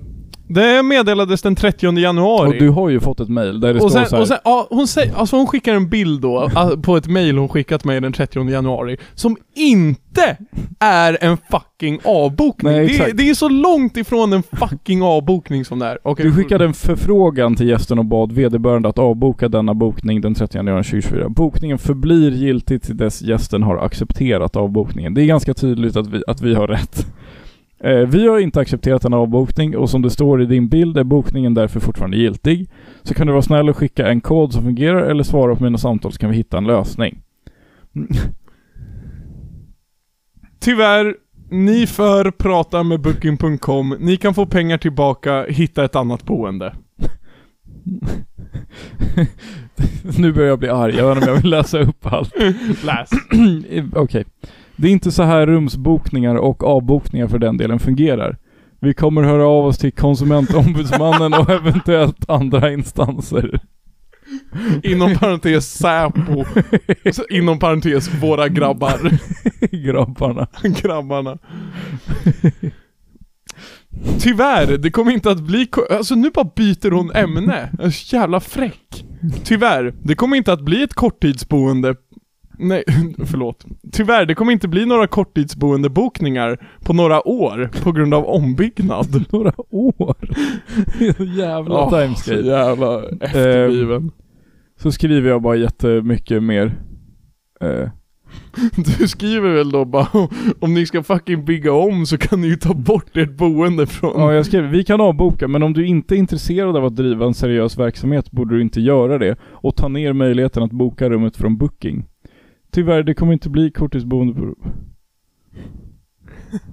det 0.47 0.83
meddelades 0.83 1.41
den 1.41 1.55
30 1.55 1.97
januari. 1.97 2.49
Och 2.49 2.53
du 2.53 2.69
har 2.69 2.89
ju 2.89 2.99
fått 2.99 3.19
ett 3.19 3.29
mail 3.29 3.59
där 3.59 3.73
det 3.73 3.79
och 3.79 3.91
står 3.91 3.99
sen, 3.99 4.09
så 4.09 4.15
här, 4.15 4.21
och 4.21 4.27
sen, 4.27 4.37
ja, 4.43 4.67
hon 4.69 4.87
säger, 4.87 5.15
alltså 5.15 5.35
hon 5.35 5.47
skickar 5.47 5.75
en 5.75 5.89
bild 5.89 6.21
då, 6.21 6.49
på 6.83 6.97
ett 6.97 7.07
mail 7.07 7.37
hon 7.37 7.49
skickat 7.49 7.83
mig 7.83 8.01
den 8.01 8.13
30 8.13 8.49
januari, 8.49 8.97
som 9.13 9.37
inte 9.55 10.37
är 10.79 11.17
en 11.21 11.37
fucking 11.51 11.99
avbokning. 12.03 12.71
Nej, 12.73 12.87
det, 12.87 13.11
det 13.11 13.29
är 13.29 13.33
så 13.33 13.49
långt 13.49 13.97
ifrån 13.97 14.33
en 14.33 14.43
fucking 14.43 15.01
avbokning 15.01 15.65
som 15.65 15.79
det 15.79 15.85
är. 15.85 15.97
Okej, 16.03 16.25
Du 16.25 16.35
skickade 16.35 16.65
en 16.65 16.73
förfrågan 16.73 17.55
till 17.55 17.69
gästen 17.69 17.99
och 17.99 18.05
bad 18.05 18.31
vederbörande 18.31 18.89
att 18.89 18.99
avboka 18.99 19.49
denna 19.49 19.73
bokning 19.73 20.21
den 20.21 20.33
30 20.35 20.57
januari 20.57 20.83
2024. 20.83 21.29
Bokningen 21.29 21.77
förblir 21.77 22.31
giltig 22.31 22.81
till 22.81 22.97
dess 22.97 23.21
gästen 23.21 23.63
har 23.63 23.77
accepterat 23.77 24.55
avbokningen. 24.55 25.13
Det 25.13 25.21
är 25.21 25.25
ganska 25.25 25.53
tydligt 25.53 25.95
att 25.95 26.07
vi, 26.07 26.23
att 26.27 26.41
vi 26.41 26.55
har 26.55 26.67
rätt. 26.67 27.07
Eh, 27.79 27.99
vi 27.99 28.27
har 28.27 28.39
inte 28.39 28.59
accepterat 28.59 29.05
en 29.05 29.13
avbokning 29.13 29.77
och 29.77 29.89
som 29.89 30.01
det 30.01 30.09
står 30.09 30.41
i 30.41 30.45
din 30.45 30.67
bild 30.67 30.97
är 30.97 31.03
bokningen 31.03 31.53
därför 31.53 31.79
fortfarande 31.79 32.17
giltig. 32.17 32.69
Så 33.03 33.13
kan 33.13 33.27
du 33.27 33.33
vara 33.33 33.41
snäll 33.41 33.69
och 33.69 33.77
skicka 33.77 34.07
en 34.07 34.21
kod 34.21 34.53
som 34.53 34.63
fungerar 34.63 35.01
eller 35.01 35.23
svara 35.23 35.55
på 35.55 35.63
mina 35.63 35.77
samtal 35.77 36.11
så 36.11 36.17
kan 36.17 36.29
vi 36.29 36.35
hitta 36.35 36.57
en 36.57 36.67
lösning. 36.67 37.21
Tyvärr, 40.59 41.15
ni 41.49 41.87
för 41.87 42.31
prata 42.31 42.83
med 42.83 43.01
booking.com, 43.01 43.95
ni 43.99 44.17
kan 44.17 44.33
få 44.33 44.45
pengar 44.45 44.77
tillbaka, 44.77 45.45
hitta 45.49 45.85
ett 45.85 45.95
annat 45.95 46.23
boende. 46.23 46.75
nu 50.17 50.33
börjar 50.33 50.49
jag 50.49 50.59
bli 50.59 50.69
arg, 50.69 50.95
jag 50.95 51.07
vet 51.07 51.17
inte 51.17 51.29
om 51.29 51.35
jag 51.35 51.41
vill 51.41 51.51
läsa 51.51 51.79
upp 51.79 52.05
allt. 52.05 52.33
Läs. 52.83 53.09
Okej. 53.95 54.25
Det 54.75 54.87
är 54.87 54.91
inte 54.91 55.11
så 55.11 55.23
här 55.23 55.47
rumsbokningar 55.47 56.35
och 56.35 56.63
avbokningar 56.63 57.27
för 57.27 57.39
den 57.39 57.57
delen 57.57 57.79
fungerar. 57.79 58.37
Vi 58.79 58.93
kommer 58.93 59.23
höra 59.23 59.47
av 59.47 59.65
oss 59.65 59.77
till 59.77 59.91
konsumentombudsmannen 59.91 61.33
och 61.33 61.49
eventuellt 61.49 62.29
andra 62.29 62.71
instanser. 62.71 63.59
Inom 64.83 65.15
parentes 65.15 65.73
Säpo. 65.73 66.45
Inom 67.29 67.59
parentes 67.59 68.23
våra 68.23 68.47
grabbar. 68.47 69.11
Grabbarna. 69.85 70.47
Grabbarna. 70.63 71.37
Tyvärr, 74.19 74.77
det 74.77 74.91
kommer 74.91 75.11
inte 75.11 75.31
att 75.31 75.41
bli 75.41 75.67
Alltså 75.91 76.15
nu 76.15 76.29
bara 76.29 76.49
byter 76.55 76.91
hon 76.91 77.11
ämne. 77.11 77.69
Jag 77.77 77.87
är 77.87 77.89
så 77.89 78.15
jävla 78.15 78.39
fräck. 78.39 79.05
Tyvärr, 79.43 79.93
det 80.03 80.15
kommer 80.15 80.37
inte 80.37 80.53
att 80.53 80.61
bli 80.61 80.83
ett 80.83 80.93
korttidsboende 80.93 81.95
Nej, 82.59 82.83
förlåt. 83.25 83.65
Tyvärr, 83.91 84.25
det 84.25 84.35
kommer 84.35 84.51
inte 84.51 84.67
bli 84.67 84.85
några 84.85 85.07
korttidsboendebokningar 85.07 86.67
på 86.83 86.93
några 86.93 87.27
år 87.27 87.69
på 87.83 87.91
grund 87.91 88.13
av 88.13 88.25
ombyggnad. 88.25 89.25
Några 89.31 89.53
år. 89.69 90.15
Jävla 91.37 91.89
så 91.89 91.99
timescape. 92.01 92.39
jävla 92.41 93.03
efterbliven. 93.21 94.11
Så 94.79 94.91
skriver 94.91 95.29
jag 95.29 95.41
bara 95.41 95.55
jättemycket 95.55 96.43
mer. 96.43 96.75
Eh, 97.61 97.89
Du 98.99 99.07
skriver 99.07 99.49
väl 99.53 99.71
då 99.71 99.85
bara 99.85 100.07
om 100.59 100.73
ni 100.73 100.85
ska 100.85 101.03
fucking 101.03 101.45
bygga 101.45 101.73
om 101.73 102.05
så 102.05 102.17
kan 102.17 102.41
ni 102.41 102.47
ju 102.47 102.55
ta 102.55 102.73
bort 102.73 103.17
ert 103.17 103.37
boende 103.37 103.85
från... 103.87 104.11
ja, 104.21 104.33
jag 104.33 104.45
skrev 104.45 104.63
vi 104.63 104.83
kan 104.83 105.01
avboka 105.01 105.47
men 105.47 105.63
om 105.63 105.73
du 105.73 105.85
inte 105.85 106.15
är 106.15 106.17
intresserad 106.17 106.77
av 106.77 106.85
att 106.85 106.95
driva 106.95 107.25
en 107.25 107.33
seriös 107.33 107.77
verksamhet 107.77 108.31
borde 108.31 108.55
du 108.55 108.61
inte 108.61 108.81
göra 108.81 109.17
det 109.17 109.35
och 109.43 109.75
ta 109.75 109.87
ner 109.87 110.13
möjligheten 110.13 110.63
att 110.63 110.71
boka 110.71 111.09
rummet 111.09 111.37
från 111.37 111.57
booking. 111.57 112.05
Tyvärr, 112.75 113.03
det 113.03 113.13
kommer 113.13 113.33
inte 113.33 113.49
bli 113.49 113.71
korttidsboende 113.71 114.33
på... 114.33 114.55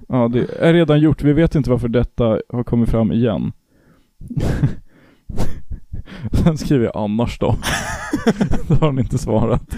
Ja, 0.07 0.27
det 0.27 0.47
är 0.59 0.73
redan 0.73 0.99
gjort. 0.99 1.23
Vi 1.23 1.33
vet 1.33 1.55
inte 1.55 1.69
varför 1.69 1.87
detta 1.87 2.39
har 2.49 2.63
kommit 2.63 2.89
fram 2.89 3.11
igen. 3.11 3.51
Sen 6.31 6.57
skriver 6.57 6.85
jag 6.85 6.97
annars 6.97 7.39
då. 7.39 7.55
då 8.67 8.75
har 8.75 8.87
han 8.87 8.99
inte 8.99 9.17
svarat. 9.17 9.69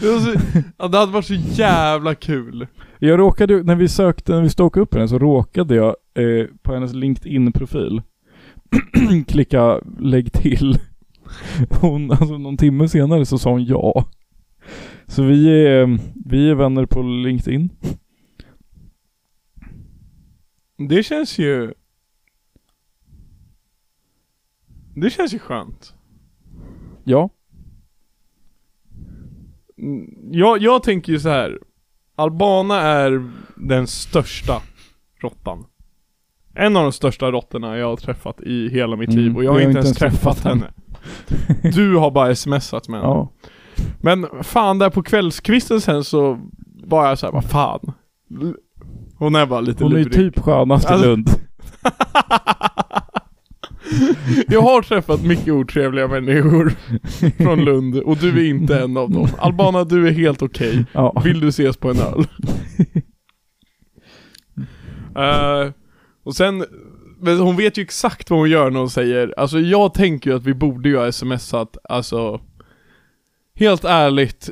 Det, 0.00 0.06
var 0.06 0.18
så, 0.18 0.34
ja, 0.78 0.88
det 0.88 0.98
hade 0.98 1.12
varit 1.12 1.26
så 1.26 1.34
jävla 1.34 2.14
kul. 2.14 2.66
Jag 2.98 3.18
råkade, 3.18 3.62
när 3.62 3.76
vi 3.76 3.88
sökte, 3.88 4.32
när 4.32 4.42
vi 4.42 4.50
stalkade 4.50 4.82
upp 4.82 4.94
henne 4.94 5.08
så 5.08 5.18
råkade 5.18 5.74
jag 5.74 5.96
eh, 6.14 6.46
på 6.62 6.74
hennes 6.74 6.94
LinkedIn-profil 6.94 8.02
klicka 9.26 9.80
lägg 9.98 10.32
till. 10.32 10.78
Hon, 11.80 12.10
alltså 12.10 12.38
någon 12.38 12.56
timme 12.56 12.88
senare 12.88 13.26
så 13.26 13.38
sa 13.38 13.50
hon 13.50 13.64
ja. 13.64 14.06
Så 15.10 15.22
vi 15.22 15.66
är, 15.66 15.98
vi 16.26 16.50
är 16.50 16.54
vänner 16.54 16.86
på 16.86 17.02
LinkedIn. 17.02 17.70
Det 20.88 21.02
känns 21.02 21.38
ju... 21.38 21.74
Det 24.96 25.10
känns 25.10 25.34
ju 25.34 25.38
skönt. 25.38 25.94
Ja. 27.04 27.30
Mm, 29.78 30.14
Jag, 30.32 30.58
jag 30.62 30.82
tänker 30.82 31.12
ju 31.12 31.20
så 31.20 31.28
här. 31.28 31.58
Albana 32.14 32.80
är 32.80 33.30
den 33.56 33.86
största 33.86 34.62
råttan. 35.20 35.66
En 36.54 36.76
av 36.76 36.82
de 36.82 36.92
största 36.92 37.30
råttorna 37.30 37.78
jag 37.78 37.86
har 37.86 37.96
träffat 37.96 38.40
i 38.40 38.68
hela 38.68 38.96
mitt 38.96 39.08
Mm, 39.10 39.24
liv 39.24 39.36
och 39.36 39.44
jag 39.44 39.52
har 39.52 39.60
inte 39.60 39.78
ens 39.78 39.96
träffat 39.96 40.38
henne. 40.40 40.72
Du 41.74 41.96
har 41.96 42.10
bara 42.10 42.34
smsat 42.34 42.88
med 42.88 43.00
henne. 43.00 43.12
Ja. 43.12 43.28
Men 44.02 44.26
fan 44.42 44.78
där 44.78 44.90
på 44.90 45.02
kvällskvisten 45.02 45.80
sen 45.80 46.04
så 46.04 46.38
var 46.84 47.08
jag 47.08 47.18
såhär, 47.18 47.32
vad 47.32 47.44
fan. 47.44 47.92
Hon 49.18 49.34
är 49.34 49.46
bara 49.46 49.60
lite 49.60 49.84
Hon 49.84 49.92
är 49.92 49.96
ju 49.98 50.04
lurig. 50.04 50.14
typ 50.34 50.38
skönast 50.44 50.84
i 50.84 50.88
Alltså- 50.92 51.08
Lund. 51.08 51.30
Jag 54.48 54.62
har 54.62 54.82
träffat 54.82 55.22
mycket 55.24 55.48
otrevliga 55.48 56.08
människor 56.08 56.72
från 57.42 57.64
Lund 57.64 57.96
och 57.96 58.16
du 58.16 58.28
är 58.46 58.48
inte 58.50 58.80
en 58.80 58.96
av 58.96 59.10
dem. 59.10 59.28
Albana, 59.38 59.84
du 59.84 60.08
är 60.08 60.12
helt 60.12 60.42
okej. 60.42 60.84
Ja. 60.92 61.20
Vill 61.24 61.40
du 61.40 61.48
ses 61.48 61.76
på 61.76 61.90
en 61.90 61.96
öl? 61.98 62.26
Eh, 65.16 65.70
och 66.24 66.34
sen, 66.36 66.64
men 67.20 67.38
hon 67.38 67.56
vet 67.56 67.78
ju 67.78 67.82
exakt 67.82 68.30
vad 68.30 68.38
hon 68.38 68.50
gör 68.50 68.70
när 68.70 68.78
hon 68.80 68.90
säger, 68.90 69.34
alltså 69.36 69.58
jag 69.60 69.94
tänker 69.94 70.30
ju 70.30 70.36
att 70.36 70.42
vi 70.44 70.54
borde 70.54 70.88
ju 70.88 70.96
ha 70.96 71.12
smsat, 71.12 71.76
alltså 71.88 72.40
Helt 73.60 73.84
ärligt, 73.84 74.50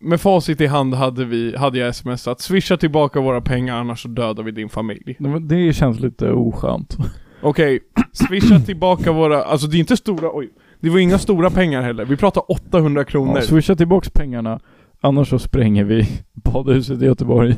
med 0.00 0.20
facit 0.20 0.60
i 0.60 0.66
hand 0.66 0.94
hade 0.94 1.24
vi, 1.24 1.56
hade 1.56 1.78
jag 1.78 1.94
smsat, 1.94 2.40
swisha 2.40 2.76
tillbaka 2.76 3.20
våra 3.20 3.40
pengar 3.40 3.76
annars 3.76 4.02
så 4.02 4.08
dödar 4.08 4.42
vi 4.42 4.50
din 4.50 4.68
familj. 4.68 5.16
Men 5.18 5.48
Det 5.48 5.72
känns 5.72 6.00
lite 6.00 6.32
oskönt. 6.32 6.96
Okej, 7.42 7.80
swisha 8.12 8.60
tillbaka 8.60 9.12
våra, 9.12 9.44
alltså 9.44 9.66
det 9.66 9.76
är 9.76 9.78
inte 9.78 9.96
stora, 9.96 10.30
oj. 10.32 10.50
Det 10.80 10.90
var 10.90 10.98
inga 10.98 11.18
stora 11.18 11.50
pengar 11.50 11.82
heller, 11.82 12.04
vi 12.04 12.16
pratar 12.16 12.50
800 12.50 13.04
kronor. 13.04 13.36
Ja, 13.36 13.42
swisha 13.42 13.76
tillbaks 13.76 14.10
pengarna. 14.10 14.60
Annars 15.00 15.28
så 15.28 15.38
spränger 15.38 15.84
vi 15.84 16.08
badhuset 16.32 17.02
i 17.02 17.04
Göteborg. 17.04 17.56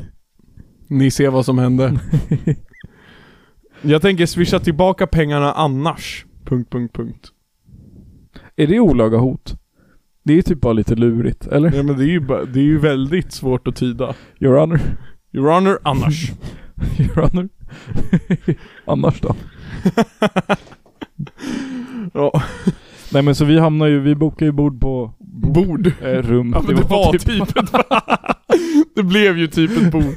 Ni 0.87 1.11
ser 1.11 1.29
vad 1.29 1.45
som 1.45 1.57
hände. 1.57 1.99
Jag 3.81 4.01
tänker 4.01 4.25
swisha 4.25 4.59
tillbaka 4.59 5.07
pengarna 5.07 5.53
annars. 5.53 6.25
Punkt, 6.45 6.71
punkt, 6.71 6.95
punkt. 6.95 7.27
Är 8.55 8.67
det 8.67 8.79
olaga 8.79 9.17
hot? 9.17 9.55
Det 10.25 10.37
är 10.37 10.41
typ 10.41 10.61
bara 10.61 10.73
lite 10.73 10.95
lurigt, 10.95 11.47
eller? 11.47 11.71
Ja 11.75 11.83
men 11.83 11.97
det 11.97 12.03
är 12.03 12.07
ju, 12.07 12.19
bara, 12.19 12.45
det 12.45 12.59
är 12.59 12.63
ju 12.63 12.77
väldigt 12.79 13.31
svårt 13.31 13.67
att 13.67 13.75
tyda. 13.75 14.15
Your 14.39 14.57
honor. 14.59 14.79
Your 15.33 15.51
honor, 15.51 15.79
annars. 15.83 16.31
Your 16.99 17.15
honor. 17.21 17.49
Annars 18.85 19.21
då? 19.21 19.35
ja, 22.13 22.41
Nej 23.13 23.21
men 23.21 23.35
så 23.35 23.45
vi 23.45 23.59
hamnar 23.59 23.87
ju, 23.87 23.99
vi 23.99 24.15
bokar 24.15 24.45
ju 24.45 24.51
bord 24.51 24.81
på 24.81 25.13
bord. 25.53 25.87
eh, 25.87 26.07
rum. 26.07 26.51
Ja 26.55 26.61
men 26.67 26.75
det 26.75 26.81
var 26.81 27.11
typ 27.11 27.29
ett 27.29 27.55
Det 28.95 29.03
blev 29.03 29.37
ju 29.37 29.47
typ 29.47 29.71
ett 29.77 29.91
bord. 29.91 30.13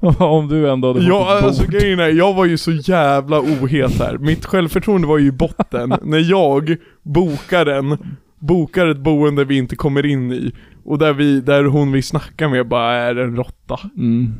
Om 0.18 0.48
du 0.48 0.70
ändå 0.70 0.88
hade 0.92 1.06
Ja 1.06 1.40
alltså 1.42 1.66
grejen 1.66 2.00
är, 2.00 2.08
jag 2.08 2.34
var 2.34 2.44
ju 2.44 2.58
så 2.58 2.72
jävla 2.72 3.40
ohet 3.40 3.98
här. 3.98 4.18
Mitt 4.18 4.46
självförtroende 4.46 5.06
var 5.06 5.18
ju 5.18 5.26
i 5.26 5.32
botten. 5.32 5.94
när 6.02 6.30
jag 6.30 6.76
bokar 7.02 7.66
en, 7.66 7.98
bokar 8.38 8.86
ett 8.86 8.98
boende 8.98 9.44
vi 9.44 9.56
inte 9.56 9.76
kommer 9.76 10.06
in 10.06 10.32
i. 10.32 10.52
Och 10.84 10.98
där 10.98 11.12
vi, 11.12 11.40
där 11.40 11.64
hon 11.64 11.92
vi 11.92 12.02
snackar 12.02 12.48
med 12.48 12.68
bara 12.68 12.94
är 12.94 13.16
en 13.16 13.36
råtta. 13.36 13.78
Mm. 13.96 14.34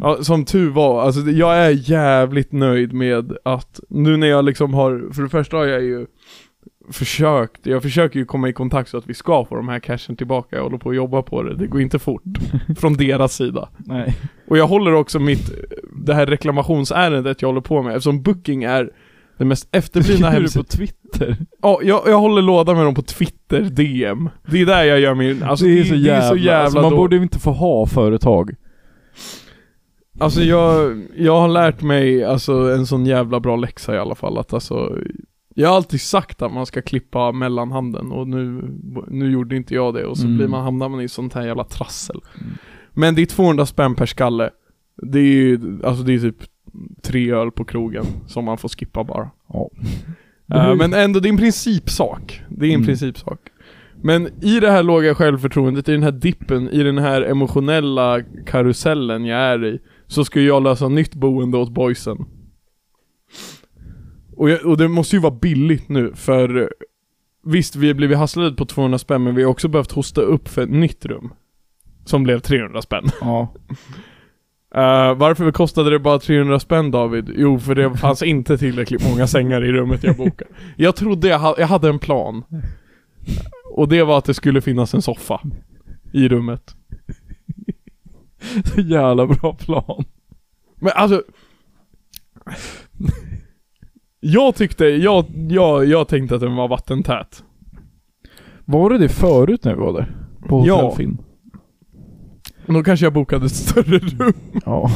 Ja, 0.00 0.18
som 0.22 0.44
tur 0.44 0.70
var, 0.70 1.02
alltså 1.02 1.20
jag 1.20 1.56
är 1.56 1.90
jävligt 1.90 2.52
nöjd 2.52 2.92
med 2.92 3.32
att 3.44 3.80
nu 3.88 4.16
när 4.16 4.26
jag 4.26 4.44
liksom 4.44 4.74
har, 4.74 5.12
för 5.14 5.22
det 5.22 5.28
första 5.28 5.56
har 5.56 5.66
jag 5.66 5.82
ju 5.82 6.06
försökt, 6.90 7.66
jag 7.66 7.82
försöker 7.82 8.18
ju 8.18 8.24
komma 8.26 8.48
i 8.48 8.52
kontakt 8.52 8.90
så 8.90 8.96
att 8.98 9.06
vi 9.06 9.14
ska 9.14 9.44
få 9.44 9.56
de 9.56 9.68
här 9.68 9.78
cashen 9.80 10.16
tillbaka, 10.16 10.56
jag 10.56 10.62
håller 10.62 10.78
på 10.78 10.90
att 10.90 10.96
jobba 10.96 11.22
på 11.22 11.42
det, 11.42 11.54
det 11.56 11.66
går 11.66 11.80
inte 11.80 11.98
fort 11.98 12.22
från 12.78 12.94
deras 12.94 13.34
sida. 13.34 13.68
Nej. 13.78 14.16
Och 14.48 14.58
jag 14.58 14.66
håller 14.66 14.92
också 14.92 15.18
mitt, 15.18 15.50
det 16.06 16.14
här 16.14 16.26
reklamationsärendet 16.26 17.42
jag 17.42 17.48
håller 17.48 17.60
på 17.60 17.82
med, 17.82 17.90
eftersom 17.96 18.22
Booking 18.22 18.64
är 18.64 18.90
den 19.38 19.48
mest 19.48 19.68
efterblivna 19.72 20.26
du 20.30 20.34
på 20.36 20.40
hemsidan. 20.40 20.64
Twitter? 20.64 21.36
Ja, 21.62 21.80
jag, 21.82 22.02
jag 22.06 22.18
håller 22.18 22.42
låda 22.42 22.74
med 22.74 22.84
dem 22.84 22.94
på 22.94 23.02
Twitter, 23.02 23.60
DM. 23.60 24.28
Det 24.50 24.60
är 24.60 24.66
där 24.66 24.84
jag 24.84 25.00
gör 25.00 25.14
min, 25.14 25.42
alltså 25.42 25.64
det 25.64 25.80
är 25.80 25.84
så 25.84 25.94
jävla, 25.94 26.20
det 26.20 26.26
är 26.26 26.28
så 26.30 26.36
jävla 26.36 26.62
alltså, 26.64 26.80
man 26.80 26.90
då- 26.90 26.96
borde 26.96 27.16
ju 27.16 27.22
inte 27.22 27.38
få 27.38 27.50
ha 27.50 27.86
företag. 27.86 28.54
Alltså 30.20 30.42
jag, 30.42 31.02
jag 31.16 31.40
har 31.40 31.48
lärt 31.48 31.82
mig 31.82 32.24
alltså 32.24 32.52
en 32.52 32.86
sån 32.86 33.06
jävla 33.06 33.40
bra 33.40 33.56
läxa 33.56 33.94
i 33.94 33.98
alla 33.98 34.14
fall 34.14 34.38
att 34.38 34.52
alltså 34.52 34.96
Jag 35.60 35.68
har 35.68 35.76
alltid 35.76 36.00
sagt 36.00 36.42
att 36.42 36.52
man 36.52 36.66
ska 36.66 36.82
klippa 36.82 37.32
mellanhanden 37.32 38.12
och 38.12 38.28
nu, 38.28 38.62
nu 39.08 39.30
gjorde 39.32 39.56
inte 39.56 39.74
jag 39.74 39.94
det 39.94 40.04
och 40.04 40.18
så 40.18 40.24
Mm. 40.24 40.36
blir 40.36 40.48
man, 40.48 40.64
hamnar 40.64 40.88
man 40.88 41.00
i 41.00 41.08
sånt 41.08 41.34
här 41.34 41.46
jävla 41.46 41.64
trassel 41.64 42.20
Mm. 42.40 42.52
Men 42.92 43.14
det 43.14 43.22
är 43.22 43.26
200 43.26 43.66
spänn 43.66 43.94
per 43.94 44.06
skalle 44.06 44.50
Det 45.02 45.18
är 45.18 45.22
ju, 45.22 45.60
alltså 45.84 46.02
det 46.02 46.14
är 46.14 46.18
typ 46.18 46.36
tre 47.02 47.32
öl 47.32 47.50
på 47.50 47.64
krogen 47.64 48.04
som 48.26 48.44
man 48.44 48.58
får 48.58 48.68
skippa 48.68 49.04
bara 49.04 49.30
Ja. 49.52 49.70
Eh, 50.54 50.74
Men 50.76 50.94
ändå, 50.94 51.20
det 51.20 51.28
är 51.28 51.30
en 51.30 51.36
principsak. 51.38 52.42
Det 52.48 52.66
är 52.66 52.70
en 52.70 52.74
Mm. 52.74 52.86
principsak. 52.86 53.38
Men 54.02 54.28
i 54.44 54.60
det 54.60 54.70
här 54.70 54.82
låga 54.82 55.14
självförtroendet, 55.14 55.88
i 55.88 55.92
den 55.92 56.02
här 56.02 56.12
dippen, 56.12 56.68
i 56.70 56.82
den 56.82 56.98
här 56.98 57.22
emotionella 57.22 58.22
karusellen 58.46 59.24
jag 59.24 59.40
är 59.40 59.64
i, 59.64 59.78
så 60.06 60.24
ska 60.24 60.40
jag 60.40 60.62
lösa 60.62 60.88
nytt 60.88 61.14
boende 61.14 61.58
åt 61.58 61.70
boysen. 61.70 62.24
Och, 64.38 64.50
jag, 64.50 64.66
och 64.66 64.76
det 64.76 64.88
måste 64.88 65.16
ju 65.16 65.22
vara 65.22 65.34
billigt 65.34 65.88
nu, 65.88 66.12
för 66.14 66.60
eh, 66.60 66.66
visst, 67.44 67.76
vi 67.76 67.86
har 67.86 67.94
blivit 67.94 68.18
hasslade 68.18 68.56
på 68.56 68.64
200 68.64 68.98
spänn, 68.98 69.22
men 69.22 69.34
vi 69.34 69.42
har 69.42 69.50
också 69.50 69.68
behövt 69.68 69.92
hosta 69.92 70.20
upp 70.20 70.48
för 70.48 70.62
ett 70.62 70.70
nytt 70.70 71.06
rum. 71.06 71.32
Som 72.04 72.22
blev 72.22 72.40
300 72.40 72.82
spänn. 72.82 73.04
Ja. 73.20 73.54
Eh, 74.74 75.14
varför 75.14 75.52
kostade 75.52 75.90
det 75.90 75.98
bara 75.98 76.18
300 76.18 76.60
spänn 76.60 76.90
David? 76.90 77.32
Jo, 77.36 77.58
för 77.58 77.74
det 77.74 77.96
fanns 77.96 78.22
inte 78.22 78.58
tillräckligt 78.58 79.10
många 79.10 79.26
sängar 79.26 79.64
i 79.64 79.72
rummet 79.72 80.04
jag 80.04 80.16
bokade. 80.16 80.50
Jag 80.76 80.96
trodde 80.96 81.28
jag, 81.28 81.38
ha, 81.38 81.54
jag 81.58 81.66
hade 81.66 81.88
en 81.88 81.98
plan. 81.98 82.44
Och 83.74 83.88
det 83.88 84.02
var 84.02 84.18
att 84.18 84.24
det 84.24 84.34
skulle 84.34 84.60
finnas 84.60 84.94
en 84.94 85.02
soffa. 85.02 85.40
I 86.12 86.28
rummet. 86.28 86.76
Så 88.74 88.80
jävla 88.80 89.26
bra 89.26 89.54
plan. 89.54 90.04
Men 90.80 90.92
alltså... 90.94 91.22
Jag 94.20 94.54
tyckte, 94.54 94.84
jag, 94.84 95.24
jag, 95.48 95.84
jag 95.86 96.08
tänkte 96.08 96.34
att 96.34 96.40
den 96.40 96.56
var 96.56 96.68
vattentät. 96.68 97.44
Var 98.64 98.90
det 98.90 98.98
det 98.98 99.08
förut 99.08 99.64
när 99.64 99.74
vi 99.74 99.80
var 99.80 99.92
där? 99.92 100.12
På 100.48 100.56
Hotell 100.58 100.68
Ja. 100.68 100.90
Finn? 100.96 101.18
Men 102.66 102.74
då 102.76 102.82
kanske 102.82 103.06
jag 103.06 103.12
bokade 103.12 103.46
ett 103.46 103.52
större 103.52 103.98
rum. 103.98 104.32
Ja. 104.66 104.90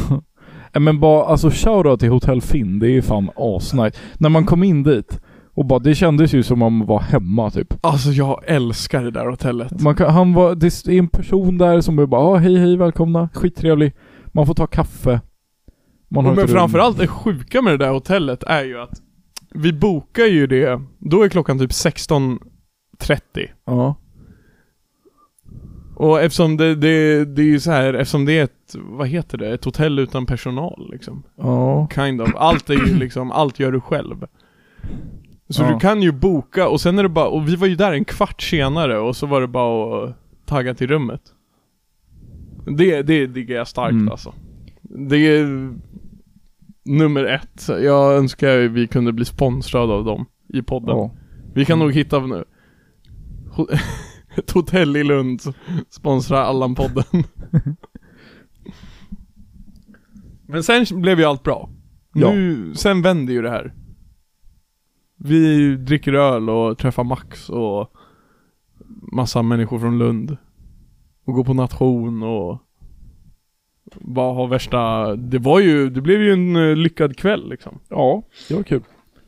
Nej, 0.74 0.80
Men 0.82 1.00
bara, 1.00 1.24
alltså 1.24 1.50
shoutout 1.50 2.00
till 2.00 2.08
Hotell 2.10 2.40
Finn, 2.40 2.78
det 2.78 2.86
är 2.86 2.90
ju 2.90 3.02
fan 3.02 3.30
asnice. 3.36 3.98
När 4.18 4.28
man 4.28 4.44
kom 4.46 4.62
in 4.62 4.82
dit 4.82 5.20
och 5.54 5.66
bara, 5.66 5.78
det 5.78 5.94
kändes 5.94 6.32
ju 6.34 6.42
som 6.42 6.62
om 6.62 6.76
man 6.76 6.86
var 6.86 7.00
hemma 7.00 7.50
typ. 7.50 7.74
Alltså 7.80 8.10
jag 8.10 8.40
älskar 8.46 9.02
det 9.04 9.10
där 9.10 9.26
hotellet. 9.26 9.80
Man 9.82 9.94
kan, 9.94 10.10
han 10.10 10.32
var, 10.34 10.54
det 10.54 10.66
är 10.66 10.98
en 10.98 11.08
person 11.08 11.58
där 11.58 11.80
som 11.80 11.98
är 11.98 12.06
bara, 12.06 12.20
ah, 12.20 12.36
hej 12.36 12.56
hej 12.58 12.76
välkomna, 12.76 13.28
skittrevlig. 13.34 13.92
Man 14.26 14.46
får 14.46 14.54
ta 14.54 14.66
kaffe. 14.66 15.20
Man 16.08 16.24
har 16.24 16.34
Men 16.34 16.44
ett 16.44 16.50
rum. 16.50 16.58
framförallt 16.58 16.98
det 16.98 17.06
sjuka 17.06 17.62
med 17.62 17.72
det 17.72 17.84
där 17.84 17.92
hotellet 17.92 18.42
är 18.42 18.64
ju 18.64 18.78
att 18.80 19.00
vi 19.54 19.72
bokar 19.72 20.24
ju 20.24 20.46
det, 20.46 20.82
då 20.98 21.22
är 21.22 21.28
klockan 21.28 21.58
typ 21.58 21.70
16.30 21.70 22.38
Ja. 23.64 23.94
Och 25.96 26.20
eftersom 26.22 26.56
det, 26.56 26.74
det, 26.74 27.24
det 27.24 27.42
är 27.42 27.46
ju 27.46 27.60
så 27.60 27.70
här, 27.70 27.94
eftersom 27.94 28.24
det 28.24 28.38
är 28.38 28.44
ett, 28.44 28.74
vad 28.74 29.08
heter 29.08 29.38
det, 29.38 29.48
ett 29.54 29.64
hotell 29.64 29.98
utan 29.98 30.26
personal 30.26 30.88
liksom. 30.92 31.22
Ja. 31.36 31.88
Kind 31.94 32.20
of. 32.22 32.30
Allt 32.36 32.70
är 32.70 32.74
ju 32.74 32.94
liksom, 32.98 33.30
allt 33.32 33.58
gör 33.60 33.72
du 33.72 33.80
själv. 33.80 34.26
Så 35.48 35.62
Ja. 35.62 35.72
du 35.72 35.78
kan 35.80 36.02
ju 36.02 36.12
boka 36.12 36.68
och 36.68 36.80
sen 36.80 36.98
är 36.98 37.02
det 37.02 37.08
bara, 37.08 37.28
och 37.28 37.48
vi 37.48 37.56
var 37.56 37.66
ju 37.66 37.74
där 37.76 37.92
en 37.92 38.04
kvart 38.04 38.42
senare 38.42 38.98
och 38.98 39.16
så 39.16 39.26
var 39.26 39.40
det 39.40 39.46
bara 39.46 40.04
att 40.04 40.16
tagga 40.46 40.74
till 40.74 40.86
rummet. 40.88 41.22
Det, 42.76 43.02
det 43.02 43.26
diggar 43.26 43.56
jag 43.56 43.68
starkt 43.68 43.92
Mm. 43.92 44.08
alltså. 44.08 44.34
Det 44.82 45.16
är 45.16 45.72
nummer 46.84 47.24
ett. 47.24 47.68
Jag 47.68 48.14
önskar 48.16 48.58
vi 48.58 48.86
kunde 48.86 49.12
bli 49.12 49.24
sponsrade 49.24 49.92
av 49.92 50.04
dem 50.04 50.26
i 50.48 50.62
podden. 50.62 50.96
ja. 50.96 51.14
Vi 51.54 51.64
kan 51.64 51.78
nog 51.78 51.92
hitta 51.92 52.26
nu. 52.26 52.44
Ett 54.36 54.50
hotell 54.50 54.96
i 54.96 55.04
Lund 55.04 55.40
sponsrar 55.88 56.42
Allan-podden. 56.42 57.24
Men 60.46 60.62
sen 60.62 60.84
blev 60.90 61.18
ju 61.18 61.24
allt 61.24 61.42
bra. 61.42 61.70
Ja. 62.14 62.32
Nu, 62.32 62.74
sen 62.74 63.02
vänder 63.02 63.32
ju 63.32 63.42
det 63.42 63.50
här. 63.50 63.74
Vi 65.16 65.76
dricker 65.76 66.12
öl 66.12 66.50
och 66.50 66.78
träffar 66.78 67.04
Max 67.04 67.50
och 67.50 67.92
massa 69.12 69.42
människor 69.42 69.78
från 69.78 69.98
Lund. 69.98 70.36
Och 71.24 71.34
går 71.34 71.44
på 71.44 71.54
nation 71.54 72.22
och 72.22 72.58
bara 74.00 74.34
har 74.34 74.46
värsta, 74.48 75.16
det 75.16 75.38
var 75.38 75.60
ju, 75.60 75.90
det 75.90 76.00
blev 76.00 76.22
ju 76.22 76.32
en 76.32 76.56
eh, 76.56 76.76
lyckad 76.76 77.16
kväll 77.16 77.50
liksom. 77.50 77.78
Ja, 77.88 78.22
det 78.48 78.54
var 78.54 78.62
kul. 78.62 78.82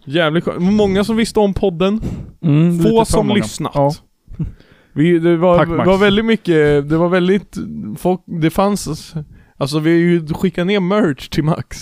Jävligt 0.05 0.45
skönt. 0.45 0.63
Många 0.63 1.05
som 1.05 1.17
visste 1.17 1.41
om 1.41 1.55
podden. 1.55 2.01
Mm, 2.43 2.79
Få 2.83 3.05
för 3.05 3.13
som 3.13 3.27
många. 3.27 3.39
lyssnat. 3.39 3.73
Ja. 3.75 3.93
Vi, 4.93 5.19
det 5.19 5.37
var, 5.37 5.59
Tack, 5.59 5.69
Max. 5.69 5.87
var 5.87 5.99
väldigt 5.99 6.25
mycket, 6.25 6.89
det 6.89 6.97
var 6.97 7.09
väldigt, 7.09 7.57
folk, 7.99 8.21
det 8.27 8.51
fanns, 8.51 9.15
alltså 9.57 9.79
vi 9.79 9.91
har 9.91 9.99
ju 9.99 10.27
skickat 10.35 10.67
ner 10.67 10.81
merch 10.81 11.29
till 11.29 11.45
Max. 11.45 11.79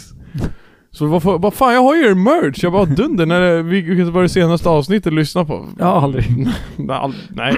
Så 0.91 1.07
vad 1.07 1.23
fa- 1.23 1.39
vad 1.43 1.55
fan 1.55 1.75
jag 1.75 1.83
har 1.83 1.95
ju 1.97 2.03
er 2.03 2.15
merch, 2.15 2.63
jag 2.63 2.73
bara 2.73 2.85
dunder 2.85 3.27
när 3.27 3.41
det, 3.41 3.63
vilket 3.63 4.07
var 4.09 4.23
det 4.23 4.29
senaste 4.29 4.69
avsnittet 4.69 5.13
lyssna 5.13 5.45
på? 5.45 5.69
Ja, 5.79 6.01
aldrig. 6.03 6.25
All, 6.91 7.15
nej. 7.31 7.57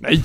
nej. 0.00 0.22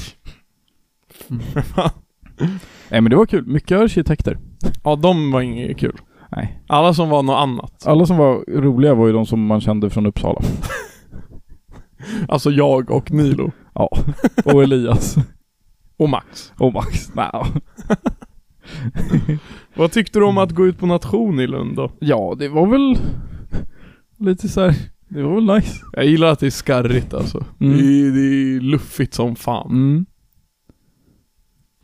Nej 2.94 3.02
men 3.02 3.10
det 3.10 3.16
var 3.16 3.26
kul. 3.26 3.46
Mycket 3.46 3.80
arkitekter. 3.80 4.38
Ja 4.84 4.96
de 4.96 5.32
var 5.32 5.42
inget 5.42 5.78
kul. 5.78 5.98
Nej. 6.36 6.64
Alla 6.68 6.94
som 6.94 7.10
var 7.10 7.24
något 7.24 7.38
annat. 7.38 7.88
Alla 7.88 8.06
som 8.06 8.18
var 8.18 8.62
roliga 8.62 8.94
var 8.94 9.08
ju 9.08 9.14
de 9.14 9.26
som 9.26 9.46
man 9.46 9.62
kände 9.62 9.90
från 9.90 10.06
Uppsala. 10.06 10.42
Alltså 12.28 12.52
jag 12.52 12.92
och 12.92 13.12
Nilo. 13.12 13.52
Ja. 13.74 13.90
Och 14.46 14.64
Elias. 14.64 15.16
Och 15.98 16.10
Max. 16.10 16.54
Och 16.58 16.74
Max. 16.74 17.12
Nej. 17.16 17.32
Vad 19.76 19.92
tyckte 19.92 20.20
du 20.20 20.26
om 20.26 20.38
att 20.38 20.52
gå 20.52 20.68
ut 20.68 20.78
på 20.78 20.86
nation 20.86 21.40
i 21.40 21.48
Lund 21.48 21.76
då? 21.76 21.92
Ja, 22.00 22.36
det 22.40 22.50
var 22.50 22.68
väl 22.68 22.98
lite 24.20 24.50
så 24.50 24.62
här. 24.62 24.76
Det 25.10 25.24
var 25.24 25.36
väl 25.36 25.56
nice. 25.56 25.82
Jag 25.94 26.06
gillar 26.06 26.28
att 26.28 26.40
det 26.40 26.46
är 26.46 26.50
skarrigt 26.50 27.14
alltså. 27.14 27.46
Mm. 27.60 27.78
Det, 27.78 27.84
är, 27.84 28.12
det 28.12 28.56
är 28.56 28.60
luffigt 28.60 29.14
som 29.14 29.36
fan. 29.36 29.72
Mm. 29.72 30.06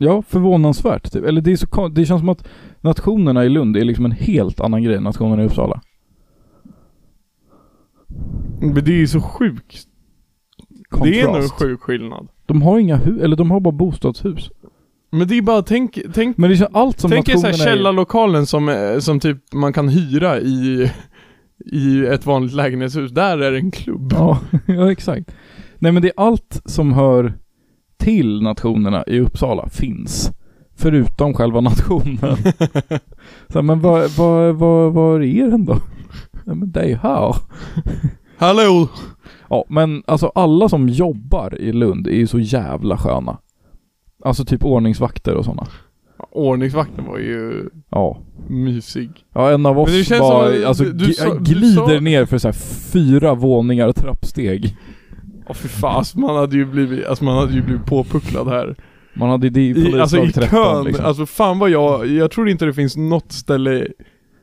Ja, 0.02 0.22
förvånansvärt. 0.22 1.12
Typ. 1.12 1.24
Eller 1.24 1.40
det 1.40 1.52
är 1.52 1.56
så 1.56 1.88
Det 1.88 2.06
känns 2.06 2.20
som 2.20 2.28
att 2.28 2.48
nationerna 2.80 3.44
i 3.44 3.48
Lund 3.48 3.76
är 3.76 3.84
liksom 3.84 4.04
en 4.04 4.12
helt 4.12 4.60
annan 4.60 4.82
grej 4.82 4.96
än 4.96 5.02
nationerna 5.02 5.42
i 5.42 5.46
Uppsala. 5.46 5.80
Men 8.60 8.84
det 8.84 8.90
är 8.90 8.98
ju 8.98 9.06
så 9.06 9.20
sjukt. 9.20 9.84
Det 11.02 11.20
är 11.20 11.26
nog 11.26 11.36
en 11.36 11.48
sjuk 11.48 11.80
skillnad. 11.80 12.28
De 12.46 12.62
har 12.62 12.78
inga 12.78 12.96
hus, 12.96 13.22
eller 13.22 13.36
de 13.36 13.50
har 13.50 13.60
bara 13.60 13.72
bostadshus. 13.72 14.50
Men 15.10 15.28
det 15.28 15.38
är 15.38 15.42
bara, 15.42 15.62
tänk, 15.62 15.98
tänk, 16.14 16.36
Men 16.36 16.50
det 16.50 16.56
känns 16.56 16.70
allt 16.74 17.00
som 17.00 17.10
tänk 17.10 17.28
er 17.28 17.36
såhär 17.36 17.52
är... 17.54 17.56
källarlokalen 17.56 18.46
som, 18.46 18.68
eh, 18.68 18.98
som 18.98 19.20
typ 19.20 19.52
man 19.52 19.72
kan 19.72 19.88
hyra 19.88 20.40
i, 20.40 20.90
i 21.72 22.06
ett 22.06 22.26
vanligt 22.26 22.52
lägenhetshus. 22.52 23.10
Där 23.10 23.38
är 23.38 23.50
det 23.50 23.58
en 23.58 23.70
klubb. 23.70 24.12
Ja, 24.12 24.40
ja, 24.66 24.92
exakt. 24.92 25.34
Nej 25.78 25.92
men 25.92 26.02
det 26.02 26.08
är 26.08 26.14
allt 26.16 26.62
som 26.64 26.92
hör 26.92 27.34
till 28.00 28.42
nationerna 28.42 29.04
i 29.06 29.20
Uppsala 29.20 29.68
finns. 29.68 30.30
Förutom 30.76 31.34
själva 31.34 31.60
nationen. 31.60 32.36
så, 33.48 33.62
men 33.62 33.80
vad, 33.80 34.10
vad, 34.10 34.54
vad, 34.54 34.92
vad 34.92 35.24
är 35.24 35.50
den 35.50 35.64
då? 35.64 35.76
Ja, 36.46 36.54
men 36.54 36.70
det 36.72 36.80
är 36.80 36.88
ju 36.88 36.96
här. 36.96 37.34
Hallå! 38.38 38.88
Ja, 39.48 39.64
men 39.68 40.02
alltså 40.06 40.32
alla 40.34 40.68
som 40.68 40.88
jobbar 40.88 41.58
i 41.60 41.72
Lund 41.72 42.06
är 42.06 42.14
ju 42.14 42.26
så 42.26 42.38
jävla 42.38 42.96
sköna. 42.98 43.38
Alltså 44.24 44.44
typ 44.44 44.64
ordningsvakter 44.64 45.34
och 45.34 45.44
sådana. 45.44 45.66
Ordningsvakten 46.32 47.04
var 47.06 47.18
ju 47.18 47.68
Ja. 47.90 48.18
mysig. 48.48 49.10
Ja, 49.34 49.50
en 49.50 49.66
av 49.66 49.78
oss 49.78 50.08
bara, 50.08 50.18
som- 50.18 50.64
alltså, 50.66 50.84
du- 50.84 50.92
du 50.92 51.06
du 51.06 51.38
glider 51.54 51.94
sa- 51.96 52.00
ner 52.00 52.24
för 52.24 52.38
så 52.38 52.48
här 52.48 52.52
fyra 52.92 53.34
våningar 53.34 53.92
trappsteg. 53.92 54.76
Åh 55.50 55.54
fy 55.54 55.68
fan, 55.68 55.96
alltså, 55.96 56.18
man 56.18 56.36
hade 56.36 56.56
ju 56.56 56.64
blivit, 56.64 57.06
alltså 57.06 57.24
man 57.24 57.36
hade 57.36 57.52
ju 57.52 57.62
blivit 57.62 57.86
påpucklad 57.86 58.48
här. 58.48 58.76
Man 59.14 59.30
hade 59.30 59.50
det 59.50 59.60
i 59.60 60.00
alltså 60.00 60.16
i 60.16 60.20
polislag 60.20 60.44
13 60.44 60.74
kön, 60.74 60.84
liksom. 60.84 61.04
alltså 61.04 61.26
fan 61.26 61.58
vad 61.58 61.70
jag, 61.70 62.06
jag 62.06 62.30
tror 62.30 62.48
inte 62.48 62.64
det 62.64 62.74
finns 62.74 62.96
något 62.96 63.32
ställe 63.32 63.88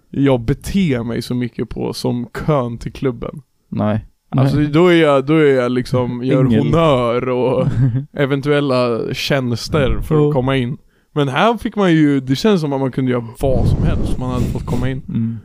jag 0.09 0.41
beter 0.41 1.03
mig 1.03 1.21
så 1.21 1.35
mycket 1.35 1.69
på 1.69 1.93
som 1.93 2.29
kön 2.33 2.77
till 2.77 2.93
klubben. 2.93 3.41
Nej. 3.69 4.05
Alltså 4.29 4.57
Nej. 4.57 4.67
då 4.67 4.87
är 4.87 5.01
jag, 5.01 5.25
då 5.25 5.33
är 5.33 5.55
jag 5.55 5.71
liksom, 5.71 6.23
gör 6.23 6.45
Ängel. 6.45 6.59
honör 6.59 7.29
och 7.29 7.67
eventuella 8.13 9.13
tjänster 9.13 9.99
för 10.01 10.27
att 10.27 10.33
komma 10.33 10.57
in. 10.57 10.77
Men 11.13 11.27
här 11.27 11.57
fick 11.57 11.75
man 11.75 11.93
ju, 11.93 12.19
det 12.19 12.35
känns 12.35 12.61
som 12.61 12.73
att 12.73 12.79
man 12.79 12.91
kunde 12.91 13.11
göra 13.11 13.27
vad 13.39 13.67
som 13.67 13.83
helst, 13.83 14.17
man 14.17 14.31
hade 14.31 14.45
fått 14.45 14.65
komma 14.65 14.89
in. 14.89 15.01
Mm. 15.07 15.37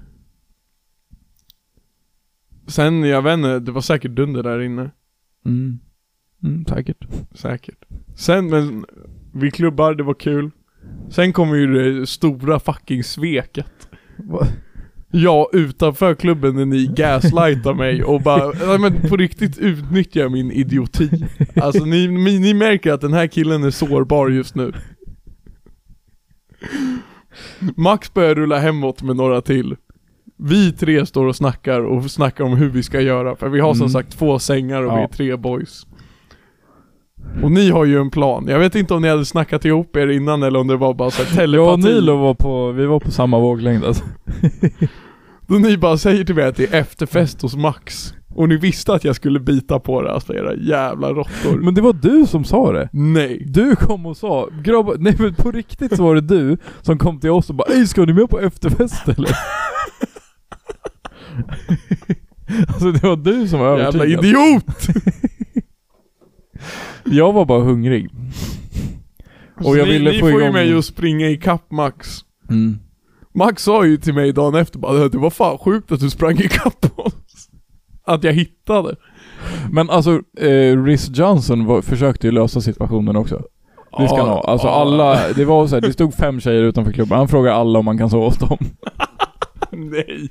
Sen, 2.66 3.02
jag 3.02 3.22
vet 3.22 3.34
inte, 3.34 3.58
det 3.58 3.72
var 3.72 3.80
säkert 3.80 4.10
dunder 4.10 4.42
där 4.42 4.60
inne. 4.60 4.90
Mm. 5.44 5.78
Mm, 6.44 6.64
säkert. 6.66 7.06
Säkert. 7.34 7.84
Sen, 8.16 8.50
men 8.50 8.84
vi 9.32 9.50
klubbar, 9.50 9.94
det 9.94 10.02
var 10.02 10.14
kul. 10.14 10.50
Sen 11.10 11.32
kommer 11.32 11.54
ju 11.54 11.66
det 11.66 12.06
stora 12.06 12.60
fucking 12.60 13.04
sveket. 13.04 13.88
Va? 14.16 14.46
Ja, 15.14 15.50
utanför 15.52 16.14
klubben 16.14 16.54
när 16.54 16.64
ni 16.64 16.86
gaslightar 16.96 17.74
mig 17.74 18.04
och 18.04 18.22
bara, 18.22 18.52
ja, 18.60 18.78
men 18.78 19.00
på 19.08 19.16
riktigt 19.16 19.58
utnyttjar 19.58 20.28
min 20.28 20.52
idioti. 20.52 21.10
Alltså 21.56 21.84
ni, 21.84 22.08
ni, 22.08 22.38
ni 22.38 22.54
märker 22.54 22.92
att 22.92 23.00
den 23.00 23.12
här 23.12 23.26
killen 23.26 23.64
är 23.64 23.70
sårbar 23.70 24.28
just 24.28 24.54
nu. 24.54 24.72
Max 27.76 28.14
börjar 28.14 28.34
rulla 28.34 28.58
hemåt 28.58 29.02
med 29.02 29.16
några 29.16 29.40
till. 29.40 29.76
Vi 30.44 30.72
tre 30.72 31.06
står 31.06 31.26
och 31.26 31.36
snackar 31.36 31.80
och 31.80 32.10
snackar 32.10 32.44
om 32.44 32.56
hur 32.56 32.68
vi 32.68 32.82
ska 32.82 33.00
göra, 33.00 33.36
för 33.36 33.48
vi 33.48 33.60
har 33.60 33.74
som 33.74 33.80
Mm. 33.82 33.90
sagt 33.92 34.18
två 34.18 34.38
sängar 34.38 34.82
och 34.82 34.92
vi 34.92 34.96
Ja. 34.96 35.02
är 35.02 35.08
tre 35.08 35.36
boys. 35.36 35.86
Och 37.42 37.50
ni 37.52 37.70
har 37.70 37.84
ju 37.84 37.98
en 38.00 38.10
plan. 38.10 38.46
Jag 38.48 38.58
vet 38.58 38.74
inte 38.74 38.94
om 38.94 39.02
ni 39.02 39.08
hade 39.08 39.24
snackat 39.24 39.64
ihop 39.64 39.96
er 39.96 40.08
innan 40.08 40.42
eller 40.42 40.58
om 40.60 40.66
det 40.66 40.76
var 40.76 40.94
bara 40.94 41.10
så 41.10 41.22
här 41.22 41.48
Jag 41.54 41.74
och 41.74 41.80
telepati. 41.82 41.94
Nilo 41.94 42.16
var 42.16 42.34
på, 42.34 42.72
vi 42.72 42.86
var 42.86 43.00
på 43.00 43.10
samma 43.10 43.38
våglängd 43.38 43.84
alltså. 43.84 44.04
Då 45.46 45.54
ni 45.54 45.78
bara 45.78 45.96
säger 45.96 46.24
till 46.24 46.34
mig 46.34 46.44
att 46.44 46.56
det 46.56 46.74
är 46.74 46.80
efterfest 46.80 47.42
hos 47.42 47.56
Max. 47.56 48.14
Och 48.34 48.48
ni 48.48 48.56
visste 48.56 48.94
att 48.94 49.04
jag 49.04 49.16
skulle 49.16 49.40
bita 49.40 49.80
på 49.80 50.02
det, 50.02 50.12
alltså 50.12 50.34
era 50.34 50.54
jävla 50.54 51.08
råttor. 51.12 51.58
Men 51.60 51.74
det 51.74 51.80
var 51.80 51.92
du 51.92 52.26
som 52.26 52.44
sa 52.44 52.72
det. 52.72 52.88
Nej. 52.92 53.44
Du 53.48 53.76
kom 53.76 54.06
och 54.06 54.16
sa, 54.16 54.48
grabbar, 54.64 54.96
nej 54.98 55.16
men 55.18 55.34
på 55.34 55.50
riktigt 55.50 55.96
så 55.96 56.02
var 56.02 56.14
det 56.14 56.20
du 56.20 56.56
som 56.82 56.98
kom 56.98 57.20
till 57.20 57.30
oss 57.30 57.48
och 57.50 57.54
bara 57.56 57.72
Ey 57.74 57.86
ska 57.86 58.04
ni 58.04 58.12
med 58.12 58.30
på 58.30 58.40
efterfest 58.40 59.08
eller? 59.08 59.30
alltså 62.68 62.92
det 62.92 63.02
var 63.02 63.16
du 63.16 63.48
som 63.48 63.60
var 63.60 63.78
Jävla 63.78 64.04
övertygad. 64.04 64.24
idiot! 64.24 64.64
Jag 67.04 67.32
var 67.32 67.44
bara 67.44 67.62
hungrig. 67.62 68.10
Och 69.64 69.78
jag 69.78 69.86
ni, 69.86 69.92
ville 69.92 70.10
ni 70.10 70.18
få 70.18 70.26
får 70.26 70.30
ju 70.30 70.40
igång... 70.40 70.52
mig 70.52 70.78
att 70.78 70.84
springa 70.84 71.28
ikapp 71.28 71.70
Max. 71.70 72.18
Mm. 72.50 72.78
Max 73.34 73.62
sa 73.62 73.84
ju 73.84 73.96
till 73.96 74.14
mig 74.14 74.32
dagen 74.32 74.54
efter 74.54 74.78
bara 74.78 75.08
det 75.08 75.18
var 75.18 75.30
fan 75.30 75.58
sjukt 75.58 75.92
att 75.92 76.00
du 76.00 76.10
sprang 76.10 76.38
ikapp 76.38 76.98
oss. 76.98 77.48
Att 78.04 78.24
jag 78.24 78.32
hittade. 78.32 78.96
Men 79.70 79.90
alltså, 79.90 80.22
eh, 80.38 80.84
Rhys 80.84 81.08
Johnson 81.18 81.64
var, 81.64 81.82
försökte 81.82 82.26
ju 82.26 82.32
lösa 82.32 82.60
situationen 82.60 83.16
också. 83.16 83.42
Det 83.98 84.08
ska 84.08 84.16
han 84.16 84.28
ha. 84.28 84.40
Alltså 84.40 84.68
alla, 84.68 85.32
det 85.36 85.44
var 85.44 85.66
så 85.66 85.74
här, 85.74 85.80
det 85.80 85.92
stod 85.92 86.14
fem 86.14 86.40
tjejer 86.40 86.62
utanför 86.62 86.92
klubben, 86.92 87.18
han 87.18 87.28
frågade 87.28 87.56
alla 87.56 87.78
om 87.78 87.84
man 87.84 87.98
kan 87.98 88.10
sova 88.10 88.24
hos 88.24 88.38
dem. 88.38 88.58
Nej. 89.90 90.30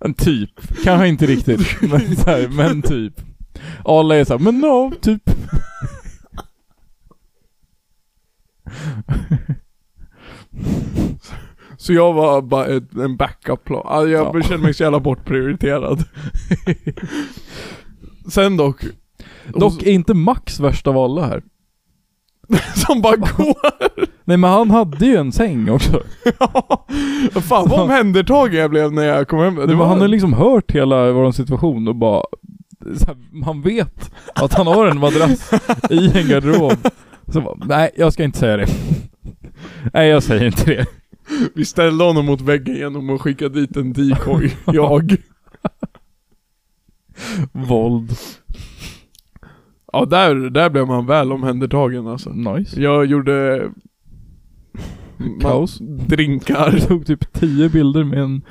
En 0.00 0.14
typ. 0.14 0.50
Kanske 0.84 1.08
inte 1.08 1.26
riktigt, 1.26 1.60
men, 1.82 2.16
så 2.16 2.30
här, 2.30 2.48
men 2.48 2.82
typ. 2.82 3.14
Alla 3.84 4.16
är 4.16 4.24
såhär, 4.24 4.38
men 4.40 4.60
ja, 4.60 4.92
typ. 5.02 5.30
Så 11.76 11.92
jag 11.92 12.12
var 12.12 12.42
bara 12.42 12.66
ett, 12.66 12.94
en 12.94 13.16
backup-plan. 13.16 13.82
Alltså, 13.86 14.08
jag 14.10 14.36
Ja. 14.36 14.42
kände 14.42 14.58
mig 14.64 14.74
så 14.74 14.82
jävla 14.82 15.00
bortprioriterad. 15.00 16.04
Sen 18.30 18.56
dock. 18.56 18.84
Dock 19.54 19.82
är 19.82 19.90
inte 19.90 20.14
Max 20.14 20.60
värst 20.60 20.86
av 20.86 20.98
alla 20.98 21.26
här. 21.26 21.42
Som 22.86 23.02
bara 23.02 23.16
går. 23.16 24.11
Nej 24.24 24.36
men 24.36 24.50
han 24.50 24.70
hade 24.70 25.06
ju 25.06 25.16
en 25.16 25.32
säng 25.32 25.70
också. 25.70 26.02
Fan 27.40 27.68
vad 27.68 27.80
omhändertagen 27.80 28.60
jag 28.60 28.70
blev 28.70 28.92
när 28.92 29.04
jag 29.04 29.28
kom 29.28 29.38
hem. 29.38 29.54
Det 29.54 29.74
var, 29.74 29.86
han 29.86 30.00
har 30.00 30.08
liksom 30.08 30.32
hört 30.32 30.72
hela 30.72 31.12
vår 31.12 31.32
situation 31.32 31.88
och 31.88 31.96
bara 31.96 32.22
så 32.96 33.06
här, 33.06 33.16
Man 33.30 33.62
vet 33.62 34.12
att 34.34 34.54
han 34.54 34.66
har 34.66 34.86
en 34.86 34.98
madrass 34.98 35.50
i 35.90 36.18
en 36.18 36.28
garderob. 36.28 36.88
Så 37.28 37.40
bara, 37.40 37.56
nej 37.66 37.90
jag 37.96 38.12
ska 38.12 38.24
inte 38.24 38.38
säga 38.38 38.56
det. 38.56 38.66
Nej 39.92 40.08
jag 40.08 40.22
säger 40.22 40.46
inte 40.46 40.64
det. 40.64 40.86
Vi 41.54 41.64
ställde 41.64 42.04
honom 42.04 42.26
mot 42.26 42.40
väggen 42.40 42.76
genom 42.76 43.10
att 43.10 43.20
skicka 43.20 43.48
dit 43.48 43.76
en 43.76 43.92
decoy. 43.92 44.56
jag. 44.66 45.16
Våld. 47.52 48.12
Ja 49.92 50.04
där, 50.04 50.34
där 50.34 50.70
blev 50.70 50.86
man 50.86 51.06
väl 51.06 51.32
omhändertagen 51.32 52.06
alltså. 52.06 52.30
Nice. 52.30 52.80
Jag 52.80 53.06
gjorde... 53.06 53.68
Kaos. 55.40 55.78
Drinkar. 55.80 56.72
Jag 56.78 56.88
tog 56.88 57.06
typ 57.06 57.32
10 57.32 57.68
bilder 57.68 58.04
med 58.04 58.18
en 58.18 58.42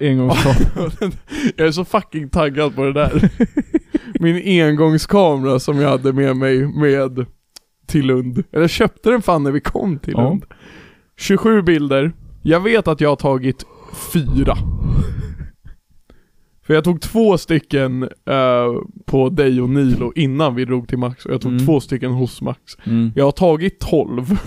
engångskamera. 0.00 0.90
jag 1.56 1.66
är 1.66 1.72
så 1.72 1.84
fucking 1.84 2.28
taggad 2.28 2.74
på 2.74 2.84
det 2.84 2.92
där. 2.92 3.30
Min 4.20 4.62
engångskamera 4.62 5.58
som 5.58 5.80
jag 5.80 5.88
hade 5.90 6.12
med 6.12 6.36
mig 6.36 6.66
med 6.66 7.26
till 7.86 8.06
Lund. 8.06 8.42
Eller 8.52 8.68
köpte 8.68 9.10
den 9.10 9.22
fan 9.22 9.42
när 9.42 9.50
vi 9.50 9.60
kom 9.60 9.98
till 9.98 10.14
Ja. 10.16 10.28
Lund. 10.28 10.44
27 11.18 11.62
bilder. 11.62 12.12
Jag 12.42 12.60
vet 12.60 12.88
att 12.88 13.00
jag 13.00 13.08
har 13.08 13.16
tagit 13.16 13.64
fyra. 14.12 14.56
För 16.66 16.74
jag 16.74 16.84
tog 16.84 17.00
två 17.00 17.38
stycken 17.38 18.02
eh, 18.02 18.72
på 19.06 19.28
dig 19.28 19.60
och 19.60 19.68
Nilo 19.70 20.12
innan 20.16 20.54
vi 20.54 20.64
drog 20.64 20.88
till 20.88 20.98
Max 20.98 21.24
och 21.26 21.32
jag 21.32 21.40
tog 21.40 21.52
Mm. 21.52 21.66
två 21.66 21.80
stycken 21.80 22.10
hos 22.12 22.42
Max. 22.42 22.60
Mm. 22.86 23.12
Jag 23.16 23.24
har 23.24 23.32
tagit 23.32 23.80
12. 23.80 24.38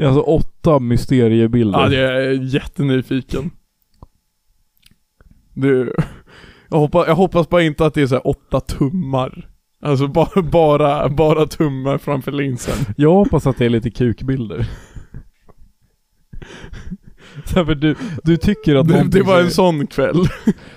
Det 0.00 0.06
är 0.06 0.08
alltså 0.08 0.22
åtta 0.22 0.78
mysteriebilder. 0.78 1.78
Ja, 1.78 1.92
jag 1.92 2.24
är 2.24 2.54
jättenyfiken. 2.54 3.50
Du, 5.54 5.94
jag 6.70 6.78
hoppas, 6.78 7.06
jag 7.08 7.14
hoppas 7.14 7.48
bara 7.48 7.62
inte 7.62 7.86
att 7.86 7.94
det 7.94 8.02
är 8.02 8.06
så 8.06 8.18
åtta 8.18 8.60
tummar. 8.60 9.48
Alltså 9.82 10.08
bara, 10.08 10.42
bara, 10.42 11.08
bara 11.08 11.46
tummar 11.46 11.98
framför 11.98 12.32
linsen. 12.32 12.94
Jag 12.96 13.14
hoppas 13.14 13.46
att 13.46 13.58
det 13.58 13.64
är 13.64 13.68
lite 13.68 13.90
kukbilder. 13.90 14.70
Så 17.44 17.64
för 17.64 17.74
du, 17.74 17.94
du 18.24 18.36
tycker 18.36 18.76
att 18.76 18.88
Det, 18.88 19.08
det 19.08 19.22
var 19.22 19.40
en 19.40 19.50
sån 19.50 19.86
kväll. 19.86 20.24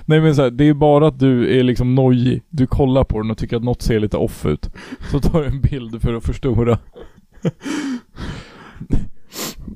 Nej 0.05 0.21
men 0.21 0.35
så 0.35 0.41
här, 0.41 0.51
det 0.51 0.67
är 0.67 0.73
bara 0.73 1.07
att 1.07 1.19
du 1.19 1.59
är 1.59 1.63
liksom 1.63 1.95
nojig. 1.95 2.43
Du 2.49 2.67
kollar 2.67 3.03
på 3.03 3.21
den 3.21 3.31
och 3.31 3.37
tycker 3.37 3.57
att 3.57 3.63
något 3.63 3.81
ser 3.81 3.99
lite 3.99 4.17
off 4.17 4.45
ut. 4.45 4.69
Så 5.11 5.19
tar 5.19 5.41
du 5.41 5.47
en 5.47 5.61
bild 5.61 6.01
för 6.01 6.13
att 6.13 6.23
förstora. 6.23 6.79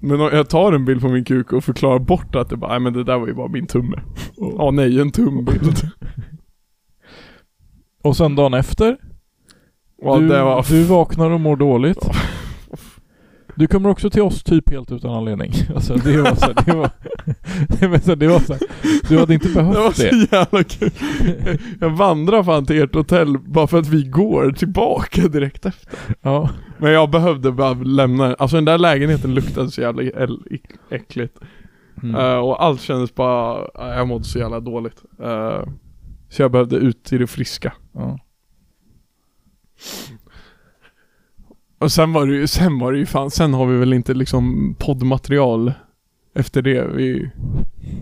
Men 0.02 0.22
om 0.22 0.30
jag 0.34 0.50
tar 0.50 0.74
en 0.74 0.86
bild 0.86 1.02
på 1.02 1.10
min 1.10 1.26
kuk 1.26 1.54
och 1.54 1.64
förklarar 1.64 2.00
bort 2.00 2.36
att 2.36 2.50
det 2.50 2.58
bara, 2.58 2.72
nej 2.72 2.80
men 2.80 2.94
det 2.94 3.04
där 3.04 3.18
var 3.20 3.28
ju 3.28 3.34
bara 3.34 3.48
min 3.48 3.68
tumme. 3.68 4.02
Ja 4.36 4.72
nej, 4.72 5.02
en 5.02 5.12
tumbild. 5.12 5.78
Och 8.04 8.18
sen 8.18 8.36
dagen 8.36 8.54
efter, 8.54 8.98
Ja, 10.02 10.18
du, 10.18 10.28
var... 10.28 10.66
du 10.70 10.84
vaknar 10.84 11.30
och 11.30 11.42
mår 11.42 11.56
dåligt. 11.56 12.10
Du 13.58 13.68
kommer 13.68 13.90
också 13.90 14.10
till 14.10 14.22
oss 14.22 14.44
typ 14.44 14.70
helt 14.70 14.92
utan 14.92 15.12
anledning. 15.12 15.52
Alltså 15.76 15.96
det 15.96 16.22
var 16.22 16.36
så 16.36 16.54
det 16.54 16.74
var... 16.74 16.90
det 17.80 17.88
var 17.88 17.98
så, 17.98 18.16
det 18.16 18.28
var 18.28 18.40
så 18.40 18.56
du 19.10 19.20
hade 19.20 19.34
inte 19.34 19.48
Det 19.48 19.62
var 19.62 19.74
behövt 19.74 19.96
så 19.96 20.04
det. 20.04 20.32
jävla 20.32 20.64
kul. 20.64 20.92
Jag 21.80 21.90
vandrar 21.90 22.44
fan 22.44 22.66
till 22.66 22.82
ert 22.82 22.96
hotell 22.96 23.38
bara 23.40 23.68
för 23.68 23.80
att 23.80 23.88
vi 23.88 24.04
går 24.04 24.52
tillbaka 24.52 25.28
direkt 25.28 25.66
efter. 25.66 25.90
Ja. 26.22 26.50
Men 26.78 26.92
jag 26.92 27.10
behövde 27.10 27.52
bara 27.52 27.74
lämna, 27.74 28.34
alltså 28.34 28.58
den 28.58 28.66
där 28.66 28.78
lägenheten 28.78 29.34
luktade 29.34 29.72
så 29.72 29.82
jävla 29.82 30.04
äckligt. 30.90 31.38
Mm. 32.04 32.16
Eh, 32.16 32.38
och 32.38 32.64
allt 32.64 32.82
kändes 32.82 33.16
bara, 33.16 33.60
uh, 33.62 33.98
jag 33.98 34.08
mådde 34.08 34.24
så 34.24 34.40
jävla 34.40 34.60
dåligt. 34.60 35.04
Eh, 35.24 35.64
så 36.30 36.42
jag 36.42 36.52
behövde 36.52 36.76
ut 36.76 37.14
i 37.14 37.18
det 37.18 37.28
friska. 37.28 37.74
ja. 37.94 38.20
Och 41.80 41.92
sen 41.92 42.14
var 42.14 42.28
det 42.28 42.34
ju, 42.34 42.48
sen 42.48 42.80
var 42.80 42.92
det 42.92 42.98
ju 43.00 43.06
fan, 43.06 43.32
sen 43.32 43.54
har 43.54 43.66
vi 43.66 43.78
väl 43.78 43.94
inte 43.94 44.14
liksom 44.14 44.76
poddmaterial 44.80 45.74
efter 46.36 46.62
det. 46.62 46.88
Vi 46.88 47.30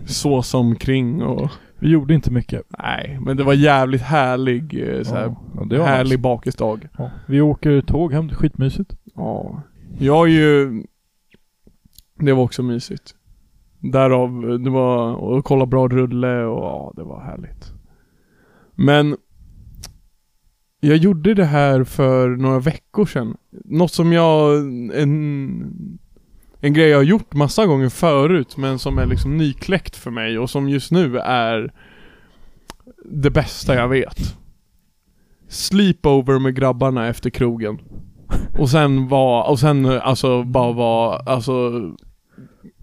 så 0.06 0.42
som 0.42 0.76
kring 0.76 1.22
och 1.22 1.50
Vi 1.78 1.88
gjorde 1.90 2.14
inte 2.14 2.30
mycket. 2.30 2.62
Nej, 2.78 3.18
men 3.20 3.36
det 3.36 3.44
var 3.44 3.54
jävligt 3.54 4.02
härlig 4.02 4.88
eh, 4.88 5.02
så 5.02 5.14
här, 5.14 5.34
Ja, 5.56 5.66
ja, 5.70 5.84
härlig 5.84 6.10
nice. 6.10 6.18
bakisdag. 6.22 6.88
Ja. 6.98 7.10
Vi 7.26 7.40
åker 7.40 7.80
tåg 7.80 8.12
hem, 8.12 8.28
skitmysigt. 8.28 8.96
Ja. 9.14 9.62
Jag 9.98 10.26
är 10.28 10.32
ju... 10.32 10.82
Det 12.18 12.32
var 12.32 12.42
också 12.42 12.62
mysigt. 12.62 13.14
Därav, 13.80 14.58
det 14.64 14.70
var 14.70 15.38
att 15.38 15.44
kolla 15.44 15.66
bra 15.66 15.88
rulle 15.88 16.44
och 16.44 16.64
ja, 16.64 16.92
det 16.96 17.02
var 17.02 17.20
härligt. 17.20 17.72
Men 18.74 19.16
jag 20.80 20.96
gjorde 20.96 21.34
det 21.34 21.44
här 21.44 21.84
för 21.84 22.28
några 22.28 22.58
veckor 22.58 23.06
sedan. 23.06 23.36
Något 23.64 23.92
som 23.92 24.12
jag, 24.12 24.58
en, 24.94 25.98
en 26.60 26.72
grej 26.72 26.88
jag 26.88 26.98
har 26.98 27.02
gjort 27.02 27.34
massa 27.34 27.66
gånger 27.66 27.88
förut 27.88 28.56
men 28.56 28.78
som 28.78 28.98
är 28.98 29.06
liksom 29.06 29.36
nykläckt 29.36 29.96
för 29.96 30.10
mig 30.10 30.38
och 30.38 30.50
som 30.50 30.68
just 30.68 30.92
nu 30.92 31.18
är 31.18 31.72
det 33.04 33.30
bästa 33.30 33.74
jag 33.74 33.88
vet. 33.88 34.36
Sleepover 35.48 36.38
med 36.38 36.54
grabbarna 36.54 37.06
efter 37.06 37.30
krogen. 37.30 37.78
Och 38.58 38.70
sen 38.70 39.08
var, 39.08 39.50
och 39.50 39.58
sen 39.58 39.86
alltså 39.86 40.42
bara 40.42 40.72
var, 40.72 41.22
alltså 41.28 41.72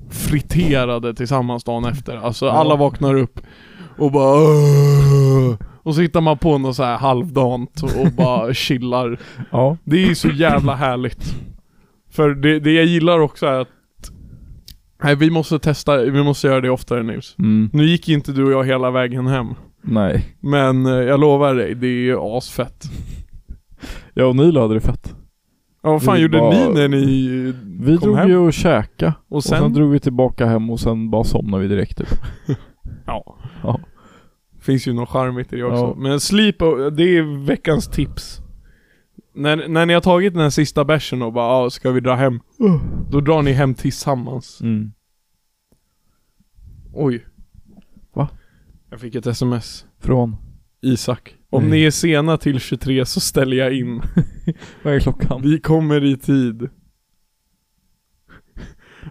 friterade 0.09 1.13
tillsammans 1.13 1.63
dagen 1.63 1.85
efter. 1.85 2.17
Alltså 2.17 2.49
alla 2.49 2.75
vaknar 2.75 3.15
upp 3.15 3.39
och 3.97 4.11
bara 4.11 4.37
"Åh!" 4.37 5.55
Och 5.83 5.95
så 5.95 6.01
hittar 6.01 6.21
man 6.21 6.37
på 6.37 6.57
något 6.57 6.75
så 6.75 6.83
här 6.83 6.97
halvdant 6.97 7.81
och 7.83 8.11
bara 8.17 8.53
chillar. 8.53 9.19
Ja. 9.51 9.77
Det 9.83 10.03
är 10.03 10.13
så 10.13 10.29
jävla 10.29 10.75
härligt. 10.75 11.35
För 12.11 12.29
det, 12.29 12.59
det 12.59 12.71
jag 12.71 12.85
gillar 12.85 13.19
också 13.19 13.45
är 13.45 13.59
att 13.59 13.67
Nej 15.03 15.15
vi 15.15 15.29
måste 15.29 15.59
testa, 15.59 15.97
vi 15.97 16.23
måste 16.23 16.47
göra 16.47 16.61
det 16.61 16.69
oftare 16.69 17.03
Nils. 17.03 17.35
Mm. 17.39 17.69
Nu 17.73 17.85
gick 17.85 18.09
inte 18.09 18.31
du 18.31 18.45
och 18.45 18.51
jag 18.51 18.63
hela 18.65 18.91
vägen 18.91 19.27
hem. 19.27 19.47
Nej. 19.81 20.35
Men 20.39 20.85
eh, 20.85 20.91
jag 20.91 21.19
lovar 21.19 21.55
dig, 21.55 21.75
det 21.75 21.87
är 21.87 21.91
ju 22.01 22.17
asfett. 22.19 22.83
Jag 24.13 24.29
och 24.29 24.35
Nilo 24.35 24.61
hade 24.61 24.73
det 24.73 24.79
fett. 24.81 25.15
Ja, 25.83 25.89
vad 25.91 26.03
fan 26.03 26.15
Vi 26.15 26.21
gjorde 26.21 26.37
bara- 26.39 26.49
ni 26.53 26.73
när 26.73 26.87
ni 26.87 27.27
Vi 27.79 27.97
kom 27.97 28.05
drog 28.07 28.17
hem? 28.17 28.29
ju 28.29 28.37
och 28.37 28.53
käka 28.53 29.13
Och 29.29 29.35
och 29.35 29.43
sen? 29.43 29.59
sen 29.59 29.73
drog 29.73 29.91
vi 29.91 29.99
tillbaka 29.99 30.45
hem 30.45 30.69
och 30.69 30.79
sen 30.79 31.09
bara 31.09 31.23
somnade 31.23 31.63
vi 31.63 31.69
direkt 31.75 31.97
typ. 31.97 32.07
Ja. 33.05 33.35
Ja. 33.63 33.79
Finns 34.63 34.87
ju 34.87 34.93
något 34.93 35.09
charmigt 35.09 35.53
i 35.53 35.55
det 35.55 35.63
också. 35.63 35.83
Ja. 35.83 35.95
Men 35.97 36.19
sleep, 36.19 36.59
det 36.91 37.17
är 37.17 37.45
veckans 37.45 37.87
tips. 37.87 38.41
När, 39.33 39.67
när 39.67 39.85
ni 39.85 39.93
har 39.93 40.01
tagit 40.01 40.33
den 40.33 40.41
här 40.41 40.49
sista 40.49 40.85
bärsen 40.85 41.21
och 41.21 41.33
bara 41.33 41.45
ah, 41.45 41.69
ska 41.69 41.91
vi 41.91 41.99
dra 41.99 42.15
hem? 42.15 42.39
Då 43.09 43.21
drar 43.21 43.41
ni 43.41 43.51
hem 43.51 43.73
tillsammans. 43.73 44.61
Mm. 44.61 44.91
Oj. 46.93 47.25
Va? 48.13 48.29
Jag 48.89 48.99
fick 48.99 49.15
ett 49.15 49.25
sms. 49.25 49.85
Från? 49.99 50.35
Isak. 50.81 51.35
Om 51.49 51.63
Nej. 51.63 51.71
ni 51.71 51.83
är 51.85 51.91
sena 51.91 52.37
till 52.37 52.59
23 52.59 53.05
så 53.05 53.19
ställer 53.19 53.57
jag 53.57 53.73
in. 53.73 54.01
Vad 54.83 54.93
är 54.93 54.99
klockan? 54.99 55.41
Vi 55.41 55.59
kommer 55.59 56.05
i 56.05 56.17
tid. 56.17 56.69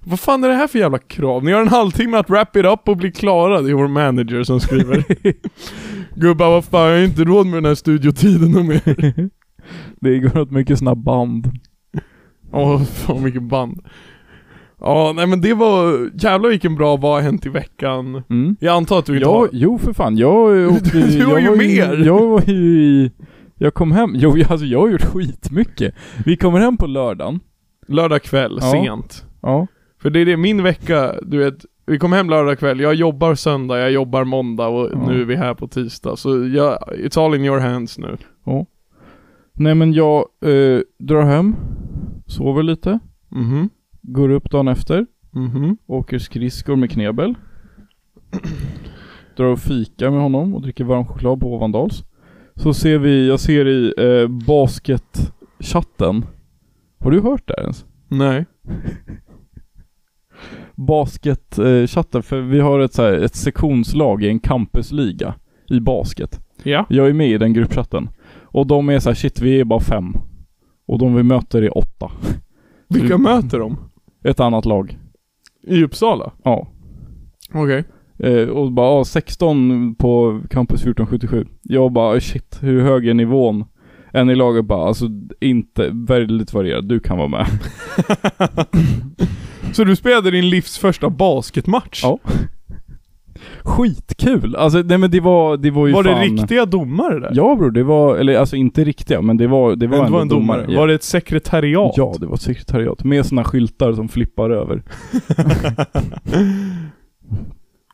Vad 0.04 0.20
fan 0.20 0.44
är 0.44 0.48
det 0.48 0.54
här 0.54 0.66
för 0.66 0.78
jävla 0.78 0.98
krav? 0.98 1.44
Ni 1.44 1.52
har 1.52 1.60
en 1.60 1.68
halvtimme 1.68 2.16
att 2.16 2.30
wrap 2.30 2.56
it 2.56 2.64
up 2.64 2.88
och 2.88 2.96
bli 2.96 3.12
klara. 3.12 3.60
Det 3.60 3.70
är 3.70 3.74
vår 3.74 3.88
manager 3.88 4.42
som 4.42 4.60
skriver. 4.60 5.04
Gubbar 6.20 6.50
vad 6.50 6.64
fan, 6.64 6.88
jag 6.90 6.96
har 6.98 7.04
inte 7.04 7.24
råd 7.24 7.46
med 7.46 7.54
den 7.56 7.64
här 7.64 7.74
studiotiden 7.74 8.56
och 8.56 8.64
mer. 8.64 9.30
Det 10.00 10.18
går 10.18 10.38
åt 10.40 10.50
mycket 10.50 10.78
såna 10.78 10.94
band. 10.94 11.50
Åh, 12.52 12.82
fan 12.82 13.22
mycket 13.22 13.42
band. 13.42 13.80
Ja, 14.80 15.12
nej 15.16 15.26
men 15.26 15.40
det 15.40 15.54
var, 15.54 16.10
jävlar 16.14 16.48
vilken 16.50 16.74
bra 16.74 16.96
vad 16.96 17.12
har 17.14 17.20
hänt 17.20 17.46
i 17.46 17.48
veckan. 17.48 18.22
Mm. 18.30 18.56
Jag 18.60 18.74
antar 18.76 18.98
att 18.98 19.06
du 19.06 19.12
inte 19.14 19.24
Ja, 19.28 19.38
har... 19.38 19.48
jo 19.52 19.78
för 19.78 19.92
fan. 19.92 20.16
Jag 20.16 20.70
åkte 20.72 20.90
Du 20.98 21.18
jag 21.18 21.26
har 21.26 21.38
ju 21.38 21.48
var 21.48 21.56
mer. 21.56 22.06
Jag 22.06 22.26
var 22.26 22.42
ju 22.46 22.54
i... 22.82 23.12
Jag 23.58 23.74
kom 23.74 23.92
hem, 23.92 24.10
jo 24.14 24.36
jag- 24.38 24.52
alltså 24.52 24.66
jag 24.66 24.80
har 24.80 24.88
gjort 24.88 25.04
skitmycket. 25.04 25.94
Vi 26.24 26.36
kommer 26.36 26.58
hem 26.60 26.76
på 26.76 26.86
lördagen. 26.86 27.40
Lördag 27.88 28.22
kväll, 28.22 28.58
Ja. 28.60 28.70
sent. 28.70 29.24
Ja. 29.42 29.66
För 30.02 30.10
det 30.10 30.20
är 30.20 30.26
det, 30.26 30.36
min 30.36 30.62
vecka, 30.62 31.14
du 31.22 31.38
vet, 31.38 31.64
vi 31.86 31.98
kom 31.98 32.12
hem 32.12 32.30
lördag 32.30 32.58
kväll, 32.58 32.80
jag 32.80 32.94
jobbar 32.94 33.34
söndag, 33.34 33.78
jag 33.78 33.92
jobbar 33.92 34.24
måndag 34.24 34.66
och 34.68 34.90
Ja. 34.92 35.06
nu 35.08 35.20
är 35.20 35.24
vi 35.24 35.36
här 35.36 35.54
på 35.54 35.68
tisdag. 35.68 36.16
Så 36.16 36.46
jag, 36.46 36.78
it's 36.96 37.24
all 37.26 37.34
in 37.34 37.44
your 37.44 37.58
hands 37.60 37.98
nu. 37.98 38.16
Nej 39.54 39.74
men 39.74 39.92
jag 39.92 40.18
eh, 40.44 40.80
drar 40.98 41.22
hem, 41.22 41.56
sover 42.26 42.62
lite, 42.62 42.98
Mhm, 43.28 43.70
går 44.02 44.28
upp 44.28 44.50
dagen 44.50 44.68
efter, 44.68 45.06
mhm. 45.30 45.76
åker 45.86 46.18
skridskor 46.18 46.76
med 46.76 46.90
Knebel. 46.90 47.34
Drar 49.36 49.46
och 49.46 49.58
fika 49.58 50.10
med 50.10 50.20
honom 50.20 50.54
och 50.54 50.62
dricker 50.62 50.84
varm 50.84 51.06
choklad 51.06 51.40
på 51.40 51.54
Ovandals. 51.54 52.04
Så 52.54 52.74
ser 52.74 52.98
vi, 52.98 53.28
jag 53.28 53.40
ser 53.40 53.68
i 53.68 53.94
eh, 53.98 54.28
basketchatten. 54.28 56.24
Har 56.98 57.10
du 57.10 57.20
hört 57.20 57.48
det 57.48 57.54
ens? 57.60 57.84
Nej. 58.08 58.46
Basketchatten, 60.86 62.22
för 62.22 62.40
vi 62.40 62.60
har 62.60 62.80
ett, 62.80 62.94
så 62.94 63.02
här, 63.02 63.12
ett 63.12 63.34
sektionslag 63.34 64.22
i 64.22 64.28
en 64.28 64.40
campusliga 64.40 65.34
i 65.68 65.80
basket. 65.80 66.40
Ja. 66.62 66.86
Jag 66.88 67.08
är 67.08 67.12
med 67.12 67.28
i 67.28 67.38
den 67.38 67.52
gruppchatten. 67.52 68.08
Och 68.40 68.66
de 68.66 68.88
är 68.88 68.98
så 68.98 69.10
här, 69.10 69.14
shit 69.14 69.40
vi 69.40 69.60
är 69.60 69.64
bara 69.64 69.80
fem. 69.80 70.16
Och 70.86 70.98
de 70.98 71.14
vi 71.14 71.22
möter 71.22 71.62
är 71.62 71.78
åtta. 71.78 72.10
Vilka 72.88 73.18
möter 73.18 73.58
de? 73.58 73.76
Ett 74.24 74.40
annat 74.40 74.64
lag. 74.64 74.98
I 75.66 75.84
Uppsala? 75.84 76.32
Ja. 76.44 76.68
Okej. 77.54 77.84
Eh, 78.18 78.48
och 78.48 78.72
bara, 78.72 78.86
ja, 78.86 79.04
16 79.04 79.94
på 79.94 80.40
campus 80.50 80.80
1477. 80.80 81.46
Jag 81.62 81.92
bara, 81.92 82.20
shit, 82.20 82.58
hur 82.60 82.82
hög 82.82 83.08
är 83.08 83.14
nivån? 83.14 83.64
En 84.12 84.30
i 84.30 84.34
laget 84.34 84.64
bara, 84.64 84.86
alltså 84.86 85.06
inte, 85.40 85.90
väldigt 85.92 86.52
varierad. 86.52 86.88
Du 86.88 87.00
kan 87.00 87.18
vara 87.18 87.28
med. 87.28 87.46
Så 89.72 89.84
du 89.84 89.96
spelade 89.96 90.30
din 90.30 90.50
livs 90.50 90.78
första 90.78 91.10
basketmatch? 91.10 92.02
Ja. 92.02 92.18
Skitkul! 93.62 94.56
Alltså 94.56 94.78
nej 94.78 94.98
men 94.98 95.10
det 95.10 95.20
var, 95.20 95.56
det 95.56 95.70
var 95.70 95.86
ju 95.86 95.92
Var 95.92 96.04
fan... 96.04 96.14
det 96.14 96.24
riktiga 96.24 96.66
domare 96.66 97.20
där? 97.20 97.30
Ja 97.34 97.54
bror, 97.56 97.70
det 97.70 97.82
var, 97.82 98.16
eller 98.16 98.38
alltså 98.38 98.56
inte 98.56 98.84
riktiga, 98.84 99.20
men 99.22 99.36
det 99.36 99.46
var, 99.46 99.76
det 99.76 99.86
var 99.86 99.96
Men 99.96 100.06
ändå 100.06 100.18
en 100.18 100.28
domare? 100.28 100.66
Ja. 100.68 100.80
Var 100.80 100.88
det 100.88 100.94
ett 100.94 101.02
sekretariat? 101.02 101.94
Ja, 101.96 102.14
det 102.20 102.26
var 102.26 102.34
ett 102.34 102.40
sekretariat. 102.40 103.04
Med 103.04 103.26
såna 103.26 103.44
skyltar 103.44 103.92
som 103.92 104.08
flippar 104.08 104.50
över. 104.50 104.82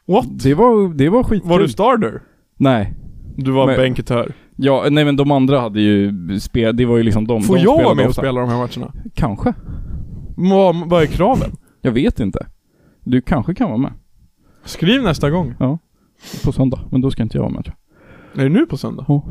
What? 0.07 0.27
Det 0.43 0.55
var, 0.55 0.95
det 0.95 1.09
var 1.09 1.23
skitkul. 1.23 1.51
Var 1.51 1.59
du 1.59 1.69
starter? 1.69 2.21
Nej. 2.57 2.95
Du 3.37 3.51
var 3.51 3.67
Men- 3.67 3.77
bänketör. 3.77 4.33
Ja, 4.61 4.87
nej 4.91 5.05
men 5.05 5.17
de 5.17 5.31
andra 5.31 5.61
hade 5.61 5.81
ju 5.81 6.13
spel, 6.41 6.77
det 6.77 6.85
var 6.87 6.97
ju 6.97 7.03
liksom 7.03 7.27
de 7.27 7.43
Får 7.43 7.57
de 7.57 7.63
jag 7.63 7.85
vara 7.85 7.95
med 7.95 8.07
och 8.07 8.15
spela 8.15 8.41
de 8.41 8.49
här 8.51 8.57
matcherna? 8.57 8.93
Kanske. 9.15 9.55
Vad, 10.41 10.89
vad 10.89 11.03
är 11.03 11.07
kraven? 11.07 11.51
Jag 11.81 11.93
vet 11.93 12.21
inte. 12.21 12.47
Du 13.05 13.21
kanske 13.21 13.55
kan 13.55 13.69
vara 13.69 13.79
med. 13.79 13.93
Skriv 14.65 15.03
nästa 15.03 15.31
gång. 15.31 15.55
På 16.45 16.53
söndag. 16.53 16.81
Men 16.91 17.01
då 17.01 17.11
ska 17.11 17.23
inte 17.23 17.37
jag 17.37 17.43
vara 17.43 17.53
med 17.53 17.65
tror 17.65 17.77
Är 18.35 18.43
det 18.43 18.49
nu 18.49 18.67
på 18.67 18.77
söndag? 18.77 19.05
Ja. 19.09 19.25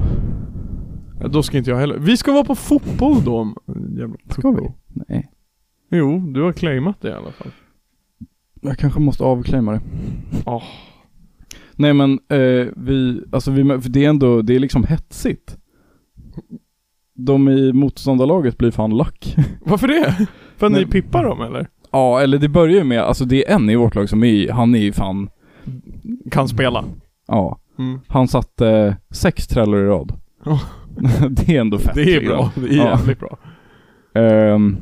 Ja, 1.21 1.27
Då 1.27 1.43
ska 1.43 1.57
inte 1.57 1.69
jag 1.69 1.77
heller. 1.77 1.97
Vi 1.97 2.17
ska 2.17 2.31
vara 2.31 2.43
på 2.43 2.55
fotboll 2.55 3.23
då. 3.23 3.55
Jävla 3.67 4.15
jag. 4.25 4.33
Ska 4.33 4.51
vi? 4.51 4.71
Nej. 4.87 5.31
Jo, 5.91 6.19
du 6.19 6.41
har 6.41 6.53
claimat 6.53 7.01
det 7.01 7.09
i 7.09 7.13
alla 7.13 7.31
fall. 7.31 7.51
Jag 8.61 8.77
kanske 8.77 8.99
måste 8.99 9.23
avklämma 9.23 9.71
det. 9.71 9.81
Åh. 10.45 10.63
Nej 11.75 11.93
men, 11.93 12.19
eh, 12.29 12.67
vi, 12.75 13.23
alltså 13.31 13.51
vi, 13.51 13.63
för 13.81 13.89
det 13.89 14.05
är 14.05 14.09
ändå, 14.09 14.41
det 14.41 14.55
är 14.55 14.59
liksom 14.59 14.83
hetsigt. 14.83 15.57
De 17.13 17.49
i 17.49 17.73
motståndarlaget 17.73 18.57
blir 18.57 18.71
fan 18.71 18.97
lack. 18.97 19.35
Varför 19.61 19.87
det? 19.87 20.27
För 20.57 20.69
ni 20.69 20.85
pippar 20.85 21.23
dem 21.23 21.41
eller? 21.41 21.67
ja, 21.91 22.19
eller 22.21 22.37
det 22.37 22.49
börjar 22.49 22.75
ju 22.75 22.83
med, 22.83 22.99
alltså 23.01 23.25
det 23.25 23.49
är 23.49 23.55
en 23.55 23.69
i 23.69 23.75
vårt 23.75 23.95
lag 23.95 24.09
som 24.09 24.23
är, 24.23 24.51
han 24.51 24.75
är 24.75 24.79
ju 24.79 24.91
fan, 24.93 25.29
Kan 26.31 26.47
spela. 26.47 26.83
ja. 27.27 27.59
Mm. 27.79 27.99
Han 28.07 28.27
satte 28.27 28.67
eh, 28.69 28.93
sex 29.11 29.47
trällor 29.47 29.83
i 29.83 29.87
rad. 29.87 30.13
Ja. 30.45 30.59
det 31.29 31.55
är 31.55 31.61
ändå 31.61 31.77
fett. 31.77 31.95
Det 31.95 32.15
är 32.15 32.25
bra. 32.25 32.51
Det 32.55 32.67
är 32.73 32.77
Ja. 32.77 32.83
jävligt 32.83 33.19
bra. 33.19 33.37
Ehm, 34.15 34.77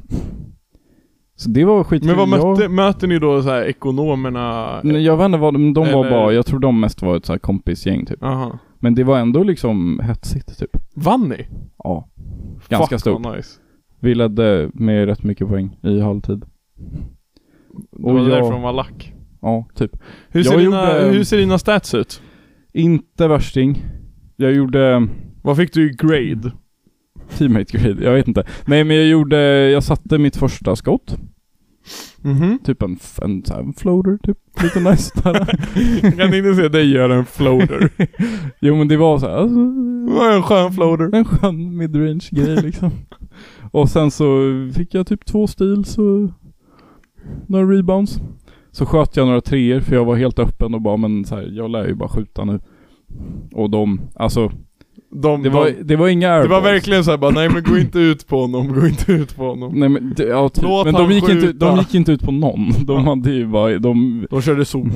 så 1.36 1.50
det 1.50 1.66
var 1.66 1.84
skitkul. 1.84 2.08
Men 2.16 2.18
vad 2.18 2.28
mötte, 2.30 2.62
jag, 2.64 2.72
möter 2.72 3.08
ni 3.08 3.20
då 3.20 3.42
så 3.44 3.50
här 3.50 3.64
ekonomerna? 3.64 4.80
Nej, 4.84 5.02
jag 5.02 5.18
vet 5.18 5.26
inte 5.26 5.38
vad 5.38 5.54
de, 5.54 5.74
de 5.74 5.92
var 5.92 6.06
Eller- 6.06 6.10
bara, 6.12 6.34
jag 6.34 6.46
tror 6.46 6.60
de 6.60 6.80
mest 6.80 7.02
var 7.02 7.18
ett 7.18 7.26
så 7.26 7.34
här 7.34 7.40
kompisgäng 7.40 8.06
typ. 8.06 8.24
Aha. 8.24 8.60
Men 8.80 8.96
det 8.96 9.04
var 9.04 9.20
ändå 9.20 9.44
liksom 9.44 10.00
hetsigt 10.04 10.60
typ. 10.60 10.78
Vann 10.96 11.30
ni? 11.30 11.48
Ja. 11.84 12.08
Ganska 12.70 12.94
Fuck, 12.96 13.00
stort. 13.02 13.36
nice. 13.36 13.50
Vi 14.06 14.16
ledde 14.16 14.70
med 14.74 15.06
rätt 15.06 15.24
mycket 15.24 15.48
poäng 15.48 15.78
i 15.84 16.00
halvtid. 16.00 16.46
Det 17.76 17.88
var 17.92 18.18
jag- 18.20 18.30
därför 18.30 18.52
de 18.52 18.62
var 18.62 18.74
lack. 18.74 19.14
Ja, 19.42 19.68
typ. 19.76 19.92
Hur 20.30 20.40
Jag 20.40 20.46
ser, 20.54 20.58
dina, 20.58 20.94
gjorde- 21.02 21.10
hur 21.18 21.24
ser 21.24 21.38
dina 21.38 21.58
stats 21.58 21.94
ut? 21.94 22.22
Inte 22.74 23.28
värsting. 23.28 23.86
Jag 24.36 24.54
gjorde 24.54 25.08
Vad 25.44 25.58
fick 25.58 25.74
du 25.74 25.90
i 25.92 25.96
grade? 25.98 26.52
teammate 27.38 27.78
grade, 27.78 28.04
jag 28.04 28.14
vet 28.14 28.28
inte. 28.28 28.44
Nej 28.66 28.84
men 28.84 28.96
jag 28.96 29.06
gjorde, 29.08 29.70
jag 29.70 29.84
satte 29.84 30.18
mitt 30.18 30.36
första 30.36 30.76
skott. 30.76 31.18
Mhm. 32.22 32.60
Typ 32.64 32.82
en, 32.82 32.98
en, 33.22 33.44
en 33.60 33.74
floater 33.74 34.18
typ. 34.24 34.38
Lite 34.64 34.80
nice 34.80 35.12
där. 35.24 35.60
Jag 36.04 36.14
kan 36.18 36.34
inte 36.34 36.56
se 36.56 36.68
dig 36.70 36.92
göra 36.92 37.16
en 37.16 37.26
floater. 37.26 37.90
Jo 38.62 38.76
men 38.76 38.88
det 38.88 38.98
var 38.98 39.20
så 39.20 39.26
här, 39.28 39.36
alltså, 39.38 39.56
Det 40.06 40.14
var 40.14 40.32
en 40.36 40.44
skön 40.44 40.72
floater. 40.74 41.16
en 41.18 41.26
skön 41.26 41.78
midrange 41.78 42.28
grej 42.32 42.56
liksom. 42.56 42.92
Och 43.76 43.90
sen 43.90 44.12
så 44.12 44.26
fick 44.76 44.94
jag 44.94 45.08
typ 45.08 45.26
två 45.26 45.48
steals 45.48 45.98
och 45.98 46.30
några 47.48 47.66
rebounds. 47.78 48.20
Så 48.72 48.86
sköt 48.86 49.18
jag 49.18 49.28
några 49.28 49.42
treor 49.42 49.80
för 49.80 49.96
jag 49.96 50.06
var 50.06 50.16
helt 50.16 50.40
öppen 50.40 50.74
och 50.74 50.82
bara 50.82 50.98
men 50.98 51.26
så 51.26 51.36
här, 51.36 51.50
jag 51.54 51.72
lär 51.72 51.88
ju 51.88 51.94
bara 51.96 52.10
skjuta 52.10 52.46
nu. 52.46 52.60
Och 53.54 53.70
de, 53.70 54.02
alltså 54.16 54.52
De, 55.12 55.44
det 55.44 55.50
var, 55.50 55.66
de, 55.66 55.84
det 55.84 55.96
var 55.96 56.08
inga 56.08 56.28
det 56.30 56.34
var 56.36 56.42
airballs. 56.42 56.66
verkligen 56.66 57.04
såhär 57.04 57.18
bara, 57.18 57.32
nej 57.32 57.50
men 57.50 57.64
gå 57.64 57.78
inte 57.78 58.00
ut 58.00 58.28
på 58.28 58.42
honom, 58.42 58.74
gå 58.74 58.88
inte 58.88 59.12
ut 59.12 59.36
på 59.36 59.44
honom. 59.44 59.80
Nej 59.80 59.90
men, 59.90 60.14
det, 60.18 60.24
ja, 60.24 60.50
typ. 60.50 60.64
Men 60.86 60.94
de 60.94 61.12
gick, 61.12 61.30
inte, 61.30 61.48
skjuta. 61.48 61.66
de 61.66 61.78
gick 61.80 61.96
inte 61.96 62.12
ut 62.12 62.22
på 62.22 62.32
någon. 62.32 62.70
De 62.86 62.94
Ja. 62.96 63.00
hade 63.10 63.32
ju 63.32 63.48
bara, 63.48 63.80
de, 63.80 64.28
De 64.30 64.42
körde 64.42 64.66
zon. 64.66 64.92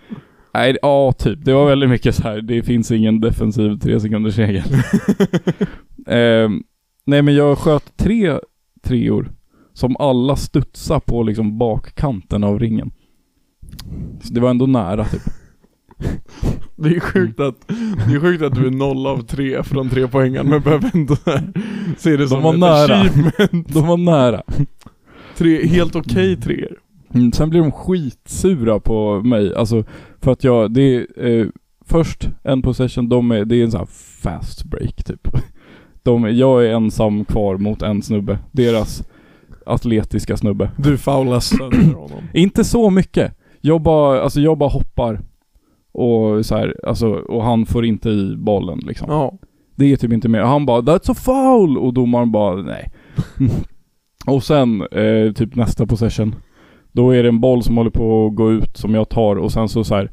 nej 0.54 0.76
ja 0.82 1.12
typ. 1.18 1.44
Det 1.44 1.52
var 1.52 1.66
väldigt 1.66 1.90
mycket 1.90 2.14
så 2.14 2.22
här. 2.22 2.40
det 2.42 2.62
finns 2.62 2.90
ingen 2.90 3.20
defensiv 3.20 3.78
tre 3.78 4.00
sekunders 4.00 4.38
regel. 4.38 4.62
Ehm, 6.06 6.62
nej 7.04 7.22
men 7.22 7.34
jag 7.34 7.58
sköt 7.58 7.96
tre 7.96 8.38
treor 8.82 9.32
som 9.72 9.96
alla 9.96 10.36
studsade 10.36 11.00
på 11.00 11.22
liksom 11.22 11.58
bakkanten 11.58 12.44
av 12.44 12.58
ringen. 12.58 12.90
Så 14.22 14.34
det 14.34 14.40
var 14.40 14.50
ändå 14.50 14.66
nära 14.66 15.04
typ. 15.04 15.22
Det 16.76 16.88
är 16.96 17.00
sjukt 17.00 17.40
att, 17.40 17.68
det 18.08 18.14
är 18.14 18.20
sjukt 18.20 18.42
att 18.42 18.54
du 18.54 18.66
är 18.66 18.70
noll 18.70 19.06
av 19.06 19.22
tre 19.22 19.62
från 19.62 19.88
tre 19.88 20.08
poängen 20.08 20.46
men 20.48 20.60
behöver 20.60 20.90
ändå 20.94 21.16
se 21.98 22.16
det 22.16 22.28
som 22.28 22.42
var 22.42 22.54
ett 22.54 22.60
nära. 22.60 23.00
achievement. 23.00 23.74
De 23.74 23.86
var 23.86 23.96
nära. 23.96 24.42
tre, 25.36 25.66
helt 25.66 25.96
okej 25.96 26.36
treor. 26.36 26.78
Mm, 27.14 27.32
sen 27.32 27.50
blir 27.50 27.60
de 27.60 27.72
skitsura 27.72 28.80
på 28.80 29.20
mig, 29.20 29.54
alltså 29.54 29.84
för 30.20 30.32
att 30.32 30.44
jag, 30.44 30.72
det 30.72 30.82
är 30.82 31.26
eh, 31.26 31.46
först 31.86 32.28
en 32.42 32.62
possession, 32.62 33.08
de 33.08 33.30
är, 33.30 33.44
det 33.44 33.56
är 33.56 33.64
en 33.64 33.70
sån 33.70 33.80
här 33.80 33.88
fast 34.22 34.64
break 34.64 35.04
typ. 35.04 35.28
De, 36.04 36.36
jag 36.36 36.66
är 36.66 36.70
ensam 36.70 37.24
kvar 37.24 37.56
mot 37.56 37.82
en 37.82 38.02
snubbe, 38.02 38.38
deras 38.52 39.02
atletiska 39.66 40.36
snubbe. 40.36 40.70
Du 40.76 40.98
faular 40.98 41.40
sönder 41.40 41.94
honom. 41.94 42.22
Inte 42.32 42.64
så 42.64 42.90
mycket. 42.90 43.32
Jag 43.60 43.82
bara, 43.82 44.22
alltså 44.22 44.40
jag 44.40 44.58
bara 44.58 44.70
hoppar 44.70 45.20
och 45.92 46.46
så 46.46 46.56
här, 46.56 46.76
alltså, 46.86 47.08
och 47.08 47.44
han 47.44 47.66
får 47.66 47.84
inte 47.84 48.08
i 48.08 48.36
bollen 48.36 48.78
liksom. 48.78 49.06
Ja. 49.10 49.38
Det 49.76 49.92
är 49.92 49.96
typ 49.96 50.12
inte 50.12 50.28
mer. 50.28 50.40
Han 50.40 50.66
bara 50.66 50.80
'That's 50.80 51.10
a 51.10 51.14
foul' 51.14 51.76
och 51.76 51.94
domaren 51.94 52.32
bara 52.32 52.62
nej. 52.62 52.90
och 54.26 54.42
sen, 54.42 54.80
eh, 54.80 55.32
typ 55.32 55.54
nästa 55.54 55.86
possession. 55.86 56.34
Då 56.92 57.10
är 57.10 57.22
det 57.22 57.28
en 57.28 57.40
boll 57.40 57.62
som 57.62 57.76
håller 57.76 57.90
på 57.90 58.26
att 58.26 58.34
gå 58.34 58.52
ut 58.52 58.76
som 58.76 58.94
jag 58.94 59.08
tar 59.08 59.36
och 59.36 59.52
sen 59.52 59.68
så 59.68 59.84
så 59.84 59.94
här. 59.94 60.10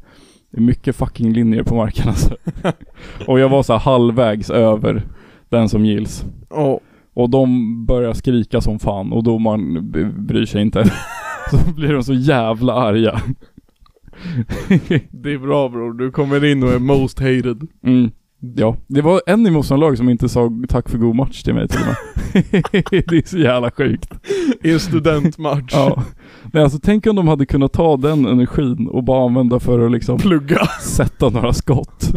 Mycket 0.50 0.96
fucking 0.96 1.32
linjer 1.32 1.62
på 1.62 1.74
marken 1.74 2.08
alltså. 2.08 2.36
och 3.26 3.40
jag 3.40 3.48
var 3.48 3.62
så 3.62 3.76
halvvägs 3.76 4.50
över 4.50 5.02
den 5.52 5.68
som 5.68 5.84
gills. 5.84 6.24
Ja. 6.50 6.80
Och 7.14 7.30
de 7.30 7.86
börjar 7.86 8.12
skrika 8.12 8.60
som 8.60 8.78
fan 8.78 9.12
och 9.12 9.22
domaren 9.22 9.90
bryr 10.26 10.46
sig 10.46 10.62
inte. 10.62 10.84
så 11.50 11.72
blir 11.74 11.92
de 11.92 12.02
så 12.02 12.14
jävla 12.14 12.72
arga. 12.72 13.20
Det 15.10 15.32
är 15.32 15.38
bra 15.38 15.68
bror, 15.68 15.92
du 15.92 16.10
kommer 16.10 16.44
in 16.44 16.62
och 16.62 16.72
är 16.72 16.78
most 16.78 17.18
hated. 17.18 17.68
Mm. 17.84 18.10
Ja, 18.56 18.76
det 18.86 19.02
var 19.02 19.20
en 19.26 19.46
i 19.46 19.50
motståndarlaget 19.50 19.98
som 19.98 20.08
inte 20.08 20.28
sa 20.28 20.50
tack 20.68 20.88
för 20.88 20.98
god 20.98 21.16
match 21.16 21.42
till 21.42 21.54
mig 21.54 21.68
till 21.68 21.80
och 21.80 21.86
med. 21.86 21.96
det 23.08 23.16
är 23.16 23.28
så 23.28 23.38
jävla 23.38 23.70
sjukt. 23.70 24.10
I 24.62 24.72
en 24.72 24.80
studentmatch. 24.80 25.72
Ja. 25.72 26.02
Men 26.52 26.62
alltså 26.62 26.78
tänk 26.82 27.06
om 27.06 27.16
de 27.16 27.28
hade 27.28 27.46
kunnat 27.46 27.72
ta 27.72 27.96
den 27.96 28.26
energin 28.26 28.88
och 28.88 29.04
bara 29.04 29.26
använda 29.26 29.60
för 29.60 29.86
att 29.86 29.92
liksom 29.92 30.18
Plugga. 30.18 30.66
sätta 30.82 31.28
några 31.28 31.52
skott. 31.52 32.14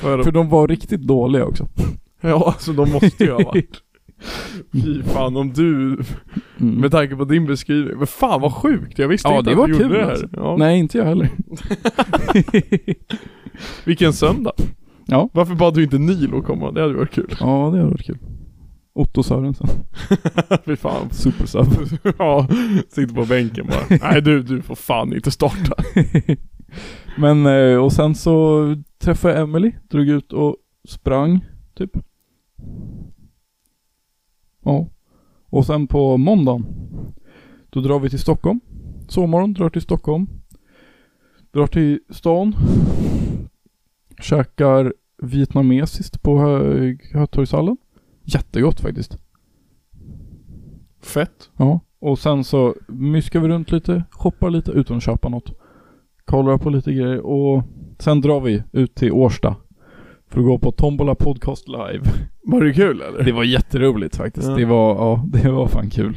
För 0.00 0.22
För 0.22 0.32
de 0.32 0.48
var 0.48 0.68
riktigt 0.68 1.00
dåliga 1.00 1.44
också. 1.44 1.68
ja, 2.20 2.44
alltså 2.46 2.72
de 2.72 2.90
måste 2.92 3.24
ju 3.24 3.30
ha 3.32 3.44
varit. 3.44 3.70
Fy 4.72 5.02
fan 5.02 5.36
om 5.36 5.52
du, 5.52 5.98
Mm. 6.60 6.74
med 6.74 6.90
tanke 6.90 7.16
på 7.16 7.24
din 7.24 7.46
beskrivning. 7.46 7.98
Men 7.98 8.06
fan 8.06 8.40
vad 8.40 8.54
sjukt, 8.54 8.98
jag 8.98 9.08
visste 9.08 9.28
Ja, 9.28 9.38
inte 9.38 9.50
det 9.50 9.52
att 9.52 9.58
var 9.58 9.66
du 9.66 9.72
gjorde 9.72 9.84
kul, 9.84 9.92
det 9.92 10.04
här. 10.04 10.10
alltså. 10.10 10.28
Ja. 10.32 10.56
Nej, 10.58 10.78
inte 10.78 10.98
jag 10.98 11.04
heller. 11.04 11.28
Vilken 13.84 14.12
söndag. 14.12 14.52
Ja. 15.06 15.28
Varför 15.32 15.54
bad 15.54 15.74
du 15.74 15.82
inte 15.82 15.98
Nilo 15.98 16.42
komma? 16.42 16.70
Det 16.70 16.80
hade 16.80 16.94
varit 16.94 17.10
kul. 17.10 17.36
Ja, 17.40 17.46
det 17.72 17.78
hade 17.78 17.90
varit 17.90 18.06
kul. 18.06 18.18
Otto 18.94 19.22
Sörensen. 19.22 19.66
Fy 20.64 20.76
fan. 20.76 21.10
Supersub. 21.10 21.66
ja, 22.18 22.46
sitter 22.88 23.14
på 23.14 23.24
bänken 23.24 23.66
bara. 23.66 23.98
Nej 24.10 24.22
du, 24.22 24.42
du 24.42 24.62
får 24.62 24.74
fan 24.74 25.14
inte 25.14 25.30
starta. 25.30 25.74
Men, 27.18 27.46
eh, 27.46 27.76
och 27.76 27.92
sen 27.92 28.14
så 28.14 28.64
träffade 28.98 29.34
jag 29.34 29.42
Emily, 29.42 29.72
drog 29.88 30.08
ut 30.08 30.32
och 30.32 30.56
sprang, 30.88 31.44
typ. 31.74 31.90
Ja. 34.64 34.88
Och 35.46 35.66
sen 35.66 35.86
på 35.86 36.16
måndagen, 36.16 36.66
då 37.70 37.80
drar 37.80 37.98
vi 38.00 38.10
till 38.10 38.18
Stockholm. 38.18 38.60
Sovmorgon, 39.08 39.52
drar 39.52 39.70
till 39.70 39.82
Stockholm. 39.82 40.26
Drar 41.52 41.66
till 41.66 42.00
stan. 42.10 42.54
Käkar 44.20 44.94
vietnamesiskt 45.22 46.22
på 46.22 46.38
Hö- 46.38 46.96
Hötorgshallen. 47.12 47.76
Jättegott 48.24 48.80
faktiskt. 48.80 49.18
Fett. 51.00 51.50
Ja. 51.56 51.80
Och 51.98 52.18
sen 52.18 52.44
så 52.44 52.74
myskar 52.88 53.40
vi 53.40 53.48
runt 53.48 53.72
lite, 53.72 54.04
shoppar 54.10 54.50
lite 54.50 54.70
utan 54.70 54.96
att 54.96 55.02
köpa 55.02 55.28
något. 55.28 55.52
Kollar 56.30 56.58
på 56.58 56.70
lite 56.70 56.92
grejer 56.92 57.20
och 57.20 57.62
sen 57.98 58.20
drar 58.20 58.40
vi 58.40 58.62
ut 58.72 58.94
till 58.94 59.12
Årsta. 59.12 59.56
För 60.28 60.40
att 60.40 60.46
gå 60.46 60.58
på 60.58 60.72
Tombola 60.72 61.14
Podcast 61.14 61.68
Live. 61.68 62.00
Var 62.42 62.64
det 62.64 62.72
kul 62.72 63.00
eller? 63.00 63.24
Det 63.24 63.32
var 63.32 63.44
jätteroligt 63.44 64.16
faktiskt. 64.16 64.48
Ja. 64.48 64.54
Det 64.54 64.64
var, 64.64 64.94
ja, 64.94 65.24
det 65.32 65.50
var 65.50 65.66
fan 65.66 65.90
kul. 65.90 66.16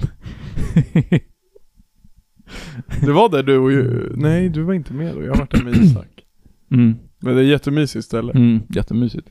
Det 3.01 3.11
var 3.11 3.29
där 3.29 3.43
du 3.43 3.57
och 3.57 3.71
ju, 3.71 4.11
nej 4.15 4.49
du 4.49 4.63
var 4.63 4.73
inte 4.73 4.93
med 4.93 5.15
då, 5.15 5.23
jag 5.23 5.31
har 5.31 5.37
varit 5.37 5.51
där 5.51 5.63
med 5.63 5.75
Isak. 5.75 6.25
mm. 6.71 6.95
Men 7.19 7.35
det 7.35 7.41
är 7.41 7.45
jättemysigt 7.45 8.05
ställe. 8.05 8.31
Mm, 8.31 8.59
jättemysigt. 8.69 9.27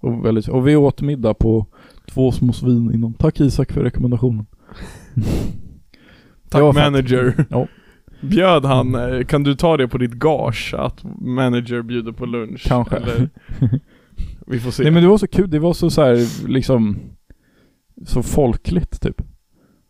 Och, 0.00 0.24
väldigt, 0.24 0.48
och 0.48 0.68
vi 0.68 0.76
åt 0.76 1.02
middag 1.02 1.34
på 1.34 1.66
två 2.06 2.32
små 2.32 2.52
svin 2.52 2.94
innan. 2.94 3.14
Tack 3.14 3.40
Isak 3.40 3.72
för 3.72 3.82
rekommendationen. 3.82 4.46
Tack 6.48 6.74
manager. 6.74 7.46
Ja. 7.50 7.66
Bjöd 8.20 8.64
han, 8.64 8.94
eh, 8.94 9.24
kan 9.24 9.42
du 9.42 9.54
ta 9.54 9.76
det 9.76 9.88
på 9.88 9.98
ditt 9.98 10.12
gage 10.14 10.74
att 10.78 11.04
manager 11.20 11.82
bjuder 11.82 12.12
på 12.12 12.26
lunch? 12.26 12.64
Kanske. 12.66 12.96
Eller? 12.96 13.28
Vi 14.46 14.60
får 14.60 14.70
se. 14.70 14.82
Nej 14.82 14.92
men 14.92 15.02
det 15.02 15.08
var 15.08 15.18
så 15.18 15.26
kul, 15.26 15.50
det 15.50 15.58
var 15.58 15.72
så, 15.72 15.90
så 15.90 16.02
här, 16.02 16.48
liksom 16.48 16.96
så 18.06 18.22
folkligt 18.22 19.00
typ. 19.02 19.22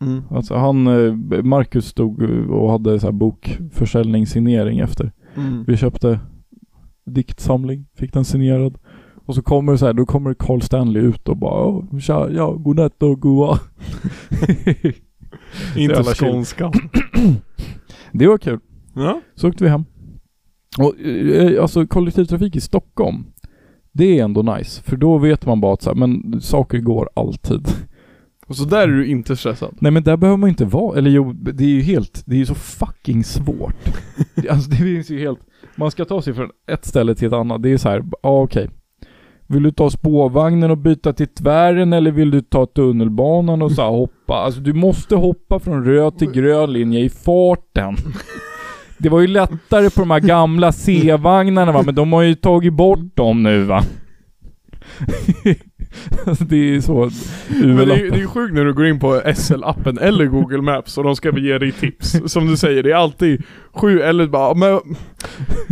mm. 0.00 0.22
Alltså 0.30 0.54
han, 0.54 0.86
eh, 0.86 1.42
Marcus 1.42 1.86
stod 1.86 2.22
och 2.50 2.70
hade 2.70 3.00
så 3.00 3.06
här 3.06 3.12
bokförsäljning, 3.12 4.26
signering 4.26 4.78
efter. 4.78 5.12
Mm. 5.36 5.64
Vi 5.66 5.76
köpte 5.76 6.20
diktsamling, 7.06 7.86
fick 7.96 8.12
den 8.12 8.24
signerad. 8.24 8.78
Och 9.26 9.34
så 9.34 9.42
kommer 9.42 9.76
så 9.76 9.86
här, 9.86 9.92
då 9.92 10.06
kommer 10.06 10.34
Carl 10.34 10.60
Stanley 10.60 11.02
ut 11.02 11.28
och 11.28 11.36
bara 11.36 11.60
"Ja, 11.92 11.98
tja, 12.00 12.28
ja, 12.30 12.50
godnatt 12.52 13.02
och 13.02 13.20
goa. 13.20 13.58
Inte 15.76 15.94
jävla 15.94 16.12
kul. 16.14 16.28
skånska. 16.32 16.72
Det 18.12 18.26
var 18.26 18.38
kul. 18.38 18.60
Ja. 18.94 19.20
Så 19.34 19.48
åkte 19.48 19.64
vi 19.64 19.70
hem. 19.70 19.84
Och 20.78 21.00
eh, 21.00 21.62
alltså 21.62 21.86
kollektivtrafik 21.86 22.56
i 22.56 22.60
Stockholm, 22.60 23.26
det 23.92 24.18
är 24.18 24.24
ändå 24.24 24.42
nice. 24.42 24.82
För 24.82 24.96
då 24.96 25.18
vet 25.18 25.46
man 25.46 25.60
bara 25.60 25.74
att 25.74 25.82
så 25.82 25.90
här, 25.90 25.96
men 25.96 26.40
saker 26.40 26.78
går 26.78 27.08
alltid. 27.14 27.68
Och 28.46 28.56
så 28.56 28.64
där 28.64 28.88
är 28.88 28.92
du 28.92 29.06
inte 29.06 29.36
stressad. 29.36 29.76
Nej 29.80 29.92
men 29.92 30.02
där 30.02 30.16
behöver 30.16 30.36
man 30.36 30.48
inte 30.48 30.64
vara, 30.64 30.98
eller 30.98 31.10
jo, 31.10 31.32
det 31.32 31.64
är 31.64 31.68
ju 31.68 31.80
helt, 31.80 32.22
det 32.26 32.34
är 32.34 32.38
ju 32.38 32.46
så 32.46 32.54
fucking 32.54 33.24
svårt. 33.24 33.88
Alltså 34.50 34.70
det 34.70 34.76
finns 34.76 35.10
ju 35.10 35.18
helt, 35.18 35.38
man 35.76 35.90
ska 35.90 36.04
ta 36.04 36.22
sig 36.22 36.34
från 36.34 36.50
ett 36.70 36.84
ställe 36.84 37.14
till 37.14 37.26
ett 37.26 37.34
annat, 37.34 37.62
det 37.62 37.70
är 37.70 37.76
så 37.76 37.88
här, 37.88 38.04
ja 38.22 38.42
okej. 38.42 38.70
Vill 39.50 39.62
du 39.62 39.70
ta 39.70 39.90
spårvagnen 39.90 40.70
och 40.70 40.78
byta 40.78 41.12
till 41.12 41.28
tvären 41.28 41.92
eller 41.92 42.10
vill 42.10 42.30
du 42.30 42.40
ta 42.40 42.66
tunnelbanan 42.66 43.62
och 43.62 43.72
så 43.72 43.82
hoppa? 43.82 44.34
Alltså 44.34 44.60
du 44.60 44.72
måste 44.72 45.16
hoppa 45.16 45.58
från 45.58 45.84
röd 45.84 46.18
till 46.18 46.30
grön 46.30 46.72
linje 46.72 47.00
i 47.00 47.10
farten. 47.10 47.96
Det 48.98 49.08
var 49.08 49.20
ju 49.20 49.26
lättare 49.26 49.90
på 49.90 50.00
de 50.00 50.10
här 50.10 50.20
gamla 50.20 50.72
C-vagnarna 50.72 51.72
va, 51.72 51.82
men 51.82 51.94
de 51.94 52.12
har 52.12 52.22
ju 52.22 52.34
tagit 52.34 52.72
bort 52.72 53.16
dem 53.16 53.42
nu 53.42 53.62
va. 53.62 53.82
Det 56.48 56.76
är 56.76 56.80
så 56.80 57.10
Men 57.48 57.76
det 57.76 57.82
är, 57.82 58.10
det 58.10 58.16
är 58.16 58.20
ju 58.20 58.26
sjukt 58.26 58.54
när 58.54 58.64
du 58.64 58.74
går 58.74 58.86
in 58.86 59.00
på 59.00 59.20
SL-appen 59.20 60.00
eller 60.00 60.26
Google 60.26 60.62
Maps 60.62 60.98
och 60.98 61.04
de 61.04 61.16
ska 61.16 61.38
ge 61.38 61.58
dig 61.58 61.72
tips. 61.72 62.16
Som 62.26 62.46
du 62.46 62.56
säger, 62.56 62.82
det 62.82 62.90
är 62.90 62.96
alltid 62.96 63.42
sju 63.72 64.00
eller 64.00 64.26
bara 64.26 64.54
men 64.54 64.80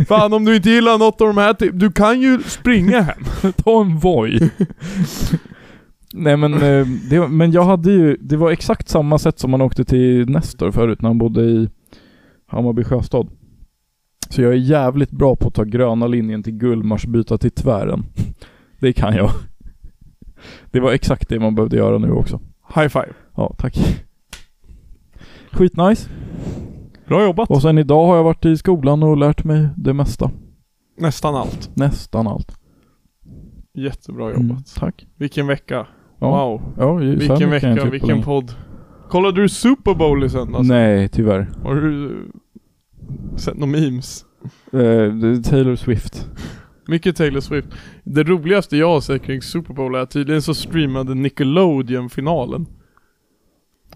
Fan 0.07 0.33
om 0.33 0.45
du 0.45 0.55
inte 0.55 0.69
gillar 0.69 0.97
något 0.97 1.21
av 1.21 1.27
de 1.27 1.37
här 1.37 1.53
tips, 1.53 1.73
du 1.73 1.91
kan 1.91 2.21
ju 2.21 2.39
springa 2.39 3.01
hem. 3.01 3.23
Ta 3.63 3.81
en 3.81 3.97
Voi. 3.97 4.49
Nej 6.13 6.37
men, 6.37 6.53
eh, 6.53 6.87
det, 7.09 7.27
men 7.27 7.51
jag 7.51 7.63
hade 7.63 7.91
ju, 7.91 8.17
det 8.21 8.37
var 8.37 8.51
exakt 8.51 8.89
samma 8.89 9.17
sätt 9.17 9.39
som 9.39 9.51
man 9.51 9.61
åkte 9.61 9.85
till 9.85 10.29
Nestor 10.29 10.71
förut 10.71 11.01
när 11.01 11.09
han 11.09 11.17
bodde 11.17 11.41
i 11.41 11.69
Hammarby 12.47 12.83
sjöstad. 12.83 13.29
Så 14.29 14.41
jag 14.41 14.51
är 14.51 14.57
jävligt 14.57 15.11
bra 15.11 15.35
på 15.35 15.47
att 15.47 15.53
ta 15.53 15.63
gröna 15.63 16.07
linjen 16.07 16.43
till 16.43 16.53
Gullmars, 16.53 17.05
byta 17.05 17.37
till 17.37 17.51
tvären. 17.51 18.05
Det 18.79 18.93
kan 18.93 19.15
jag. 19.15 19.31
Det 20.71 20.79
var 20.79 20.91
exakt 20.91 21.29
det 21.29 21.39
man 21.39 21.55
behövde 21.55 21.77
göra 21.77 21.97
nu 21.97 22.11
också. 22.11 22.39
High 22.75 22.87
five. 22.87 23.13
Ja, 23.35 23.55
tack. 23.57 23.77
Skitnice. 25.51 26.09
Bra 27.07 27.23
jobbat. 27.23 27.49
Och 27.49 27.61
sen 27.61 27.77
idag 27.77 28.05
har 28.07 28.15
jag 28.15 28.23
varit 28.23 28.45
i 28.45 28.57
skolan 28.57 29.03
och 29.03 29.17
lärt 29.17 29.43
mig 29.43 29.67
det 29.77 29.93
mesta. 29.93 30.31
Nästan 30.97 31.35
allt. 31.35 31.69
Nästan 31.73 32.27
allt. 32.27 32.57
Jättebra 33.73 34.29
Mm, 34.31 34.47
jobbat. 34.47 34.75
tack. 34.75 35.07
Vilken 35.15 35.47
vecka. 35.47 35.87
Ja. 36.19 36.27
Wow. 36.47 36.61
Ja, 36.77 37.01
ju- 37.01 37.15
Vilken 37.15 37.49
vecka, 37.49 37.75
på 37.83 37.89
vilken 37.89 38.23
podd. 38.23 38.51
Kollade 39.09 39.41
du 39.41 39.49
Super 39.49 39.93
Bowl 39.95 40.23
i 40.23 40.29
söndags? 40.29 40.67
Nej, 40.69 41.09
tyvärr. 41.09 41.49
Har 41.63 41.75
du 41.75 42.11
sett 43.35 43.57
några 43.57 43.71
memes? 43.71 44.25
Är 44.71 45.43
Taylor 45.43 45.75
Swift. 45.75 46.29
Mycket 46.87 47.15
Taylor 47.15 47.39
Swift. 47.39 47.67
Det 48.03 48.23
roligaste 48.23 48.77
jag 48.77 48.89
har 48.89 49.01
sett 49.01 49.23
kring 49.23 49.41
Super 49.41 49.73
Bowl 49.73 49.95
är 49.95 49.99
att 49.99 50.11
tydligen 50.11 50.41
så 50.41 50.53
streamade 50.53 51.15
Nickelodeon 51.15 52.09
finalen. 52.09 52.65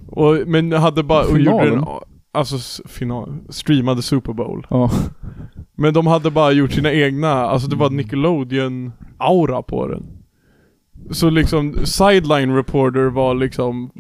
Och, 0.08 0.38
men 0.48 0.72
hade 0.72 1.04
bara, 1.04 1.26
och 1.26 1.39
gjorde 1.39 1.64
en, 1.64 1.70
Finalen? 1.70 2.04
alltså 2.32 2.88
final, 2.88 3.38
streamade 3.50 4.02
Super 4.02 4.34
Bowl. 4.34 4.68
Ja. 4.70 4.92
Men 5.76 5.94
de 5.94 6.08
hade 6.08 6.32
bara 6.32 6.52
gjort 6.52 6.72
sina 6.72 6.94
egna, 6.94 7.32
alltså 7.32 7.70
det 7.70 7.76
var 7.76 7.89
Nickelodeon-aura 7.89 9.62
på 9.62 9.88
den. 9.88 10.04
Så 11.12 11.30
liksom, 11.30 11.76
sideline 11.86 12.56
reporter 12.56 13.06
var 13.10 13.36
liksom 13.36 13.92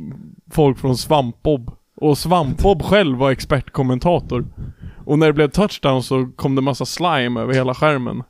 folk 0.51 0.77
från 0.77 0.97
Svampbob 0.97 1.71
Och 1.95 2.17
Svampbob 2.17 2.81
själv 2.83 3.17
var 3.17 3.31
expertkommentator. 3.31 4.45
Och 5.05 5.19
när 5.19 5.27
det 5.27 5.33
blev 5.33 5.49
touchdown 5.49 6.03
så 6.03 6.29
kom 6.35 6.55
det 6.55 6.61
massa 6.61 6.85
slime 6.85 7.39
över 7.39 7.53
hela 7.53 7.73
skärmen. 7.73 8.23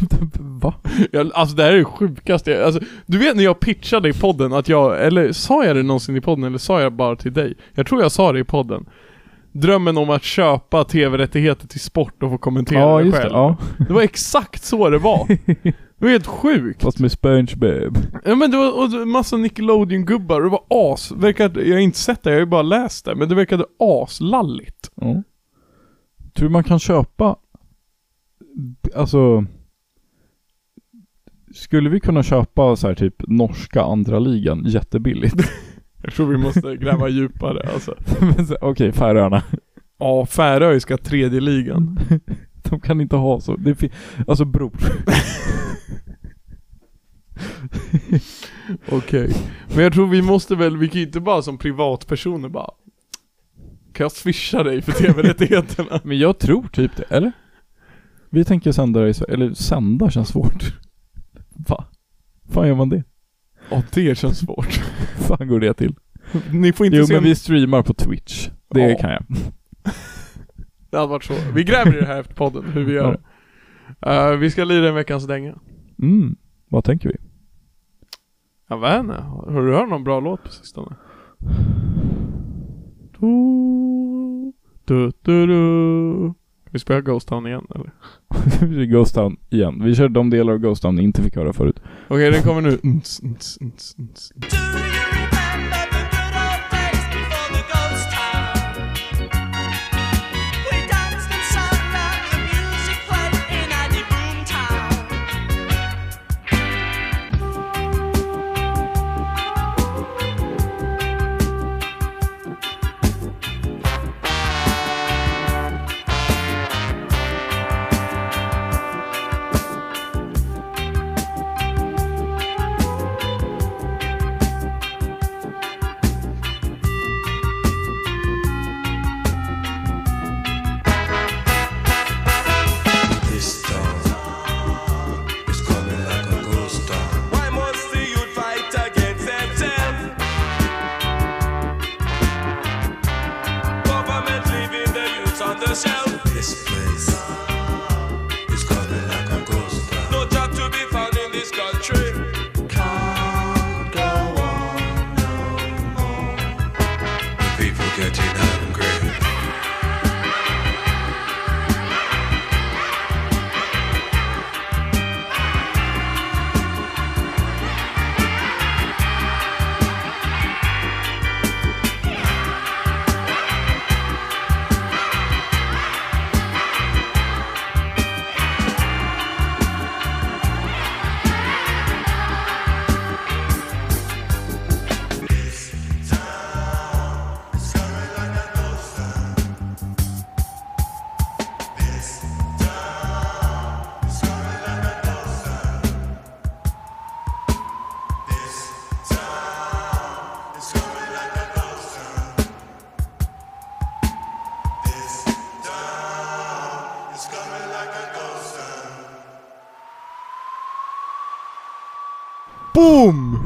Va? 0.40 0.74
Jag, 1.12 1.30
alltså 1.34 1.56
det 1.56 1.62
här 1.62 1.72
är 1.72 1.76
det 1.76 1.84
sjukaste 1.84 2.66
alltså, 2.66 2.80
Du 3.06 3.18
vet 3.18 3.36
när 3.36 3.44
jag 3.44 3.60
pitchade 3.60 4.08
i 4.08 4.12
podden 4.12 4.52
att 4.52 4.68
jag, 4.68 5.06
eller 5.06 5.32
sa 5.32 5.64
jag 5.64 5.76
det 5.76 5.82
någonsin 5.82 6.16
i 6.16 6.20
podden 6.20 6.44
eller 6.44 6.58
sa 6.58 6.80
jag 6.80 6.92
bara 6.92 7.16
till 7.16 7.32
dig? 7.32 7.54
Jag 7.74 7.86
tror 7.86 8.02
jag 8.02 8.12
sa 8.12 8.32
det 8.32 8.38
i 8.38 8.44
podden. 8.44 8.86
Drömmen 9.52 9.96
om 9.98 10.10
att 10.10 10.22
köpa 10.22 10.84
tv-rättigheter 10.84 11.68
till 11.68 11.80
sport 11.80 12.22
och 12.22 12.30
få 12.30 12.38
kommentera 12.38 12.80
Ja, 12.80 12.98
det 13.02 13.12
själv. 13.12 13.30
det. 13.32 13.36
Ja. 13.38 13.56
Det 13.88 13.92
var 13.92 14.02
exakt 14.02 14.64
så 14.64 14.90
det 14.90 14.98
var. 14.98 15.26
Det 15.98 16.04
var 16.04 16.10
helt 16.12 16.26
sjukt. 16.26 16.82
Fast 16.82 16.98
med 16.98 17.12
SpongeBob. 17.12 17.98
Ja 18.24 18.34
men 18.34 18.50
det 18.50 18.56
var 18.56 18.78
och 18.82 18.90
det 18.90 18.98
var 18.98 19.04
massa 19.04 19.36
Nickelodeon-gubbar 19.36 20.36
och 20.36 20.42
det 20.42 20.48
var 20.48 20.92
as, 20.92 21.12
verkade, 21.12 21.62
jag 21.64 21.74
har 21.74 21.80
inte 21.80 21.98
sett 21.98 22.22
det, 22.22 22.30
jag 22.30 22.36
har 22.36 22.40
ju 22.40 22.46
bara 22.46 22.62
läst 22.62 23.04
det, 23.04 23.14
men 23.14 23.28
det 23.28 23.34
verkade 23.34 23.64
aslalligt. 23.78 24.90
Ja. 24.94 25.22
Tror 26.36 26.48
man 26.48 26.64
kan 26.64 26.78
köpa, 26.78 27.36
alltså 28.94 29.44
Skulle 31.54 31.90
vi 31.90 32.00
kunna 32.00 32.22
köpa 32.22 32.76
så 32.76 32.86
här 32.86 32.94
typ 32.94 33.14
norska 33.28 33.82
andra 33.82 34.18
ligan 34.18 34.64
jättebilligt? 34.66 35.50
Jag 36.02 36.12
tror 36.12 36.26
vi 36.26 36.36
måste 36.36 36.76
gräva 36.76 37.08
djupare 37.08 37.70
alltså. 37.74 37.94
Okej, 38.60 38.92
Färöarna. 38.92 39.42
Ja, 39.98 40.26
Färöiska 40.26 40.96
tredje 40.96 41.40
ligan. 41.40 41.98
De 42.70 42.80
kan 42.80 43.00
inte 43.00 43.16
ha 43.16 43.40
så. 43.40 43.56
Det 43.56 43.90
alltså 44.26 44.44
bror. 44.44 44.72
Okej. 48.88 49.32
Men 49.74 49.84
jag 49.84 49.92
tror 49.92 50.06
vi 50.06 50.22
måste 50.22 50.56
väl, 50.56 50.76
vi 50.76 50.88
kan 50.88 51.00
ju 51.00 51.06
inte 51.06 51.20
bara 51.20 51.42
som 51.42 51.58
privatpersoner 51.58 52.48
bara 52.48 52.70
Kan 53.92 54.04
jag 54.04 54.12
swisha 54.12 54.62
dig 54.62 54.82
för 54.82 54.92
tv-rättigheterna? 54.92 56.00
Men 56.04 56.18
jag 56.18 56.38
tror 56.38 56.68
typ 56.68 56.96
det, 56.96 57.02
eller? 57.02 57.32
Vi 58.30 58.44
tänker 58.44 58.72
sända 58.72 59.00
det 59.00 59.08
i 59.08 59.14
Sverige, 59.14 59.34
eller 59.34 59.54
sända 59.54 60.10
känns 60.10 60.28
svårt. 60.28 60.74
Va? 61.68 61.84
fan 62.50 62.68
gör 62.68 62.74
man 62.74 62.88
det? 62.88 63.04
Ja, 63.70 63.82
det 63.92 64.18
känns 64.18 64.38
svårt. 64.38 64.72
fan 65.28 65.48
går 65.48 65.60
det 65.60 65.74
till? 65.74 65.94
Ni 66.52 66.72
får 66.72 66.86
inte 66.86 66.98
Jo 66.98 67.06
se 67.06 67.14
men 67.14 67.22
vi 67.24 67.34
streamar 67.34 67.82
på 67.82 67.94
Twitch. 67.94 68.48
Det 68.70 68.80
Ja. 68.90 68.98
kan 68.98 69.10
jag. 69.10 69.24
Det 70.90 70.96
hade 70.98 71.10
varit 71.10 71.24
så. 71.24 71.34
Vi 71.54 71.64
gräver 71.64 71.96
i 71.96 72.00
det 72.00 72.06
här 72.06 72.20
efter 72.20 72.34
podden, 72.34 72.64
hur 72.72 72.84
vi 72.84 72.92
gör 72.92 73.12
det. 73.12 74.10
Eh, 74.10 74.30
vi 74.36 74.50
ska 74.50 74.64
lira 74.64 74.88
en 74.88 74.94
veckans 74.94 75.26
dänga. 75.26 75.54
Mm, 76.02 76.36
vad 76.68 76.84
tänker 76.84 77.08
vi? 77.08 77.16
Jag 78.68 78.80
vet 78.80 79.00
inte. 79.00 79.14
Har 79.22 79.62
du 79.66 79.74
hört 79.74 79.88
någon 79.88 80.04
bra 80.04 80.20
låt 80.20 80.42
på 80.42 80.48
sistone? 80.50 80.96
Du, 83.20 84.52
du, 84.84 85.12
du, 85.22 85.46
du. 85.46 86.34
Vi 86.74 86.80
spela 86.80 87.00
Ghost 87.00 87.28
Town 87.28 87.46
igen 87.46 87.66
eller? 87.74 87.90
Vi 88.76 88.86
Ghost 88.86 89.14
Town 89.14 89.36
igen. 89.50 89.84
Vi 89.84 89.94
kör 89.94 90.08
de 90.08 90.30
delar 90.30 90.52
av 90.52 90.58
Ghost 90.58 90.82
Town 90.82 90.94
ni 90.94 91.02
inte 91.02 91.22
fick 91.22 91.36
höra 91.36 91.52
förut. 91.52 91.80
Okej, 92.08 92.30
den 92.30 92.42
kommer 92.42 92.60
nu. 92.60 92.78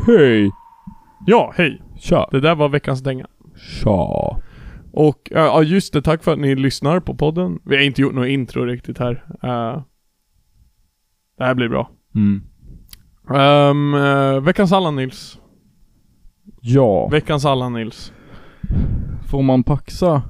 Hej! 0.09 0.51
Ja, 1.27 1.53
hej. 1.57 1.83
Tja! 1.97 2.29
Det 2.31 2.41
där 2.41 2.55
var 2.55 2.69
veckans 2.69 3.03
dänga. 3.03 3.27
Tja! 3.57 4.41
Och, 4.93 5.29
ja 5.31 5.63
just 5.63 5.93
det, 5.93 6.03
tack 6.03 6.25
för 6.25 6.33
att 6.33 6.39
ni 6.39 6.55
lyssnar 6.55 7.01
på 7.01 7.15
podden. 7.15 7.59
Vi 7.65 7.77
har 7.77 7.83
inte 7.83 8.03
gjort 8.03 8.15
något 8.15 8.29
intro 8.29 8.65
riktigt 8.65 8.99
här. 8.99 9.25
Eh, 9.43 9.83
det 11.39 11.45
här 11.45 11.55
blir 11.55 11.69
bra. 11.69 11.91
Mm. 12.15 12.43
Um, 13.31 13.95
eh, 13.95 14.41
veckans 14.41 14.73
Allan 14.73 14.97
Nils. 14.97 15.39
Ja, 16.61 17.09
Veckans 17.09 17.45
Allan 17.45 17.73
Nils. 17.73 18.13
får 19.31 19.43
man 19.43 19.63
paxa 19.63 20.23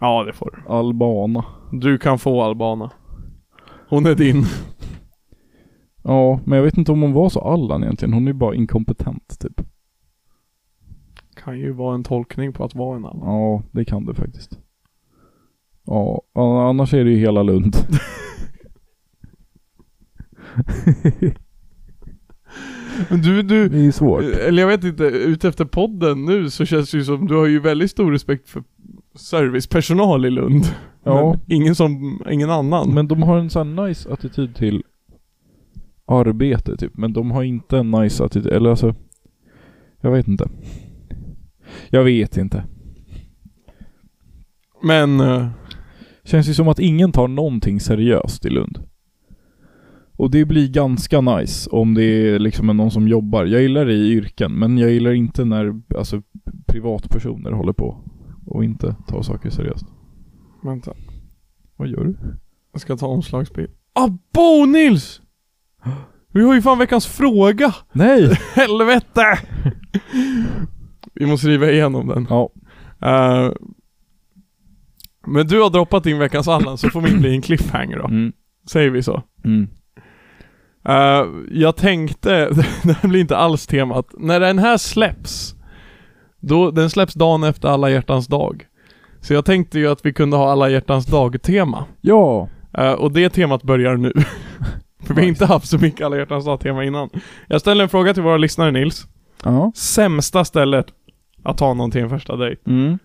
Ja, 0.00 0.24
det 0.24 0.32
får 0.32 0.50
du. 0.56 0.72
Albana? 0.72 1.44
Du 1.72 1.98
kan 1.98 2.18
få 2.18 2.42
Albana. 2.42 2.90
Hon 3.88 4.06
är 4.06 4.14
din. 4.14 4.44
Ja, 6.02 6.40
men 6.44 6.56
jag 6.56 6.64
vet 6.64 6.78
inte 6.78 6.92
om 6.92 7.02
hon 7.02 7.12
var 7.12 7.28
så 7.28 7.40
Allan 7.40 7.82
egentligen. 7.82 8.12
Hon 8.12 8.22
är 8.24 8.32
ju 8.32 8.38
bara 8.38 8.54
inkompetent 8.54 9.38
typ. 9.40 9.60
Kan 11.44 11.58
ju 11.58 11.72
vara 11.72 11.94
en 11.94 12.04
tolkning 12.04 12.52
på 12.52 12.64
att 12.64 12.74
vara 12.74 12.96
en 12.96 13.04
Allan. 13.04 13.22
Ja, 13.28 13.62
det 13.72 13.84
kan 13.84 14.04
det 14.06 14.14
faktiskt. 14.14 14.58
Ja, 15.86 16.22
annars 16.70 16.94
är 16.94 17.04
det 17.04 17.10
ju 17.10 17.16
hela 17.16 17.42
Lund. 17.42 17.76
Men 23.10 23.22
du, 23.22 23.42
du, 23.42 23.68
Det 23.68 23.78
är 23.86 23.90
svårt. 23.90 24.22
eller 24.22 24.62
jag 24.62 24.68
vet 24.68 24.84
inte, 24.84 25.04
utefter 25.04 25.64
podden 25.64 26.24
nu 26.24 26.50
så 26.50 26.64
känns 26.64 26.90
det 26.90 26.98
ju 26.98 27.04
som 27.04 27.26
du 27.26 27.34
har 27.34 27.46
ju 27.46 27.60
väldigt 27.60 27.90
stor 27.90 28.12
respekt 28.12 28.48
för 28.48 28.62
servicepersonal 29.14 30.26
i 30.26 30.30
Lund. 30.30 30.64
Ja. 31.04 31.30
Men 31.30 31.40
ingen 31.56 31.74
som, 31.74 32.22
ingen 32.30 32.50
annan. 32.50 32.94
Men 32.94 33.08
de 33.08 33.22
har 33.22 33.38
en 33.38 33.50
sån 33.50 33.76
nice 33.76 34.12
attityd 34.12 34.54
till 34.56 34.82
arbete 36.10 36.76
typ. 36.76 36.92
Men 36.96 37.12
de 37.12 37.30
har 37.30 37.42
inte 37.42 37.78
en 37.78 37.90
nice 37.90 38.24
attityd, 38.24 38.46
eller 38.46 38.70
alltså 38.70 38.94
Jag 40.00 40.10
vet 40.10 40.28
inte. 40.28 40.48
Jag 41.90 42.04
vet 42.04 42.36
inte. 42.36 42.64
Men, 44.82 45.20
eh, 45.20 45.48
Känns 46.24 46.48
ju 46.48 46.54
som 46.54 46.68
att 46.68 46.78
ingen 46.78 47.12
tar 47.12 47.28
någonting 47.28 47.80
seriöst 47.80 48.46
i 48.46 48.50
Lund. 48.50 48.78
Och 50.16 50.30
det 50.30 50.44
blir 50.44 50.68
ganska 50.68 51.20
nice 51.20 51.70
om 51.70 51.94
det 51.94 52.04
är 52.04 52.38
liksom 52.38 52.66
någon 52.66 52.90
som 52.90 53.08
jobbar. 53.08 53.44
Jag 53.44 53.62
gillar 53.62 53.84
det 53.86 53.92
i 53.94 54.12
yrken, 54.12 54.52
men 54.58 54.78
jag 54.78 54.90
gillar 54.90 55.12
inte 55.12 55.44
när 55.44 55.80
alltså, 55.98 56.22
privatpersoner 56.66 57.50
håller 57.52 57.72
på. 57.72 57.96
och 58.46 58.64
inte 58.64 58.96
ta 59.08 59.22
saker 59.22 59.50
seriöst. 59.50 59.86
Vänta, 60.62 60.92
Vad 61.76 61.88
gör 61.88 62.04
du? 62.04 62.16
jag 62.72 62.80
ska 62.80 62.96
ta 62.96 63.06
omslagsbild. 63.06 63.70
Ah, 63.92 64.08
Bo 64.32 64.66
Nils! 64.66 65.22
Vi 66.32 66.44
har 66.44 66.54
ju 66.54 66.62
fan 66.62 66.78
veckans 66.78 67.06
fråga! 67.06 67.74
Nej! 67.92 68.38
Helvete! 68.54 69.38
Vi 71.14 71.26
måste 71.26 71.48
riva 71.48 71.70
igenom 71.70 72.06
den. 72.06 72.26
ja. 72.30 72.50
Eh, 73.02 73.52
men 75.26 75.46
du 75.46 75.60
har 75.60 75.70
droppat 75.70 76.04
din 76.04 76.18
veckans 76.18 76.48
Allan 76.48 76.78
så 76.78 76.90
får 76.90 77.00
min 77.00 77.20
bli 77.20 77.34
en 77.34 77.42
cliffhanger 77.42 77.98
då. 77.98 78.04
Mm. 78.04 78.32
Säger 78.70 78.90
vi 78.90 79.02
så. 79.02 79.22
Mm. 79.44 79.68
Eh, 80.84 81.26
jag 81.50 81.76
tänkte, 81.76 82.30
det 82.82 82.92
här 82.92 83.08
blir 83.08 83.20
inte 83.20 83.36
alls 83.36 83.66
temat, 83.66 84.06
när 84.18 84.40
den 84.40 84.58
här 84.58 84.76
släpps, 84.76 85.54
då, 86.40 86.70
den 86.70 86.90
släpps 86.90 87.14
dagen 87.14 87.44
efter 87.44 87.68
alla 87.68 87.90
hjärtans 87.90 88.26
dag. 88.26 88.66
Så 89.20 89.34
jag 89.34 89.44
tänkte 89.44 89.78
ju 89.78 89.90
att 89.90 90.06
vi 90.06 90.12
kunde 90.12 90.36
ha 90.36 90.52
alla 90.52 90.70
hjärtans 90.70 91.06
dag-tema. 91.06 91.84
Ja! 92.00 92.48
Eh, 92.78 92.92
och 92.92 93.12
det 93.12 93.30
temat 93.30 93.62
börjar 93.62 93.96
nu. 93.96 94.12
För 95.02 95.14
vi 95.14 95.20
har 95.20 95.28
inte 95.28 95.46
haft 95.46 95.68
så 95.68 95.78
mycket 95.78 96.06
alla 96.06 96.16
hjärtans 96.16 96.44
dag-tema 96.44 96.84
innan. 96.84 97.10
Jag 97.48 97.60
ställer 97.60 97.82
en 97.82 97.88
fråga 97.90 98.14
till 98.14 98.22
våra 98.22 98.36
lyssnare 98.36 98.70
Nils. 98.70 99.06
Ja. 99.44 99.72
Sämsta 99.74 100.44
stället 100.44 100.86
att 101.42 101.58
ta 101.58 101.74
någon 101.74 101.90
till 101.90 102.00
en 102.00 102.08
första 102.10 102.36
dejt. 102.36 102.62
Mm. 102.66 102.98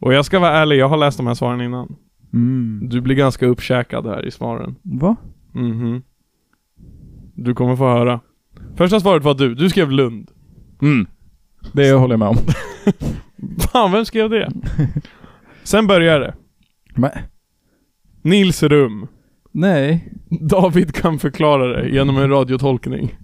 Och 0.00 0.14
jag 0.14 0.24
ska 0.24 0.38
vara 0.38 0.50
ärlig, 0.50 0.76
jag 0.76 0.88
har 0.88 0.96
läst 0.96 1.16
de 1.16 1.26
här 1.26 1.34
svaren 1.34 1.60
innan. 1.60 1.96
Mm. 2.32 2.88
Du 2.88 3.00
blir 3.00 3.14
ganska 3.14 3.46
uppkäkad 3.46 4.06
här 4.06 4.26
i 4.26 4.30
svaren. 4.30 4.76
Va? 4.82 5.16
Mhm. 5.52 6.02
Du 7.34 7.54
kommer 7.54 7.76
få 7.76 7.84
höra. 7.84 8.20
Första 8.76 9.00
svaret 9.00 9.24
var 9.24 9.34
du, 9.34 9.54
du 9.54 9.70
skrev 9.70 9.90
Lund. 9.90 10.30
Mm. 10.82 11.06
Det 11.72 11.92
håller 11.92 12.12
jag 12.12 12.18
med 12.18 12.28
om. 12.28 12.36
Fan, 13.72 13.92
vem 13.92 14.04
skrev 14.04 14.30
det? 14.30 14.52
Sen 15.62 15.86
börjar 15.86 16.20
det. 16.20 16.34
Men, 16.94 17.10
Nils 18.22 18.62
rum. 18.62 19.06
Nej. 19.52 20.12
David 20.40 20.94
kan 20.94 21.18
förklara 21.18 21.66
det 21.82 21.88
genom 21.88 22.16
en 22.18 22.30
radiotolkning. 22.30 23.18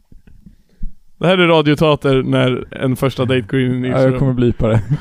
Det 1.18 1.26
här 1.26 1.38
är 1.38 1.46
radioteater 1.46 2.22
när 2.22 2.74
en 2.74 2.96
första 2.96 3.24
dejt 3.24 3.48
går 3.48 3.60
in 3.60 3.72
i 3.74 3.78
Nils 3.78 3.92
Ja, 3.94 4.00
jag 4.02 4.12
rum. 4.12 4.18
kommer 4.18 4.32
blipa 4.32 4.68
det. 4.68 4.82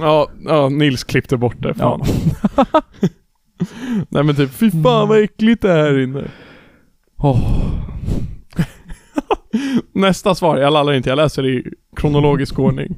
Ja, 0.00 0.30
ja, 0.44 0.68
Nils 0.68 1.04
klippte 1.04 1.36
bort 1.36 1.62
det. 1.62 1.74
Fan. 1.74 2.00
Ja. 2.56 2.64
Nej 4.08 4.22
men 4.24 4.34
typ, 4.34 4.50
fy 4.50 4.70
fan 4.70 5.08
vad 5.08 5.22
äckligt 5.22 5.62
det 5.62 5.70
är 5.72 5.76
här 5.82 5.98
inne. 5.98 6.24
Åh. 7.16 7.62
Nästa 9.94 10.34
svar, 10.34 10.56
jag 10.58 10.72
lallar 10.72 10.92
inte, 10.92 11.08
jag 11.08 11.16
läser 11.16 11.46
i 11.46 11.64
kronologisk 11.96 12.58
ordning. 12.58 12.96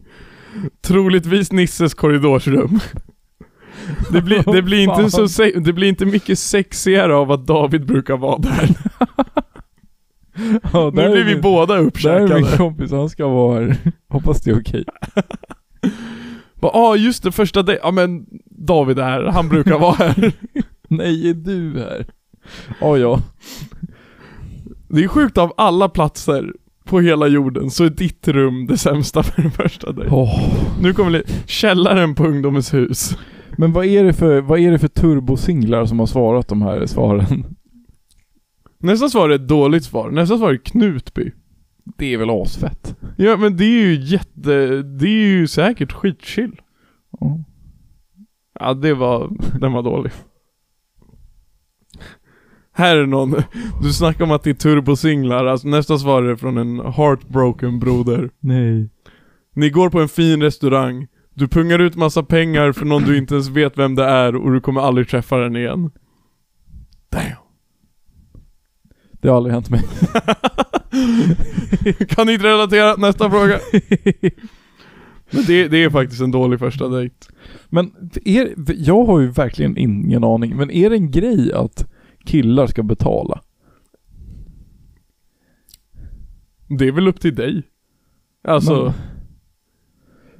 Troligtvis 0.86 1.52
Nisses 1.52 1.94
korridorsrum. 1.94 2.80
Det 4.12 4.20
blir, 4.22 4.52
det 4.52 4.62
blir 4.62 4.78
inte 4.78 5.10
så 5.10 5.28
se- 5.28 5.58
det 5.60 5.72
blir 5.72 5.88
inte 5.88 6.06
mycket 6.06 6.38
sexigare 6.38 7.14
av 7.14 7.32
att 7.32 7.46
David 7.46 7.86
brukar 7.86 8.16
vara 8.16 8.38
där. 8.38 8.68
Ja, 10.72 10.90
Nu 10.94 11.02
där 11.02 11.10
blir 11.10 11.20
är 11.20 11.24
vi 11.24 11.32
min- 11.34 11.42
båda 11.42 11.66
Där 11.66 11.74
är 11.74 11.80
min 11.80 11.88
uppkäkade. 11.88 12.56
kompis, 12.56 12.90
han 12.90 13.08
ska 13.08 13.28
vara 13.28 13.60
här. 13.64 13.76
Hoppas 14.08 14.40
det 14.40 14.50
är 14.50 14.60
okej. 14.60 14.84
Ja 16.62 16.70
ah, 16.74 16.96
just 16.96 17.22
det, 17.22 17.32
första 17.32 17.62
dejt, 17.62 17.80
ja 17.84 17.90
men 17.90 18.26
David 18.46 18.98
är 18.98 19.02
här, 19.02 19.22
han 19.24 19.48
brukar 19.48 19.78
vara 19.78 19.94
här. 19.94 20.32
Nej, 20.88 21.30
är 21.30 21.34
du 21.34 21.78
här? 21.80 22.06
Ja, 22.80 22.98
ja. 22.98 23.20
Det 24.88 25.04
är 25.04 25.08
sjukt 25.08 25.38
av 25.38 25.52
alla 25.56 25.88
platser 25.88 26.52
på 26.84 27.00
hela 27.00 27.26
jorden 27.26 27.70
så 27.70 27.84
är 27.84 27.90
ditt 27.90 28.28
rum 28.28 28.66
det 28.66 28.78
sämsta 28.78 29.22
för 29.22 29.42
en 29.42 29.50
första 29.50 29.92
dejt. 29.92 30.10
Åh. 30.14 30.40
Nu 30.80 30.92
kommer 30.92 31.10
li- 31.10 31.22
källaren 31.46 32.14
på 32.14 32.26
ungdomens 32.26 32.74
hus. 32.74 33.16
Men 33.58 33.72
vad 33.72 33.84
är 33.84 34.04
det 34.04 34.12
för, 34.12 34.40
vad 34.40 34.58
är 34.58 34.70
det 34.70 34.78
för 34.78 34.88
turbosinglar 34.88 35.86
som 35.86 35.98
har 35.98 36.06
svarat 36.06 36.48
de 36.48 36.62
här 36.62 36.86
svaren? 36.86 37.56
Nästa 38.78 39.08
svar 39.08 39.30
är 39.30 39.34
ett 39.34 39.48
dåligt 39.48 39.84
svar, 39.84 40.10
nästa 40.10 40.38
svar 40.38 40.52
är 40.52 40.56
Knutby. 40.56 41.32
Det 41.98 42.14
är 42.14 42.18
väl 42.18 42.30
asfett? 42.30 42.96
Ja 43.16 43.36
men 43.36 43.56
det 43.56 43.64
är 43.64 43.86
ju 43.86 44.00
jätte, 44.00 44.82
det 44.82 45.08
är 45.08 45.26
ju 45.26 45.46
säkert 45.46 45.92
skitchill. 45.92 46.60
Ja. 47.20 47.44
Ja 48.60 48.74
det 48.74 48.94
var, 48.94 49.30
den 49.60 49.72
var 49.72 49.82
dålig. 49.82 50.12
Här 52.72 52.96
är 52.96 53.06
någon, 53.06 53.34
du 53.82 53.92
snackar 53.92 54.24
om 54.24 54.30
att 54.30 54.42
det 54.42 54.50
är 54.50 54.54
turbosinglar, 54.54 55.44
alltså 55.44 55.68
nästa 55.68 55.98
svar 55.98 56.22
är 56.22 56.36
från 56.36 56.58
en 56.58 56.80
heartbroken 56.80 57.78
broder. 57.78 58.30
Nej. 58.40 58.90
Ni 59.54 59.70
går 59.70 59.90
på 59.90 60.00
en 60.00 60.08
fin 60.08 60.42
restaurang, 60.42 61.06
du 61.34 61.48
pungar 61.48 61.78
ut 61.78 61.96
massa 61.96 62.22
pengar 62.22 62.72
för 62.72 62.84
någon 62.84 63.02
du 63.02 63.18
inte 63.18 63.34
ens 63.34 63.48
vet 63.48 63.78
vem 63.78 63.94
det 63.94 64.04
är 64.04 64.36
och 64.36 64.52
du 64.52 64.60
kommer 64.60 64.80
aldrig 64.80 65.08
träffa 65.08 65.36
den 65.36 65.56
igen. 65.56 65.90
Damn. 67.08 67.36
Det 69.10 69.28
har 69.28 69.36
aldrig 69.36 69.54
hänt 69.54 69.70
mig. 69.70 69.80
kan 72.08 72.28
inte 72.28 72.46
relatera, 72.46 72.96
nästa 72.96 73.30
fråga. 73.30 73.58
Men 75.30 75.44
det, 75.46 75.68
det 75.68 75.84
är 75.84 75.90
faktiskt 75.90 76.22
en 76.22 76.30
dålig 76.30 76.58
första 76.58 76.88
dejt. 76.88 77.14
Men 77.68 78.10
är, 78.24 78.54
jag 78.76 79.04
har 79.04 79.20
ju 79.20 79.30
verkligen 79.30 79.76
ingen 79.76 80.24
aning, 80.24 80.56
men 80.56 80.70
är 80.70 80.90
det 80.90 80.96
en 80.96 81.10
grej 81.10 81.52
att 81.52 81.90
killar 82.24 82.66
ska 82.66 82.82
betala? 82.82 83.40
Det 86.78 86.88
är 86.88 86.92
väl 86.92 87.08
upp 87.08 87.20
till 87.20 87.34
dig. 87.34 87.62
Alltså, 88.44 88.82
Men 88.84 89.13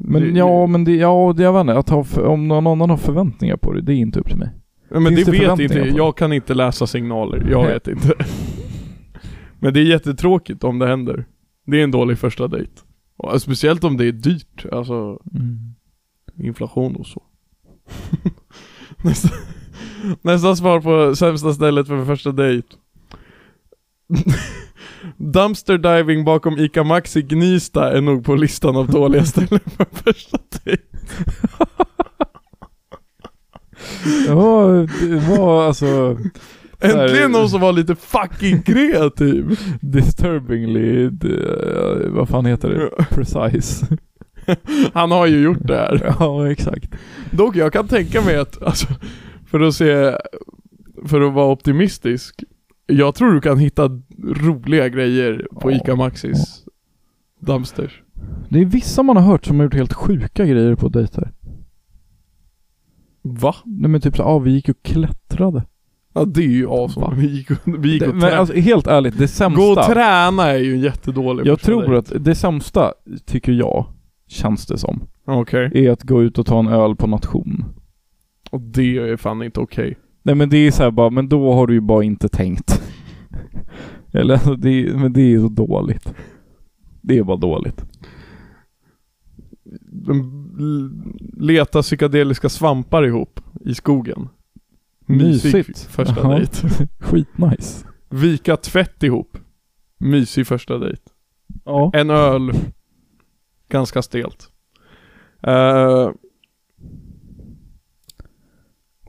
Det- 0.08 0.38
ja, 0.38 0.66
men 0.66 0.84
det, 0.84 0.92
ja, 0.96 1.34
det, 1.36 1.42
jag 1.42 1.52
vet 1.52 1.60
inte, 1.60 1.78
att 1.78 1.88
ha, 1.88 2.04
för- 2.04 2.24
om 2.26 2.48
någon 2.48 2.66
annan 2.66 2.90
har 2.90 2.96
förväntningar 2.96 3.56
på 3.56 3.72
det, 3.72 3.80
det 3.80 3.92
är 3.92 3.96
inte 3.96 4.20
upp 4.20 4.28
till 4.28 4.36
mig. 4.38 4.50
Men 4.90 5.06
Finns 5.06 5.24
det 5.26 5.32
det 5.32 5.38
vet 5.48 5.58
inte, 5.60 5.78
jag 5.96 6.16
kan 6.16 6.32
inte 6.32 6.54
läsa 6.54 6.86
signaler, 6.86 7.46
jag 7.50 7.66
vet 7.66 7.88
inte. 7.88 8.12
Men 9.58 9.74
det 9.74 9.80
är 9.80 9.84
jättetråkigt 9.84 10.64
om 10.64 10.78
det 10.78 10.86
händer. 10.86 11.24
Det 11.66 11.80
är 11.80 11.84
en 11.84 11.90
dålig 11.90 12.18
första 12.18 12.48
dejt. 12.48 12.72
Och 13.16 13.42
speciellt 13.42 13.84
om 13.84 13.96
det 13.96 14.06
är 14.06 14.12
dyrt, 14.12 14.66
alltså 14.72 15.18
inflation 16.38 16.96
och 16.96 17.06
så. 17.06 17.22
nästa, 19.04 19.28
nästa 20.22 20.56
svar 20.56 20.80
på 20.80 21.16
sämsta 21.16 21.52
stället 21.54 21.86
för 21.86 22.04
första 22.04 22.32
dejt. 22.32 22.68
Dumpster 25.16 25.78
diving 25.78 26.24
bakom 26.24 26.58
ICA 26.58 26.84
Maxi 26.84 27.22
Gnista 27.22 27.96
är 27.96 28.00
nog 28.00 28.24
på 28.24 28.34
listan 28.34 28.76
av 28.76 28.90
dåliga 28.90 29.24
ställen 29.24 29.60
för 29.76 29.86
första 30.04 30.38
dejt. 30.64 30.82
Ja, 34.28 34.86
det 35.00 35.36
var 35.38 35.66
alltså 35.66 36.18
Äntligen 36.80 37.32
någon 37.32 37.50
som 37.50 37.60
var 37.60 37.72
lite 37.72 37.94
fucking 37.94 38.62
kreativ! 38.62 39.58
disturbingly, 39.80 41.08
det, 41.08 42.08
vad 42.08 42.28
fan 42.28 42.46
heter 42.46 42.68
det? 42.68 43.04
Precise. 43.04 43.86
Han 44.92 45.10
har 45.10 45.26
ju 45.26 45.42
gjort 45.42 45.66
det 45.66 45.76
här. 45.76 46.14
ja, 46.18 46.50
exakt. 46.50 46.94
Dock, 47.30 47.56
jag 47.56 47.72
kan 47.72 47.88
tänka 47.88 48.20
mig 48.20 48.36
att, 48.36 48.62
alltså, 48.62 48.86
för 49.46 49.60
att 49.60 49.74
se, 49.74 50.18
för 51.06 51.20
att 51.20 51.32
vara 51.32 51.52
optimistisk. 51.52 52.44
Jag 52.86 53.14
tror 53.14 53.32
du 53.34 53.40
kan 53.40 53.58
hitta 53.58 54.00
roliga 54.22 54.88
grejer 54.88 55.46
på 55.60 55.70
Ja. 55.70 55.76
ICA 55.76 55.96
Maxis 55.96 56.64
dumpsters. 57.40 58.02
Det 58.48 58.60
är 58.60 58.64
vissa 58.64 59.02
man 59.02 59.16
har 59.16 59.22
hört 59.24 59.44
som 59.46 59.56
har 59.58 59.64
gjort 59.64 59.74
helt 59.74 59.92
sjuka 59.92 60.46
grejer 60.46 60.74
på 60.74 60.88
dejter. 60.88 61.32
Va? 63.22 63.54
Nej 63.64 63.90
men 63.90 64.00
typ 64.00 64.16
så, 64.16 64.22
ja 64.22 64.38
vi 64.38 64.50
gick 64.50 64.68
och 64.68 64.82
klättrade. 64.82 65.64
Ja 66.14 66.24
det 66.24 66.40
är 66.42 66.48
ju 66.48 66.68
awesome. 66.68 67.16
Vi 67.16 67.26
gick, 67.26 67.50
och- 67.50 67.58
vi 67.84 67.92
gick 67.92 68.00
Det, 68.02 68.08
och 68.08 68.14
men 68.16 68.32
alltså 68.38 68.54
helt 68.54 68.86
ärligt, 68.86 69.18
det 69.18 69.28
sämsta. 69.28 69.60
Gå 69.62 69.68
och 69.72 69.82
träna 69.86 70.42
är 70.50 70.58
ju 70.58 70.74
en 70.74 70.80
jättedålig 70.80 71.46
jag 71.46 71.60
tror 71.60 71.82
dejt. 71.92 71.96
att 72.16 72.24
det 72.24 72.34
sämsta, 72.34 72.92
tycker 73.26 73.52
jag, 73.52 73.86
känns 74.26 74.66
det 74.66 74.78
som, 74.78 75.02
Okej. 75.24 75.70
är 75.74 75.90
att 75.90 76.02
gå 76.02 76.22
ut 76.22 76.38
och 76.38 76.46
ta 76.46 76.58
en 76.58 76.68
öl 76.68 76.96
på 76.96 77.06
nation. 77.06 77.64
Och 78.50 78.60
det 78.60 78.98
är 78.98 79.16
fan 79.16 79.42
inte 79.42 79.60
okej. 79.60 79.96
Nej 80.26 80.34
men 80.34 80.48
det 80.50 80.56
är 80.56 80.70
så 80.70 80.82
här 80.82 80.90
bara, 80.90 81.10
men 81.10 81.28
då 81.28 81.52
har 81.52 81.66
du 81.66 81.74
ju 81.74 81.80
bara 81.80 82.04
inte 82.04 82.28
tänkt. 82.28 82.82
Eller 84.12 84.34
alltså, 84.34 84.54
det 84.56 84.68
är, 84.70 84.94
men 84.94 85.12
det 85.12 85.20
är 85.34 85.38
så 85.38 85.48
dåligt. 85.48 86.14
Det 87.00 87.18
är 87.18 87.22
bara 87.24 87.36
dåligt. 87.36 87.84
De 89.90 90.20
l- 90.58 90.90
Leta 91.36 91.82
psykedeliska 91.82 92.48
svampar 92.48 93.06
ihop 93.06 93.40
i 93.64 93.74
skogen. 93.74 94.28
Mysigt. 95.06 95.54
Mysig 95.54 95.76
första 95.76 96.20
Jaha. 96.20 96.36
dejt. 96.38 96.68
Skitnice. 97.00 97.86
Vika 98.10 98.56
tvätt 98.56 99.02
ihop. 99.02 99.38
Mysig 99.98 100.46
första 100.46 100.78
dejt. 100.78 101.02
Ja. 101.64 101.90
En 101.94 102.10
öl. 102.10 102.52
Ganska 103.68 104.02
stelt. 104.02 104.48
Eh, 105.42 106.10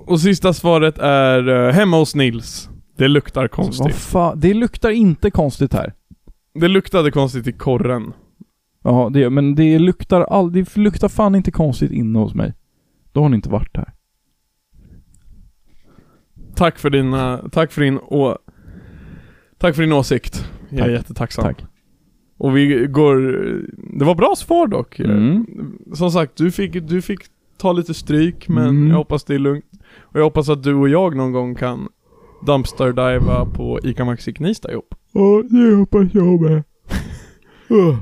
och 0.08 0.20
sista 0.22 0.54
svaret 0.54 0.98
är 0.98 1.48
eh, 1.68 1.74
hemma 1.74 1.98
hos 1.98 2.16
Nils. 2.16 2.70
Det 2.98 3.08
luktar 3.08 3.42
Vad 3.42 3.52
konstigt. 3.52 3.96
fan, 3.96 4.40
det 4.40 4.54
luktar 4.54 4.90
inte 4.90 5.32
konstigt 5.32 5.74
här. 5.74 5.94
Det 6.54 6.68
luktade 6.68 7.12
konstigt 7.12 7.48
i 7.48 7.52
korren. 7.52 8.14
Ja, 8.84 9.10
det, 9.14 9.30
men 9.30 9.56
det 9.56 9.80
luktar 9.80 10.22
all, 10.22 10.52
det 10.52 10.78
luktar 10.78 11.08
fan 11.10 11.36
inte 11.36 11.52
konstigt 11.52 11.92
inne 11.92 12.20
hos 12.20 12.34
mig. 12.36 12.54
Då 13.12 13.22
har 13.22 13.30
ni 13.30 13.36
inte 13.36 13.50
varit 13.50 13.74
där. 13.74 13.94
Tack 16.56 16.80
för 16.80 16.90
dina, 16.90 17.50
tack 17.52 17.72
för 17.72 17.82
din 17.82 17.98
å, 17.98 18.38
Tack 19.58 19.76
för 19.76 19.82
din 19.84 19.92
åsikt. 19.92 20.50
Jag 20.70 20.80
är 20.80 20.84
Tack. 20.84 20.92
jättetacksam. 20.92 21.44
Tack. 21.44 21.66
Och 22.38 22.58
vi 22.58 22.88
går, 22.88 23.16
det 24.00 24.06
var 24.06 24.16
bra 24.16 24.34
svar 24.38 24.68
dock. 24.68 25.00
Mm. 25.00 25.46
Som 25.94 26.12
sagt, 26.12 26.36
du 26.38 26.52
fick, 26.52 26.88
du 26.88 27.02
fick 27.02 27.20
ta 27.58 27.74
lite 27.74 27.94
stryk 27.94 28.48
men 28.48 28.68
Mm. 28.68 28.90
jag 28.90 28.98
hoppas 28.98 29.24
det 29.24 29.36
är 29.36 29.40
lugnt. 29.40 29.66
Och 30.00 30.20
jag 30.20 30.24
hoppas 30.24 30.50
att 30.50 30.64
du 30.64 30.74
och 30.76 30.90
jag 30.90 31.16
någon 31.16 31.32
gång 31.32 31.56
kan 31.56 31.88
dumpster 32.46 32.88
diva 32.94 33.46
på 33.46 33.80
ICA 33.84 34.06
Maxi 34.06 34.34
Knivsta 34.34 34.72
ihop. 34.72 34.96
Ja, 35.12 35.44
det 35.50 35.76
hoppas 35.76 36.14
jag 36.14 36.42
med. 36.42 36.64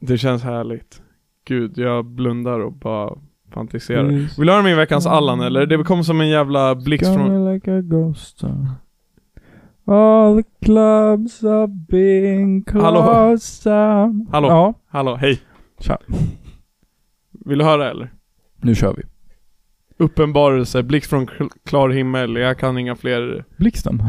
Det 0.00 0.18
känns 0.18 0.42
härligt. 0.42 1.02
Gud, 1.46 1.78
jag 1.78 2.04
blundar 2.04 2.60
och 2.60 2.72
bara 2.72 3.14
fantiserar. 3.54 4.00
Mm. 4.04 4.26
Vill 4.38 4.46
du 4.46 4.52
höra 4.52 4.62
min 4.62 4.76
veckans 4.76 5.06
Allan 5.06 5.40
eller? 5.40 5.66
Det 5.66 5.84
kom 5.84 6.04
som 6.04 6.20
en 6.20 6.28
jävla 6.28 6.74
blixt 6.74 7.14
från... 7.14 7.52
Like 7.54 7.72
a 7.78 7.80
ghost. 7.80 8.42
All 9.86 10.42
the 10.42 10.48
clubs 10.64 11.44
are 11.44 11.66
being 11.66 12.64
Hallå? 12.72 13.02
closed 13.02 13.72
down. 13.72 14.28
Hallå? 14.32 14.48
Ja, 14.48 14.74
Hallå, 14.88 15.16
hej. 15.16 15.40
Tja. 15.80 15.98
Vill 17.44 17.58
du 17.58 17.64
höra 17.64 17.90
eller? 17.90 18.12
Nu 18.60 18.74
kör 18.74 18.94
vi. 18.96 19.02
Uppenbarelse, 19.98 20.82
blixt 20.82 21.10
från 21.10 21.26
kl- 21.28 21.50
klar 21.64 21.88
himmel, 21.88 22.36
jag 22.36 22.58
kan 22.58 22.78
inga 22.78 22.96
fler... 22.96 23.44
Blixten. 23.56 24.02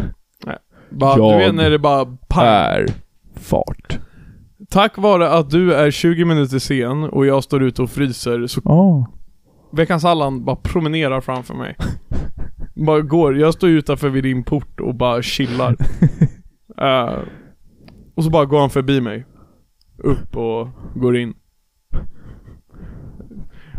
Bara, 0.90 1.18
Jag 1.18 1.34
du 1.40 1.46
vet 1.46 1.56
när 1.56 1.70
det 1.70 1.80
bara 1.80 2.06
pang. 2.06 2.46
Är 2.46 2.86
fart. 3.36 4.00
Tack 4.70 4.98
vare 4.98 5.30
att 5.30 5.50
du 5.50 5.74
är 5.74 5.92
20 5.92 6.26
minuter 6.26 6.60
sen 6.60 7.04
och 7.04 7.26
jag 7.26 7.44
står 7.44 7.64
ute 7.64 7.82
och 7.82 7.90
fryser 7.90 8.48
så 8.48 8.62
Ja. 8.66 9.06
veckans 9.72 10.06
Allan 10.06 10.46
bara 10.46 10.56
promenerar 10.56 11.22
framför 11.22 11.54
mig. 11.54 11.76
bara 12.76 13.02
går, 13.02 13.38
jag 13.38 13.54
står 13.54 13.70
utanför 13.70 14.10
vid 14.10 14.24
din 14.24 14.44
port 14.44 14.80
och 14.80 14.96
bara 14.96 15.22
chillar. 15.22 15.76
Eh, 16.82 17.20
och 18.16 18.24
så 18.24 18.30
bara 18.30 18.46
går 18.46 18.60
han 18.60 18.70
förbi 18.70 19.02
mig. 19.02 19.26
Upp 19.98 20.36
och 20.38 20.68
går 20.96 21.18
in. 21.18 21.34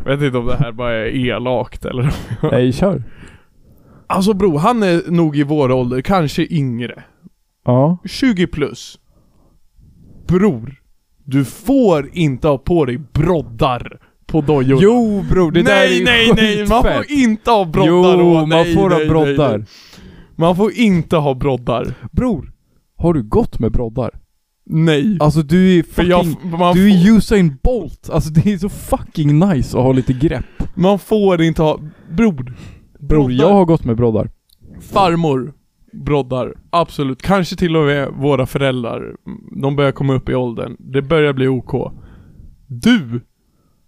Jag 0.08 0.16
vet 0.16 0.26
inte 0.26 0.38
om 0.38 0.46
det 0.46 0.56
här 0.56 0.72
bara 0.72 0.94
är 0.94 1.06
elakt 1.06 1.84
eller 1.84 2.14
Nej, 2.50 2.72
kör. 2.72 3.02
Alltså 4.06 4.34
bro, 4.34 4.56
han 4.56 4.82
är 4.82 5.10
nog 5.10 5.36
i 5.36 5.42
vår 5.42 5.72
ålder, 5.72 6.00
kanske 6.00 6.46
yngre. 6.50 7.02
Ja. 7.64 7.98
20 8.04 8.46
plus. 8.46 8.98
Bror, 10.26 10.74
du 11.24 11.44
får 11.44 12.10
inte 12.12 12.48
ha 12.48 12.58
på 12.58 12.84
dig 12.84 12.98
broddar 13.12 14.00
på 14.26 14.40
dojorna. 14.40 14.80
Jo 14.82 15.24
bror, 15.30 15.52
det 15.52 15.62
där 15.62 15.74
nej, 15.74 16.00
är 16.00 16.04
nej, 16.04 16.32
nej, 16.36 16.66
man 16.68 16.82
får 16.82 17.10
inte 17.10 17.50
ha 17.50 17.64
broddar 17.64 18.18
Jo, 18.18 18.28
och, 18.28 18.34
man 18.34 18.48
nej, 18.48 18.74
får 18.74 18.90
ha 18.90 18.98
nej, 18.98 19.08
broddar. 19.08 19.48
nej, 19.48 19.58
nej. 19.58 19.66
Man 20.36 20.56
får 20.56 20.72
inte 20.72 21.16
ha 21.16 21.34
broddar. 21.34 21.94
Bror, 22.12 22.52
har 22.96 23.14
du 23.14 23.22
gått 23.22 23.58
med 23.58 23.72
broddar? 23.72 24.10
Nej. 24.70 25.16
Alltså 25.20 25.42
du 25.42 25.78
är 25.78 25.82
fucking... 25.82 26.10
jag, 26.10 26.44
man, 26.58 26.74
du 26.74 26.90
är 26.90 27.16
Usain 27.16 27.58
Bolt! 27.62 28.10
Alltså 28.10 28.30
det 28.30 28.52
är 28.52 28.58
så 28.58 28.68
fucking 28.68 29.38
nice 29.38 29.78
att 29.78 29.84
ha 29.84 29.92
lite 29.92 30.12
grepp. 30.12 30.44
man 30.74 30.98
får 30.98 31.42
inte 31.42 31.62
ha... 31.62 31.80
Bror. 32.10 32.54
Bror, 32.98 33.32
jag 33.32 33.52
har 33.52 33.64
gått 33.64 33.84
med 33.84 33.96
broddar. 33.96 34.30
Farmor. 34.92 35.52
Broddar. 35.92 36.54
Absolut. 36.70 37.22
Kanske 37.22 37.56
till 37.56 37.76
och 37.76 37.86
med 37.86 38.08
våra 38.08 38.46
föräldrar. 38.46 39.16
De 39.62 39.76
börjar 39.76 39.92
komma 39.92 40.14
upp 40.14 40.28
i 40.28 40.34
åldern. 40.34 40.76
Det 40.78 41.02
börjar 41.02 41.32
bli 41.32 41.48
OK. 41.48 41.92
Du! 42.66 43.20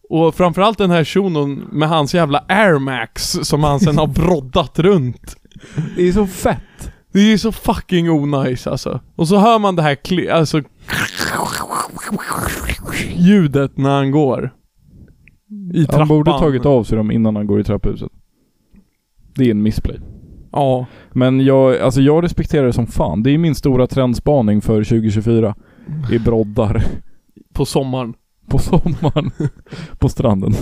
Och 0.09 0.35
framförallt 0.35 0.79
den 0.79 0.91
här 0.91 1.05
shunon 1.05 1.55
med 1.73 1.89
hans 1.89 2.15
jävla 2.15 2.45
Air 2.49 2.79
Max 2.79 3.23
som 3.43 3.65
han 3.65 3.81
sen 3.81 3.99
har 3.99 4.07
broddat 4.07 4.79
runt. 4.79 5.37
Det 5.97 6.09
är 6.09 6.13
så 6.13 6.27
fett. 6.27 6.90
Det 7.13 7.33
är 7.33 7.37
så 7.37 7.53
fucking 7.53 8.11
onajs 8.11 8.67
alltså. 8.67 9.01
Och 9.17 9.29
så 9.29 9.37
hör 9.39 9.59
man 9.59 9.77
det 9.77 9.83
här 9.83 9.95
kli- 9.95 10.31
alltså 10.33 10.63
ljudet 13.17 13.77
när 13.77 13.91
han 13.91 14.11
går. 14.11 14.51
I 15.75 15.85
trappan. 15.85 15.99
Han 15.99 16.09
borde 16.09 16.31
tagit 16.31 16.67
av 16.67 16.85
sig 16.85 16.97
dem 16.99 17.11
innan 17.11 17.37
han 17.37 17.47
går 17.47 17.61
i 17.61 17.65
trapphuset. 17.65 18.13
Det 19.35 19.45
är 19.45 19.51
en 19.51 19.63
missplay. 19.63 19.99
Ja. 20.53 20.87
Men 21.13 21.41
jag, 21.41 21.79
alltså 21.79 22.01
jag 22.01 22.25
respekterar 22.25 22.67
det 22.67 22.73
som 22.73 22.87
fan. 22.87 23.23
Det 23.23 23.31
är 23.31 23.39
min 23.39 23.55
stora 23.55 23.87
trendspaning 23.87 24.61
för 24.61 24.85
2024. 24.85 25.55
Det 26.09 26.15
är 26.15 26.19
broddar. 26.19 26.85
På 27.53 27.65
sommaren. 27.65 28.15
På 28.49 28.59
sommaren. 28.59 29.31
på 29.99 30.09
stranden. 30.09 30.53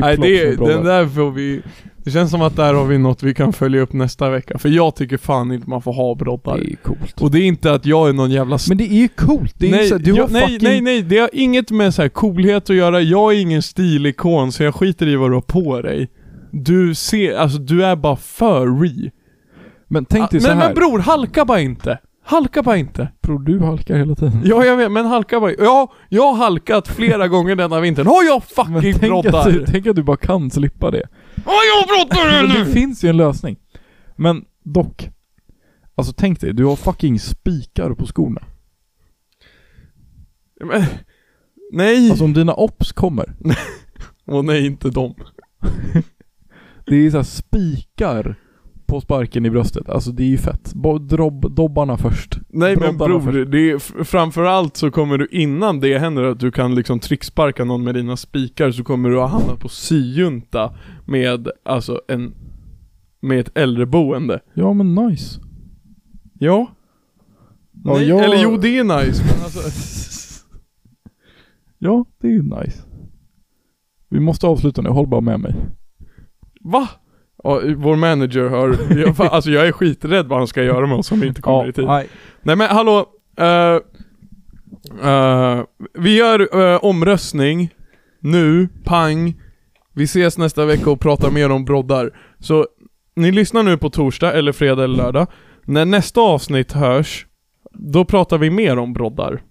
Nej 0.00 0.16
Flipflops 0.16 0.40
det, 0.42 0.48
med 0.48 0.56
broddar. 0.58 0.74
den 0.74 0.84
där 0.84 1.06
får 1.06 1.30
vi... 1.30 1.62
Det 2.04 2.10
känns 2.10 2.30
som 2.30 2.42
att 2.42 2.56
där 2.56 2.74
har 2.74 2.84
vi 2.84 2.98
något 2.98 3.22
vi 3.22 3.34
kan 3.34 3.52
följa 3.52 3.80
upp 3.80 3.92
nästa 3.92 4.30
vecka. 4.30 4.58
För 4.58 4.68
jag 4.68 4.96
tycker 4.96 5.16
fan 5.16 5.52
inte 5.52 5.70
man 5.70 5.82
får 5.82 5.92
ha 5.92 6.14
broddar. 6.14 6.58
Det 6.58 6.72
är 6.72 6.76
coolt. 6.76 7.20
Och 7.20 7.30
det 7.30 7.38
är 7.40 7.46
inte 7.46 7.72
att 7.72 7.86
jag 7.86 8.08
är 8.08 8.12
någon 8.12 8.30
jävla... 8.30 8.58
Men 8.68 8.78
det 8.78 8.84
är 8.84 8.96
ju 8.96 9.08
coolt. 9.08 9.54
Det 9.58 9.66
är 9.66 9.70
nej, 9.70 9.88
så, 9.88 9.98
du 9.98 10.10
jag, 10.10 10.22
har 10.22 10.30
nej, 10.30 10.42
fucking... 10.42 10.68
nej, 10.68 10.80
nej, 10.80 11.02
det 11.02 11.18
har 11.18 11.30
inget 11.32 11.70
med 11.70 11.94
så 11.94 12.02
här 12.02 12.08
coolhet 12.08 12.70
att 12.70 12.76
göra. 12.76 13.00
Jag 13.00 13.34
är 13.34 13.38
ingen 13.40 13.62
stilikon 13.62 14.52
så 14.52 14.62
jag 14.62 14.74
skiter 14.74 15.06
i 15.06 15.16
vad 15.16 15.30
du 15.30 15.34
har 15.34 15.40
på 15.40 15.80
dig. 15.82 16.08
Du 16.50 16.94
ser, 16.94 17.34
alltså 17.36 17.58
du 17.58 17.84
är 17.84 17.96
bara 17.96 18.16
furry. 18.16 19.10
Men 19.88 20.04
tänk 20.04 20.30
dig 20.30 20.38
Ah, 20.38 20.40
så 20.40 20.48
men, 20.48 20.58
här. 20.58 20.66
men 20.66 20.74
bror, 20.74 20.98
halka 20.98 21.44
bara 21.44 21.60
inte. 21.60 21.98
Halka 22.24 22.62
bara 22.62 22.76
inte. 22.76 23.08
bror, 23.22 23.38
du 23.38 23.60
halkar 23.60 23.96
hela 23.96 24.14
tiden. 24.14 24.42
Ja 24.44 24.64
jag 24.64 24.76
vet, 24.76 24.92
men 24.92 25.06
halka 25.06 25.40
bara 25.40 25.52
Ja, 25.52 25.92
jag 26.08 26.22
har 26.32 26.34
halkat 26.36 26.88
flera 26.88 27.28
gånger 27.28 27.56
denna 27.56 27.80
vintern. 27.80 28.06
Har 28.06 28.22
jag 28.24 28.44
fucking 28.44 28.94
tänk 29.00 29.26
att, 29.26 29.44
du, 29.44 29.64
tänk 29.66 29.86
att 29.86 29.96
du 29.96 30.02
bara 30.02 30.16
kan 30.16 30.50
slippa 30.50 30.90
det. 30.90 31.08
Har 31.44 31.52
jag 31.76 31.88
broddar 31.88 32.24
Men 32.42 32.50
det 32.54 32.60
eller? 32.60 32.72
finns 32.72 33.04
ju 33.04 33.08
en 33.08 33.16
lösning. 33.16 33.56
Men 34.16 34.44
dock. 34.64 35.08
Alltså 35.94 36.12
tänk 36.16 36.40
dig, 36.40 36.52
du 36.52 36.64
har 36.64 36.76
fucking 36.76 37.20
spikar 37.20 37.94
på 37.94 38.06
skorna. 38.06 38.42
Men, 40.64 40.84
nej! 41.72 42.10
Alltså 42.10 42.24
om 42.24 42.32
dina 42.32 42.54
ops 42.54 42.92
kommer. 42.92 43.34
Åh 44.26 44.42
nej, 44.42 44.66
inte 44.66 44.90
dem. 44.90 45.14
Det 46.86 46.96
är 47.06 47.10
så 47.10 47.16
här 47.16 47.24
spikar 47.24 48.34
på 48.92 49.00
sparken 49.00 49.46
i 49.46 49.50
bröstet. 49.50 49.88
Alltså 49.88 50.10
det 50.12 50.22
är 50.22 50.26
ju 50.28 50.38
fett. 50.38 50.74
Bo- 50.74 50.98
Drobb, 50.98 51.54
dobbarna 51.54 51.96
först. 51.96 52.38
Nej 52.48 52.76
men 52.76 52.96
Broddarna 52.98 53.18
bror, 53.20 53.32
först. 53.32 53.50
det 53.52 53.70
är, 53.70 54.04
framförallt 54.04 54.76
så 54.76 54.90
kommer 54.90 55.18
du 55.18 55.28
innan 55.30 55.80
det 55.80 55.98
händer 55.98 56.22
att 56.22 56.40
du 56.40 56.50
kan 56.52 56.74
liksom 56.74 57.00
tricksparka 57.00 57.64
någon 57.64 57.84
med 57.84 57.94
dina 57.94 58.16
spikar 58.16 58.70
så 58.70 58.84
kommer 58.84 59.10
du 59.10 59.18
ha 59.18 59.26
hamnat 59.26 59.60
på 59.60 59.68
syjunta 59.68 60.74
med, 61.06 61.48
alltså 61.64 62.00
en, 62.08 62.34
med 63.20 63.40
ett 63.40 63.58
äldreboende. 63.58 64.40
Ja 64.54 64.72
men 64.72 64.94
nice. 64.94 65.40
Ja. 66.38 66.66
Ja, 67.84 67.92
Nej, 67.94 68.08
jag- 68.08 68.24
Eller 68.24 68.42
jo 68.42 68.56
det 68.56 68.78
är 68.78 68.84
nice 68.84 69.22
men 69.24 69.44
alltså, 69.44 69.60
Ja, 71.78 72.04
det 72.20 72.26
är 72.28 72.32
ju 72.32 72.42
nice. 72.42 72.82
Vi 74.08 74.20
måste 74.20 74.46
avsluta 74.46 74.82
nu, 74.82 74.88
håll 74.88 75.06
bara 75.06 75.20
med 75.20 75.40
mig. 75.40 75.54
va? 76.60 76.88
Ja, 77.44 77.60
vår 77.76 77.96
manager 77.96 78.48
har, 78.48 78.76
jag, 78.98 79.14
alltså 79.32 79.50
jag 79.50 79.66
är 79.66 79.72
skiträdd 79.72 80.26
vad 80.26 80.38
han 80.38 80.46
ska 80.46 80.62
göra 80.62 80.86
med 80.86 80.96
oss 80.98 81.12
om 81.12 81.20
vi 81.20 81.26
inte 81.26 81.42
kommer 81.42 81.68
i 81.68 81.72
tid. 81.72 81.84
nej. 81.84 82.08
Nej 82.42 82.56
men 82.56 82.68
hallå, 82.70 83.06
eh, 83.38 83.78
eh, 85.10 85.60
vi 85.98 86.16
gör 86.16 86.60
eh, 86.72 86.84
omröstning 86.84 87.70
nu, 88.20 88.68
pang. 88.84 89.34
Vi 89.94 90.04
ses 90.04 90.38
nästa 90.38 90.64
vecka 90.64 90.90
och 90.90 91.00
pratar 91.00 91.30
mer 91.30 91.50
om 91.50 91.64
broddar. 91.64 92.10
Så 92.38 92.66
ni 93.16 93.32
lyssnar 93.32 93.62
nu 93.62 93.76
på 93.78 93.90
torsdag 93.90 94.32
eller 94.32 94.52
fredag 94.52 94.84
eller 94.84 94.96
lördag. 94.96 95.26
När 95.64 95.84
nästa 95.84 96.20
avsnitt 96.20 96.72
hörs, 96.72 97.26
då 97.72 98.04
pratar 98.04 98.38
vi 98.38 98.50
mer 98.50 98.78
om 98.78 98.92
broddar. 98.92 99.42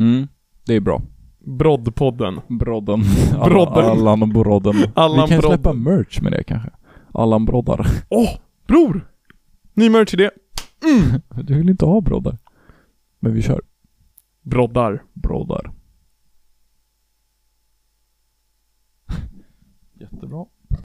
Mm, 0.00 0.28
det 0.66 0.74
är 0.74 0.80
bra. 0.80 1.02
Broddpodden. 1.46 2.40
Brodden. 2.48 3.02
Brodden. 3.44 3.84
Allan 3.84 4.22
och 4.22 4.28
brodden. 4.28 4.74
Allan 4.94 5.26
Vi 5.28 5.32
kan 5.34 5.40
Brodden. 5.40 5.58
släppa 5.58 5.72
merch 5.72 6.20
med 6.20 6.32
det 6.32 6.44
kanske. 6.44 6.70
Allan 7.14 7.44
broddar. 7.44 7.86
Åh, 8.08 8.30
bror! 8.66 9.10
Ny 9.74 9.90
merch 9.90 10.14
idé. 10.14 10.30
Du 11.42 11.54
vill 11.54 11.70
inte 11.70 11.84
ha 11.84 12.00
broddar. 12.00 12.38
Men 13.20 13.34
vi 13.34 13.42
kör. 13.42 13.60
Broddar. 14.42 15.02
Broddar. 15.12 15.72